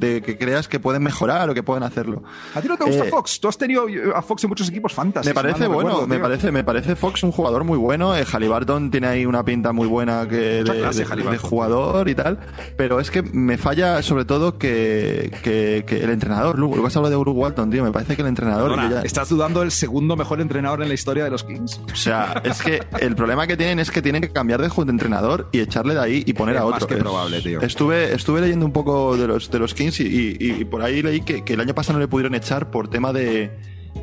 de, 0.00 0.22
que 0.22 0.38
creas 0.38 0.68
que 0.68 0.78
pueden 0.80 1.02
mejorar 1.02 1.48
o 1.50 1.54
que 1.54 1.62
pueden 1.62 1.82
hacerlo. 2.00 2.22
¿A 2.54 2.60
ti 2.60 2.68
no 2.68 2.76
te 2.76 2.84
gusta 2.84 3.04
Eh, 3.04 3.10
Fox? 3.10 3.40
Tú 3.40 3.48
has 3.48 3.58
tenido 3.58 3.86
a 4.14 4.22
Fox 4.22 4.44
en 4.44 4.48
muchos 4.50 4.68
equipos 4.68 4.92
fantasy. 4.92 5.28
Me 5.28 5.34
mal 5.34 5.44
parece 5.44 5.64
no 5.64 5.74
bueno, 5.74 5.88
recuerdo, 5.90 6.06
me 6.08 6.16
tío. 6.16 6.22
parece, 6.22 6.52
me 6.52 6.64
parece 6.64 6.96
Fox 6.96 7.22
un 7.22 7.32
jugador 7.32 7.64
muy 7.64 7.78
bueno. 7.78 8.16
Eh, 8.16 8.24
Halliburton 8.30 8.90
tiene 8.90 9.06
ahí 9.06 9.26
una 9.26 9.44
pinta 9.44 9.72
muy 9.72 9.86
buena 9.86 10.26
que 10.28 10.36
de, 10.36 10.60
Mucha 10.62 10.74
clase, 10.74 10.98
de- 11.00 11.04
Halliburton. 11.06 11.32
de 11.32 11.38
jugador 11.38 12.08
y 12.08 12.14
tal. 12.14 12.38
Pero 12.76 13.00
es 13.00 13.10
que 13.10 13.22
me 13.22 13.58
falla 13.58 14.02
sobre 14.02 14.24
todo 14.24 14.58
que, 14.58 15.30
que, 15.42 15.84
que 15.86 16.02
el 16.02 16.10
entrenador, 16.10 16.58
Luke, 16.58 16.76
lo 16.76 16.82
que 16.82 16.88
has 16.88 16.96
hablado 16.96 17.18
de 17.18 17.24
Luke 17.24 17.38
Walton, 17.38 17.70
tío, 17.70 17.82
me 17.84 17.92
parece 17.92 18.16
que 18.16 18.22
el 18.22 18.28
entrenador. 18.28 18.70
Perdona, 18.70 18.88
que 18.88 18.94
ya- 18.96 19.02
¿Estás 19.02 19.28
dudando 19.28 19.60
del 19.60 19.70
segundo 19.70 20.16
mejor 20.16 20.40
entrenador 20.40 20.82
en 20.82 20.88
la 20.88 20.94
historia 20.94 21.24
de 21.24 21.30
los 21.30 21.44
Kings? 21.44 21.80
o 21.92 21.96
sea, 21.96 22.40
es 22.44 22.62
que 22.62 22.82
el 23.00 23.14
problema 23.16 23.46
que 23.46 23.56
tienen 23.56 23.78
es 23.78 23.90
que 23.90 24.02
tienen 24.02 24.22
que 24.22 24.30
cambiar 24.30 24.60
de 24.60 24.70
entrenador 24.88 25.48
y 25.52 25.60
echarle 25.60 25.94
de 25.94 26.00
ahí 26.00 26.22
y 26.26 26.32
poner 26.32 26.54
Es 26.56 26.60
a 26.62 26.64
más 26.64 26.74
otro. 26.76 26.86
que 26.88 26.94
Es- 26.94 27.00
probable, 27.00 27.40
tío. 27.42 27.60
Estuve, 27.60 28.14
estuve 28.14 28.40
leyendo 28.40 28.64
un 28.64 28.72
poco 28.72 29.16
de 29.16 29.26
los, 29.26 29.50
de 29.50 29.58
los 29.58 29.74
Kings 29.74 30.00
y, 30.00 30.04
y- 30.04 30.36
y 30.60 30.64
por 30.64 30.80
ahí 30.82 31.02
leí 31.02 31.20
que, 31.20 31.42
que 31.44 31.54
el 31.54 31.60
año 31.60 31.74
pasado 31.74 31.89
no 31.92 31.98
le 31.98 32.08
pudieron 32.08 32.34
echar 32.34 32.70
por 32.70 32.88
tema 32.88 33.12
de, 33.12 33.50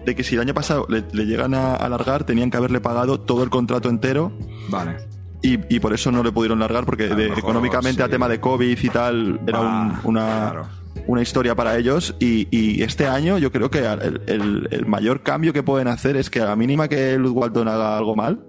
de 0.06 0.16
que 0.16 0.24
si 0.24 0.36
el 0.36 0.42
año 0.42 0.54
pasado 0.54 0.86
le, 0.90 1.04
le 1.14 1.26
llegan 1.26 1.54
a 1.54 1.76
alargar, 1.76 2.24
tenían 2.24 2.50
que 2.52 2.58
haberle 2.58 2.80
pagado 2.82 3.20
todo 3.20 3.44
el 3.44 3.50
contrato 3.50 3.90
entero. 3.90 4.32
Vale. 4.70 4.98
y, 5.42 5.60
y 5.76 5.80
por 5.80 5.94
eso 5.94 6.12
no 6.12 6.24
le 6.24 6.32
pudieron 6.32 6.60
largar 6.60 6.86
porque 6.86 7.08
de- 7.08 7.16
mejor, 7.30 7.40
económicamente 7.40 8.02
a 8.04 8.10
tema 8.10 8.28
de 8.28 8.40
COVID 8.40 8.78
y 8.82 8.90
tal 8.90 9.40
era 9.48 9.60
un- 9.62 9.68
Ah, 9.68 10.02
una, 10.04 10.26
claro. 10.52 10.68
una 11.08 11.22
historia 11.22 11.54
para 11.56 11.78
ellos. 11.78 12.16
Y, 12.20 12.48
y 12.52 12.82
este 12.84 13.06
año 13.08 13.38
yo 13.38 13.52
creo 13.52 13.70
que 13.70 13.80
el, 13.86 14.22
el- 14.28 14.68
el 14.72 14.86
mayor 14.88 15.22
cambio 15.22 15.54
que 15.54 15.62
pueden 15.64 15.88
hacer 15.88 16.18
es 16.18 16.30
que 16.30 16.42
a 16.42 16.46
la 16.46 16.56
mínima 16.56 16.88
que 16.88 17.18
Luz 17.18 17.32
Walton 17.34 17.68
haga 17.68 17.98
algo 17.98 18.16
mal, 18.16 18.44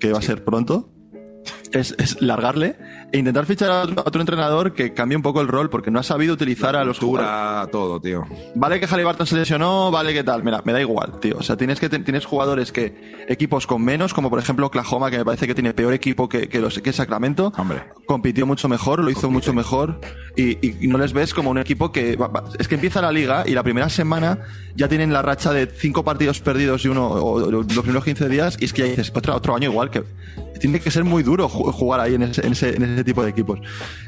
que 0.00 0.10
va 0.12 0.18
a 0.18 0.22
ser 0.22 0.42
pronto, 0.44 0.88
es, 1.72 1.94
es 1.98 2.20
largarle 2.22 2.76
e 3.12 3.18
intentar 3.18 3.46
fichar 3.46 3.70
a 3.70 3.82
otro, 3.82 4.00
a 4.00 4.04
otro 4.08 4.20
entrenador 4.20 4.72
que 4.74 4.92
cambie 4.92 5.16
un 5.16 5.22
poco 5.22 5.40
el 5.40 5.48
rol 5.48 5.70
porque 5.70 5.90
no 5.90 5.98
ha 6.00 6.02
sabido 6.02 6.34
utilizar 6.34 6.74
a 6.76 6.84
los 6.84 6.98
jugadores. 6.98 7.70
Todo, 7.70 8.00
tío. 8.00 8.24
Vale 8.54 8.80
que 8.80 8.86
Halliburton 8.86 9.26
se 9.26 9.36
lesionó, 9.36 9.90
vale 9.90 10.12
que 10.12 10.24
tal. 10.24 10.42
Mira, 10.42 10.60
me 10.64 10.72
da 10.72 10.80
igual, 10.80 11.20
tío. 11.20 11.36
O 11.38 11.42
sea, 11.42 11.56
tienes 11.56 11.78
que 11.80 11.88
tienes 11.88 12.24
jugadores 12.26 12.72
que 12.72 13.24
equipos 13.28 13.66
con 13.66 13.82
menos, 13.84 14.12
como 14.12 14.28
por 14.30 14.38
ejemplo 14.38 14.66
Oklahoma, 14.66 15.10
que 15.10 15.18
me 15.18 15.24
parece 15.24 15.46
que 15.46 15.54
tiene 15.54 15.72
peor 15.72 15.92
equipo 15.94 16.28
que, 16.28 16.48
que 16.48 16.58
los 16.60 16.78
que 16.80 16.92
Sacramento. 16.92 17.52
Hombre. 17.56 17.82
Compitió 18.06 18.46
mucho 18.46 18.68
mejor, 18.68 19.00
lo 19.00 19.10
hizo 19.10 19.22
Compite. 19.22 19.32
mucho 19.32 19.52
mejor 19.52 20.00
y, 20.36 20.66
y- 20.66 20.86
no 20.88 20.98
les 20.98 21.12
ves 21.12 21.34
como 21.34 21.50
un 21.50 21.58
equipo 21.58 21.90
que 21.92 22.16
es 22.58 22.68
que 22.68 22.74
empieza 22.76 23.00
la 23.02 23.10
liga 23.12 23.44
y 23.46 23.52
la 23.52 23.62
primera 23.62 23.88
semana 23.88 24.38
ya 24.76 24.88
tienen 24.88 25.12
la 25.12 25.22
racha 25.22 25.52
de 25.52 25.66
cinco 25.66 26.04
partidos 26.04 26.40
perdidos 26.40 26.84
y 26.84 26.88
uno 26.88 27.06
o, 27.08 27.44
o 27.46 27.50
los 27.50 27.66
primeros 27.66 28.04
15 28.04 28.28
días 28.28 28.56
y 28.60 28.66
es 28.66 28.72
que 28.72 28.82
ya 28.82 28.88
dices 28.88 29.10
otra, 29.14 29.34
otro 29.34 29.54
año 29.56 29.70
igual 29.70 29.90
que 29.90 30.04
tiene 30.60 30.80
que 30.80 30.90
ser 30.90 31.04
muy 31.04 31.22
duro 31.22 31.48
jugar 31.48 32.00
ahí 32.00 32.14
en 32.14 32.22
ese, 32.22 32.46
en 32.46 32.52
ese, 32.52 33.04
tipo 33.04 33.22
de 33.22 33.30
equipos. 33.30 33.60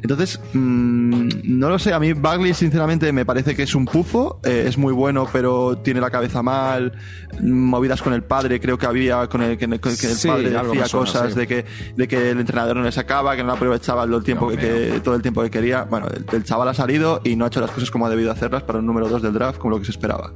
Entonces, 0.02 0.40
mm, 0.52 1.28
no 1.44 1.68
lo 1.68 1.78
sé, 1.78 1.92
a 1.92 2.00
mí 2.00 2.12
Bagley 2.12 2.54
sinceramente 2.54 3.12
me 3.12 3.24
parece 3.24 3.54
que 3.54 3.62
es 3.62 3.74
un 3.74 3.84
pufo, 3.84 4.40
eh, 4.44 4.64
es 4.66 4.78
muy 4.78 4.92
bueno, 4.92 5.28
pero 5.32 5.78
tiene 5.78 6.00
la 6.00 6.10
cabeza 6.10 6.42
mal, 6.42 6.92
movidas 7.40 8.02
con 8.02 8.12
el 8.12 8.22
padre, 8.22 8.60
creo 8.60 8.78
que 8.78 8.86
había 8.86 9.26
con 9.28 9.42
el 9.42 9.58
que, 9.58 9.64
el 9.64 9.78
padre 9.78 10.50
decía 10.50 10.86
cosas 10.90 11.34
de 11.34 11.46
que 11.46 11.64
de 11.96 12.08
que 12.08 12.30
el 12.30 12.40
entrenador 12.40 12.76
no 12.76 12.82
le 12.82 12.92
sacaba, 12.92 13.36
que 13.36 13.44
no 13.44 13.52
aprovechaba 13.52 14.04
el 14.04 14.22
tiempo 14.22 14.48
que, 14.48 15.00
todo 15.02 15.14
el 15.14 15.22
tiempo 15.22 15.42
que 15.42 15.50
quería. 15.50 15.84
Bueno, 15.84 16.06
el, 16.32 16.44
chaval 16.44 16.68
ha 16.68 16.74
salido 16.74 17.20
y 17.24 17.36
no 17.36 17.44
ha 17.44 17.48
hecho 17.48 17.60
las 17.60 17.70
cosas 17.70 17.90
como 17.90 18.06
ha 18.06 18.10
debido 18.10 18.30
hacerlas 18.30 18.62
para 18.62 18.78
un 18.78 18.86
número 18.86 19.08
2 19.08 19.22
del 19.22 19.32
draft, 19.32 19.58
como 19.58 19.72
lo 19.72 19.78
que 19.78 19.86
se 19.86 19.92
esperaba. 19.92 20.32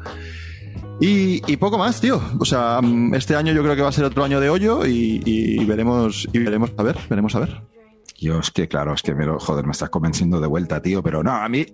Y, 1.01 1.57
poco 1.57 1.79
más, 1.79 2.01
tío. 2.01 2.21
O 2.39 2.45
sea, 2.45 2.81
mm, 2.81 3.15
este 3.15 3.35
año 3.35 3.53
yo 3.53 3.63
creo 3.63 3.75
que 3.75 3.83
va 3.83 3.89
a 3.89 3.93
ser 3.93 4.05
otro 4.05 4.25
año 4.25 4.41
de 4.41 4.51
hoyo 4.51 4.87
y, 4.87 5.65
veremos, 5.65 6.29
y 6.33 6.39
veremos 6.39 6.73
a 6.77 6.83
ver, 6.83 6.97
veremos 7.09 7.35
a 7.35 7.41
ver. 7.41 7.63
Yo 8.21 8.39
es 8.39 8.51
que, 8.51 8.69
claro, 8.69 8.95
es 8.95 9.03
que 9.03 9.15
me 9.15 9.27
lo, 9.27 9.41
joder, 9.41 9.67
me 9.67 9.73
estás 9.73 9.91
convenciendo 9.91 10.41
de 10.41 10.47
vuelta, 10.47 10.81
tío, 10.81 11.03
pero 11.03 11.25
no, 11.25 11.33
a 11.33 11.49
mí. 11.49 11.67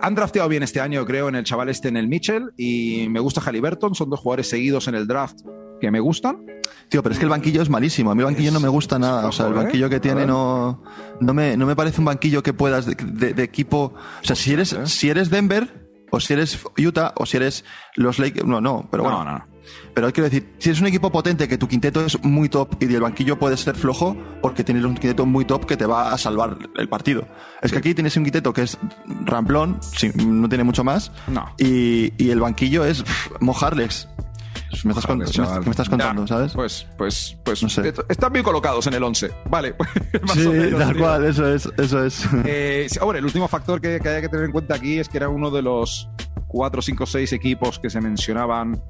han 0.00 0.14
drafteado 0.14 0.48
bien 0.48 0.62
este 0.62 0.80
año, 0.80 1.04
creo, 1.04 1.28
en 1.28 1.34
el 1.34 1.44
chaval 1.44 1.68
este, 1.68 1.88
en 1.88 1.96
el 1.96 2.06
Mitchell, 2.06 2.52
y 2.56 3.08
me 3.08 3.18
gusta 3.18 3.40
Halliburton, 3.40 3.94
son 3.94 4.08
dos 4.08 4.20
jugadores 4.20 4.48
seguidos 4.48 4.86
en 4.86 4.94
el 4.94 5.08
draft 5.08 5.40
que 5.80 5.90
me 5.90 6.00
gustan. 6.00 6.46
Tío, 6.88 7.02
pero 7.02 7.12
es 7.12 7.18
que 7.18 7.24
el 7.24 7.30
banquillo 7.30 7.62
es 7.62 7.68
malísimo. 7.68 8.12
A 8.12 8.14
mí 8.14 8.20
el 8.20 8.26
banquillo 8.26 8.52
no 8.52 8.60
me 8.60 8.68
gusta 8.68 8.98
nada. 8.98 9.26
O 9.26 9.32
sea, 9.32 9.48
el 9.48 9.54
banquillo 9.54 9.90
que 9.90 9.98
tiene 9.98 10.26
no, 10.26 10.82
no, 11.20 11.34
me, 11.34 11.56
no 11.56 11.66
me 11.66 11.74
parece 11.74 12.00
un 12.00 12.04
banquillo 12.04 12.42
que 12.42 12.52
puedas 12.52 12.86
de, 12.86 13.42
equipo. 13.42 13.94
O 14.22 14.24
sea, 14.24 14.36
si 14.36 14.52
eres, 14.52 14.76
si 14.84 15.10
eres 15.10 15.28
Denver, 15.28 15.85
o 16.10 16.20
si 16.20 16.32
eres 16.32 16.58
Utah, 16.78 17.12
o 17.16 17.26
si 17.26 17.36
eres 17.36 17.64
los 17.94 18.18
Lakers. 18.18 18.46
No, 18.46 18.60
no, 18.60 18.88
pero 18.90 19.02
bueno. 19.04 19.24
No, 19.24 19.32
no. 19.38 19.56
Pero 19.94 20.12
quiero 20.12 20.28
decir, 20.28 20.54
si 20.58 20.70
es 20.70 20.80
un 20.80 20.86
equipo 20.86 21.10
potente 21.10 21.48
que 21.48 21.58
tu 21.58 21.66
quinteto 21.66 22.04
es 22.04 22.22
muy 22.22 22.48
top 22.48 22.76
y 22.80 22.84
el 22.84 23.00
banquillo 23.00 23.38
puede 23.38 23.56
ser 23.56 23.74
flojo, 23.74 24.16
porque 24.40 24.62
tienes 24.62 24.84
un 24.84 24.94
quinteto 24.94 25.26
muy 25.26 25.44
top 25.44 25.66
que 25.66 25.76
te 25.76 25.86
va 25.86 26.12
a 26.12 26.18
salvar 26.18 26.56
el 26.76 26.88
partido. 26.88 27.26
Es 27.62 27.72
que 27.72 27.78
aquí 27.78 27.94
tienes 27.94 28.16
un 28.16 28.24
quinteto 28.24 28.52
que 28.52 28.62
es 28.62 28.78
ramplón, 29.24 29.80
no 30.24 30.48
tiene 30.48 30.64
mucho 30.64 30.84
más, 30.84 31.10
no. 31.26 31.52
y, 31.58 32.12
y 32.22 32.30
el 32.30 32.40
banquillo 32.40 32.84
es 32.84 33.04
mojarles. 33.40 34.08
Me 34.84 34.92
estás, 34.92 35.16
me, 35.16 35.70
estás 35.70 35.88
contando, 35.88 36.26
¿sabes? 36.26 36.52
Pues, 36.52 36.86
pues, 36.96 37.36
pues, 37.44 37.62
no 37.62 37.68
sé. 37.68 37.92
están 38.08 38.32
bien 38.32 38.44
colocados 38.44 38.86
en 38.86 38.94
el 38.94 39.02
11. 39.02 39.30
Vale. 39.48 39.74
sí, 40.34 40.48
tal 40.76 40.96
cual, 40.96 41.24
eso 41.24 41.48
es, 41.52 41.68
eso 41.76 42.04
es. 42.04 42.26
Eh, 42.44 42.86
ahora, 43.00 43.18
el 43.18 43.24
último 43.24 43.48
factor 43.48 43.80
que, 43.80 43.98
que 44.00 44.08
hay 44.08 44.22
que 44.22 44.28
tener 44.28 44.46
en 44.46 44.52
cuenta 44.52 44.74
aquí 44.74 44.98
es 44.98 45.08
que 45.08 45.16
era 45.16 45.28
uno 45.28 45.50
de 45.50 45.62
los 45.62 46.08
4, 46.48 46.82
5, 46.82 47.06
6 47.06 47.32
equipos 47.32 47.78
que 47.78 47.90
se 47.90 48.00
mencionaban 48.00 48.82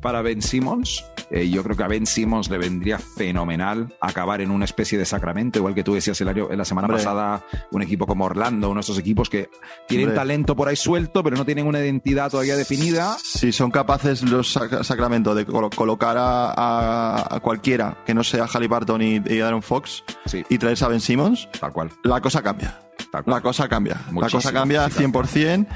para 0.00 0.22
Ben 0.22 0.42
Simmons. 0.42 1.04
Eh, 1.30 1.48
yo 1.50 1.62
creo 1.62 1.76
que 1.76 1.82
a 1.82 1.88
Ben 1.88 2.06
Simmons 2.06 2.48
le 2.50 2.58
vendría 2.58 2.98
fenomenal 2.98 3.94
acabar 4.00 4.40
en 4.40 4.50
una 4.50 4.64
especie 4.64 4.98
de 4.98 5.04
sacramento, 5.04 5.58
igual 5.58 5.74
que 5.74 5.84
tú 5.84 5.94
decías 5.94 6.20
el 6.20 6.28
año, 6.28 6.48
en 6.50 6.58
la 6.58 6.64
semana 6.64 6.88
pasada, 6.88 7.44
un 7.70 7.82
equipo 7.82 8.06
como 8.06 8.24
Orlando, 8.24 8.70
uno 8.70 8.78
de 8.78 8.82
esos 8.82 8.98
equipos 8.98 9.28
que 9.28 9.50
tienen 9.86 10.14
talento 10.14 10.56
por 10.56 10.68
ahí 10.68 10.76
suelto, 10.76 11.22
pero 11.22 11.36
no 11.36 11.44
tienen 11.44 11.66
una 11.66 11.80
identidad 11.80 12.30
todavía 12.30 12.56
definida. 12.56 13.16
Si 13.22 13.52
son 13.52 13.70
capaces 13.70 14.22
los 14.22 14.58
Sacramento 14.82 15.34
de 15.34 15.44
colocar 15.44 16.16
a, 16.18 17.38
cualquiera 17.42 17.98
que 18.06 18.14
no 18.14 18.24
sea 18.24 18.46
Halliburton 18.46 19.02
y, 19.02 19.22
y 19.26 19.40
Aaron 19.40 19.62
Fox 19.62 20.04
y 20.48 20.58
traerse 20.58 20.84
a 20.84 20.88
Ben 20.88 21.00
Simmons, 21.00 21.48
tal 21.60 21.72
cual. 21.72 21.90
La 22.04 22.20
cosa 22.20 22.42
cambia. 22.42 22.78
La 23.26 23.40
cosa 23.40 23.68
cambia. 23.68 24.00
la 24.14 24.28
cosa 24.28 24.52
cambia 24.52 24.88
100%. 24.88 25.66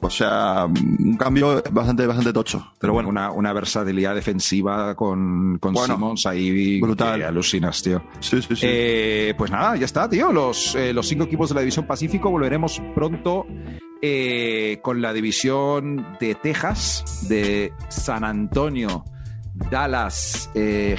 O 0.00 0.10
sea, 0.10 0.66
un 0.66 1.16
cambio 1.16 1.62
bastante, 1.72 2.06
bastante 2.06 2.32
tocho. 2.32 2.72
Pero 2.78 2.92
bueno. 2.92 3.08
Una, 3.08 3.32
una 3.32 3.52
versatilidad 3.52 4.14
defensiva 4.14 4.94
con, 4.94 5.58
con 5.58 5.76
Simmons 5.76 6.24
ahí. 6.26 6.80
Brutal. 6.80 7.22
alucinas, 7.22 7.82
tío. 7.82 8.02
Sí, 8.20 8.40
sí, 8.42 8.54
sí. 8.54 8.62
Eh, 8.62 9.34
pues 9.36 9.50
nada, 9.50 9.76
ya 9.76 9.84
está, 9.84 10.08
tío. 10.08 10.32
Los, 10.32 10.74
eh, 10.76 10.92
los 10.92 11.08
cinco 11.08 11.24
equipos 11.24 11.48
de 11.48 11.56
la 11.56 11.60
División 11.62 11.86
Pacífico 11.86 12.30
volveremos 12.30 12.80
pronto 12.94 13.46
eh, 14.00 14.78
con 14.82 15.02
la 15.02 15.12
división 15.12 16.06
de 16.20 16.34
Texas, 16.36 17.26
de 17.28 17.72
San 17.88 18.24
Antonio. 18.24 19.04
Dallas, 19.72 20.50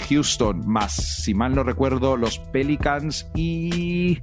Houston, 0.10 0.68
más, 0.68 0.93
si 1.24 1.34
mal 1.34 1.56
no 1.56 1.64
recuerdo, 1.64 2.18
los 2.18 2.39
Pelicans 2.39 3.26
y 3.34 4.20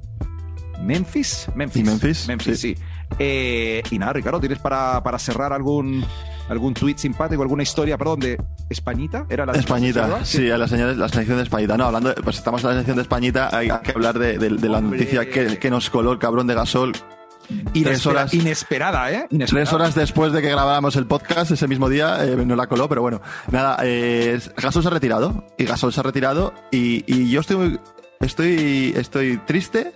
Memphis. 0.82 1.48
Memphis. 1.54 1.84
Memphis? 1.84 2.28
Memphis, 2.28 2.60
sí. 2.60 2.76
Eh, 3.18 3.82
y 3.90 3.98
nada, 3.98 4.12
Ricardo, 4.14 4.40
¿tienes 4.40 4.58
para, 4.58 5.02
para 5.02 5.18
cerrar 5.18 5.52
algún, 5.52 6.04
algún 6.48 6.74
tweet 6.74 6.98
simpático, 6.98 7.42
alguna 7.42 7.62
historia, 7.62 7.96
perdón, 7.96 8.20
de 8.20 8.38
Españita? 8.68 9.26
¿Era 9.28 9.46
la 9.46 9.52
Españita, 9.52 10.24
sí, 10.24 10.50
a 10.50 10.58
la, 10.58 10.68
señal, 10.68 10.98
la 10.98 11.08
selección 11.08 11.38
de 11.38 11.44
Españita. 11.44 11.76
No, 11.76 11.86
hablando, 11.86 12.14
pues 12.16 12.36
estamos 12.36 12.62
en 12.62 12.68
la 12.68 12.72
selección 12.74 12.96
de 12.96 13.02
Españita, 13.02 13.56
hay 13.56 13.70
que 13.82 13.92
hablar 13.92 14.18
de, 14.18 14.50
la 14.50 14.80
noticia 14.80 15.28
que, 15.28 15.58
que, 15.58 15.70
nos 15.70 15.90
coló 15.90 16.12
el 16.12 16.18
cabrón 16.18 16.46
de 16.46 16.54
Gasol. 16.54 16.92
Tres 17.72 18.04
horas, 18.06 18.34
inesperada, 18.34 19.12
¿eh? 19.12 19.28
Tres 19.46 19.72
horas 19.72 19.94
después 19.94 20.32
de 20.32 20.42
que 20.42 20.50
grabáramos 20.50 20.96
el 20.96 21.06
podcast, 21.06 21.52
ese 21.52 21.68
mismo 21.68 21.88
día, 21.88 22.24
eh, 22.24 22.36
no 22.44 22.56
la 22.56 22.66
coló, 22.66 22.88
pero 22.88 23.02
bueno. 23.02 23.22
Nada, 23.52 23.78
eh, 23.84 24.40
Gasol 24.56 24.82
se 24.82 24.88
ha 24.88 24.90
retirado. 24.90 25.44
Y 25.56 25.64
Gasol 25.64 25.92
se 25.92 26.00
ha 26.00 26.02
retirado. 26.02 26.52
Y, 26.72 27.04
y 27.06 27.30
yo 27.30 27.40
estoy, 27.40 27.78
estoy, 28.20 28.94
estoy 28.96 29.36
triste 29.46 29.92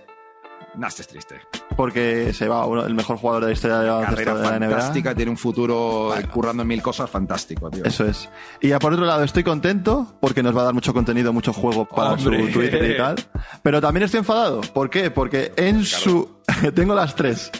no, 0.75 0.87
es 0.87 0.95
triste. 1.07 1.41
Porque 1.75 2.33
se 2.33 2.47
va 2.47 2.65
uno, 2.65 2.85
el 2.85 2.93
mejor 2.93 3.17
jugador 3.17 3.43
de 3.43 3.49
la 3.49 3.53
historia 3.53 3.79
de 3.79 3.87
la, 3.87 4.01
Carrera 4.01 4.35
de 4.35 4.41
la 4.41 4.59
NBA. 4.59 4.69
fantástica, 4.69 5.15
tiene 5.15 5.31
un 5.31 5.37
futuro 5.37 6.13
currando 6.31 6.63
en 6.63 6.67
mil 6.67 6.81
cosas 6.81 7.09
fantástico, 7.09 7.69
tío. 7.69 7.83
Eso 7.85 8.05
es. 8.05 8.29
Y 8.59 8.69
ya 8.69 8.79
por 8.79 8.93
otro 8.93 9.05
lado, 9.05 9.23
estoy 9.23 9.43
contento 9.43 10.15
porque 10.19 10.43
nos 10.43 10.55
va 10.55 10.61
a 10.61 10.65
dar 10.65 10.73
mucho 10.73 10.93
contenido, 10.93 11.33
mucho 11.33 11.53
juego 11.53 11.85
para 11.85 12.17
su 12.17 12.29
Twitter 12.29 12.91
y 12.91 12.97
tal. 12.97 13.15
Pero 13.63 13.81
también 13.81 14.03
estoy 14.03 14.19
enfadado. 14.19 14.61
¿Por 14.61 14.89
qué? 14.89 15.11
Porque 15.11 15.53
en 15.55 15.85
su 15.85 16.40
tengo 16.75 16.95
las 16.95 17.15
tres. 17.15 17.51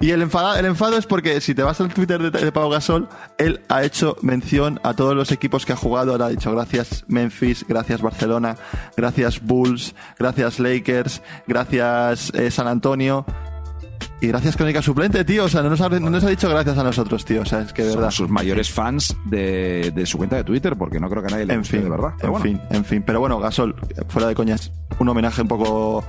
Y 0.00 0.10
el 0.10 0.22
enfado, 0.22 0.56
el 0.56 0.66
enfado 0.66 0.96
es 0.96 1.06
porque 1.06 1.40
si 1.40 1.54
te 1.54 1.62
vas 1.62 1.80
al 1.80 1.92
Twitter 1.92 2.30
de, 2.30 2.30
de 2.30 2.52
Pau 2.52 2.70
Gasol, 2.70 3.08
él 3.38 3.60
ha 3.68 3.84
hecho 3.84 4.16
mención 4.22 4.80
a 4.82 4.94
todos 4.94 5.14
los 5.14 5.32
equipos 5.32 5.66
que 5.66 5.72
ha 5.72 5.76
jugado. 5.76 6.16
Él 6.16 6.22
ha 6.22 6.28
dicho 6.28 6.50
gracias 6.52 7.04
Memphis, 7.08 7.64
gracias 7.68 8.00
Barcelona, 8.00 8.56
gracias 8.96 9.40
Bulls, 9.40 9.94
gracias 10.18 10.58
Lakers, 10.58 11.22
gracias 11.46 12.32
eh, 12.34 12.50
San 12.50 12.68
Antonio. 12.68 13.26
Y 14.20 14.28
gracias 14.28 14.56
Crónica 14.56 14.80
Suplente, 14.80 15.24
tío. 15.24 15.44
O 15.44 15.48
sea, 15.48 15.62
no 15.62 15.70
nos, 15.70 15.80
ha, 15.80 15.88
no 15.88 16.10
nos, 16.10 16.24
ha, 16.24 16.28
dicho 16.28 16.48
gracias 16.48 16.78
a 16.78 16.82
nosotros, 16.82 17.24
tío. 17.24 17.42
O 17.42 17.44
sea, 17.44 17.60
es 17.60 17.72
que 17.72 17.82
de 17.82 17.90
verdad. 17.90 18.10
Son 18.10 18.26
sus 18.26 18.30
mayores 18.30 18.70
fans 18.70 19.14
de, 19.26 19.92
de, 19.94 20.06
su 20.06 20.16
cuenta 20.16 20.36
de 20.36 20.44
Twitter, 20.44 20.76
porque 20.76 20.98
no 20.98 21.10
creo 21.10 21.22
que 21.22 21.30
nadie 21.30 21.44
le 21.44 21.54
en 21.54 21.64
fin, 21.64 21.82
de 21.82 21.90
verdad. 21.90 22.14
en 22.20 22.40
fin, 22.40 22.60
en 22.70 22.84
fin. 22.84 23.02
Pero 23.04 23.20
bueno, 23.20 23.38
Gasol, 23.38 23.74
fuera 24.08 24.28
de 24.28 24.34
coñas, 24.34 24.72
un 24.98 25.08
homenaje 25.08 25.42
un 25.42 25.48
poco 25.48 26.04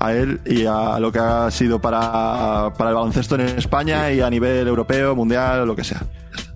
a 0.00 0.14
él 0.14 0.40
y 0.46 0.64
a 0.64 0.98
lo 0.98 1.12
que 1.12 1.18
ha 1.18 1.50
sido 1.50 1.80
para, 1.80 2.72
para 2.76 2.90
el 2.90 2.96
baloncesto 2.96 3.34
en 3.36 3.42
España 3.42 4.10
y 4.10 4.20
a 4.20 4.30
nivel 4.30 4.66
europeo, 4.66 5.14
mundial, 5.14 5.66
lo 5.66 5.76
que 5.76 5.84
sea. 5.84 6.02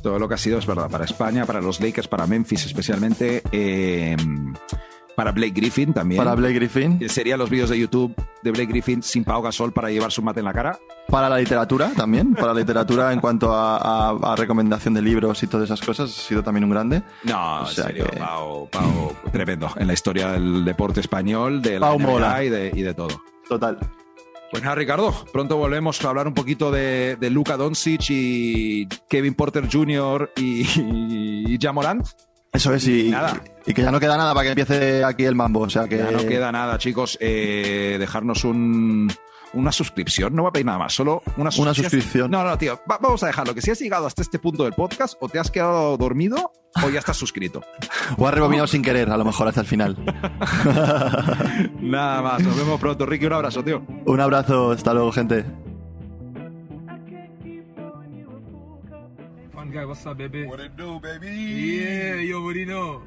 Todo 0.03 0.19
lo 0.19 0.29
que 0.29 0.35
ha 0.35 0.39
sido 0.39 0.59
es 0.59 0.67
verdad, 0.67 0.91
para 0.91 1.05
España, 1.05 1.45
para 1.45 1.61
los 1.61 1.81
Lakers, 1.81 2.09
para 2.09 2.27
Memphis 2.27 2.67
especialmente. 2.67 3.43
Eh, 3.53 4.17
para 5.15 5.33
Blake 5.33 5.53
Griffin 5.53 5.93
también. 5.93 6.19
Para 6.19 6.35
Blake 6.35 6.55
Griffin. 6.55 7.09
Serían 7.09 7.39
los 7.39 7.51
vídeos 7.51 7.71
de 7.71 7.79
YouTube 7.79 8.15
de 8.43 8.51
Blake 8.51 8.67
Griffin 8.67 9.03
sin 9.03 9.25
Pau 9.25 9.43
Gasol 9.43 9.73
para 9.73 9.91
llevar 9.91 10.11
su 10.11 10.23
mate 10.23 10.41
en 10.41 10.47
la 10.47 10.53
cara. 10.53 10.79
Para 11.09 11.29
la 11.29 11.39
literatura 11.39 11.93
también. 11.97 12.35
Para 12.35 12.49
la 12.49 12.61
literatura 12.61 13.13
en 13.13 13.21
cuanto 13.21 13.51
a, 13.53 14.35
recomendación 14.37 14.95
de 14.95 15.03
libros 15.03 15.43
y 15.43 15.47
todas 15.47 15.65
esas 15.65 15.81
cosas. 15.81 16.11
Ha 16.11 16.23
sido 16.29 16.43
también 16.43 16.65
un 16.65 16.71
grande. 16.71 17.03
No, 17.23 17.61
en 17.61 17.67
serio. 17.67 18.07
Pau, 18.19 18.69
Pau, 18.71 19.13
tremendo. 19.31 19.71
En 19.77 19.87
la 19.87 19.93
historia 19.93 20.33
del 20.33 20.65
deporte 20.65 21.01
español, 21.01 21.63
de 21.63 21.79
la 21.79 21.95
NBA 21.95 22.45
y 22.45 22.49
de, 22.49 22.73
y 22.75 22.83
de 22.83 22.95
todo. 22.95 23.23
Total. 23.49 23.79
Pues 24.51 24.63
nada, 24.63 24.77
Ricardo, 24.77 25.13
pronto 25.33 25.57
volvemos 25.57 26.05
a 26.05 26.09
hablar 26.09 26.29
un 26.29 26.35
poquito 26.35 26.71
de, 26.71 27.17
de 27.17 27.31
Luka 27.31 27.57
Doncic 27.57 28.05
y 28.11 28.87
Kevin 29.09 29.35
Porter 29.35 29.69
Jr. 29.71 30.31
y, 30.37 30.63
y, 31.53 31.59
Jamorant. 31.61 32.07
Eso 32.53 32.73
es, 32.73 32.87
y, 32.87 33.13
y, 33.67 33.75
que 33.75 33.83
ya 33.83 33.91
no 33.91 33.99
queda 33.99 34.17
nada 34.17 34.33
para 34.33 34.45
que 34.45 34.51
empiece 34.51 35.03
aquí 35.03 35.25
el 35.25 35.35
mambo. 35.35 35.61
O 35.61 35.71
sea 35.71 35.89
que... 35.89 35.99
Ya 35.99 36.11
no 36.13 36.25
queda 36.25 36.53
nada, 36.53 36.79
chicos. 36.79 37.19
Eh, 37.21 37.97
dejarnos 37.99 38.45
un, 38.45 39.11
una 39.55 39.73
suscripción, 39.73 40.35
no 40.35 40.43
va 40.43 40.51
a 40.51 40.53
pedir 40.53 40.67
nada 40.67 40.79
más, 40.79 40.93
solo 40.93 41.23
una 41.37 41.51
suscripción. 41.51 41.63
Una 41.63 41.75
suscripción. 41.75 42.31
No, 42.31 42.45
no, 42.45 42.59
tío, 42.59 42.81
vamos 42.87 43.23
a 43.23 43.27
dejarlo, 43.27 43.55
que 43.55 43.63
si 43.63 43.71
has 43.71 43.81
llegado 43.81 44.07
hasta 44.07 44.23
este 44.23 44.39
punto 44.39 44.65
del 44.65 44.73
podcast, 44.73 45.15
o 45.21 45.29
te 45.29 45.39
has 45.39 45.51
quedado 45.51 45.97
dormido, 45.97 46.53
o 46.85 46.91
ya 46.91 46.99
estás 46.99 47.17
suscrito. 47.17 47.63
o 48.19 48.27
has 48.27 48.35
rebobinado 48.35 48.67
sin 48.67 48.83
querer, 48.83 49.11
a 49.11 49.17
lo 49.17 49.25
mejor 49.25 49.49
hasta 49.49 49.61
el 49.61 49.67
final. 49.67 49.97
nada 51.81 52.23
más, 52.23 52.43
nos 52.43 52.57
vemos 52.57 52.81
pronto. 52.81 53.07
Ricky, 53.07 53.27
un 53.27 53.33
abrazo, 53.33 53.63
tío. 53.63 53.83
Un 54.07 54.21
abrazo, 54.21 54.73
hasta 54.73 54.93
luego, 54.93 55.13
gente. 55.13 55.45
guy, 59.75 59.85
what's 59.85 60.07
up, 60.07 60.17
baby? 60.17 60.47
What 60.47 60.61
it 60.61 60.77
do, 60.77 61.01
baby? 61.01 61.29
Yeah, 61.29 62.21
you 62.21 62.37
already 62.37 62.65
know. 62.65 63.03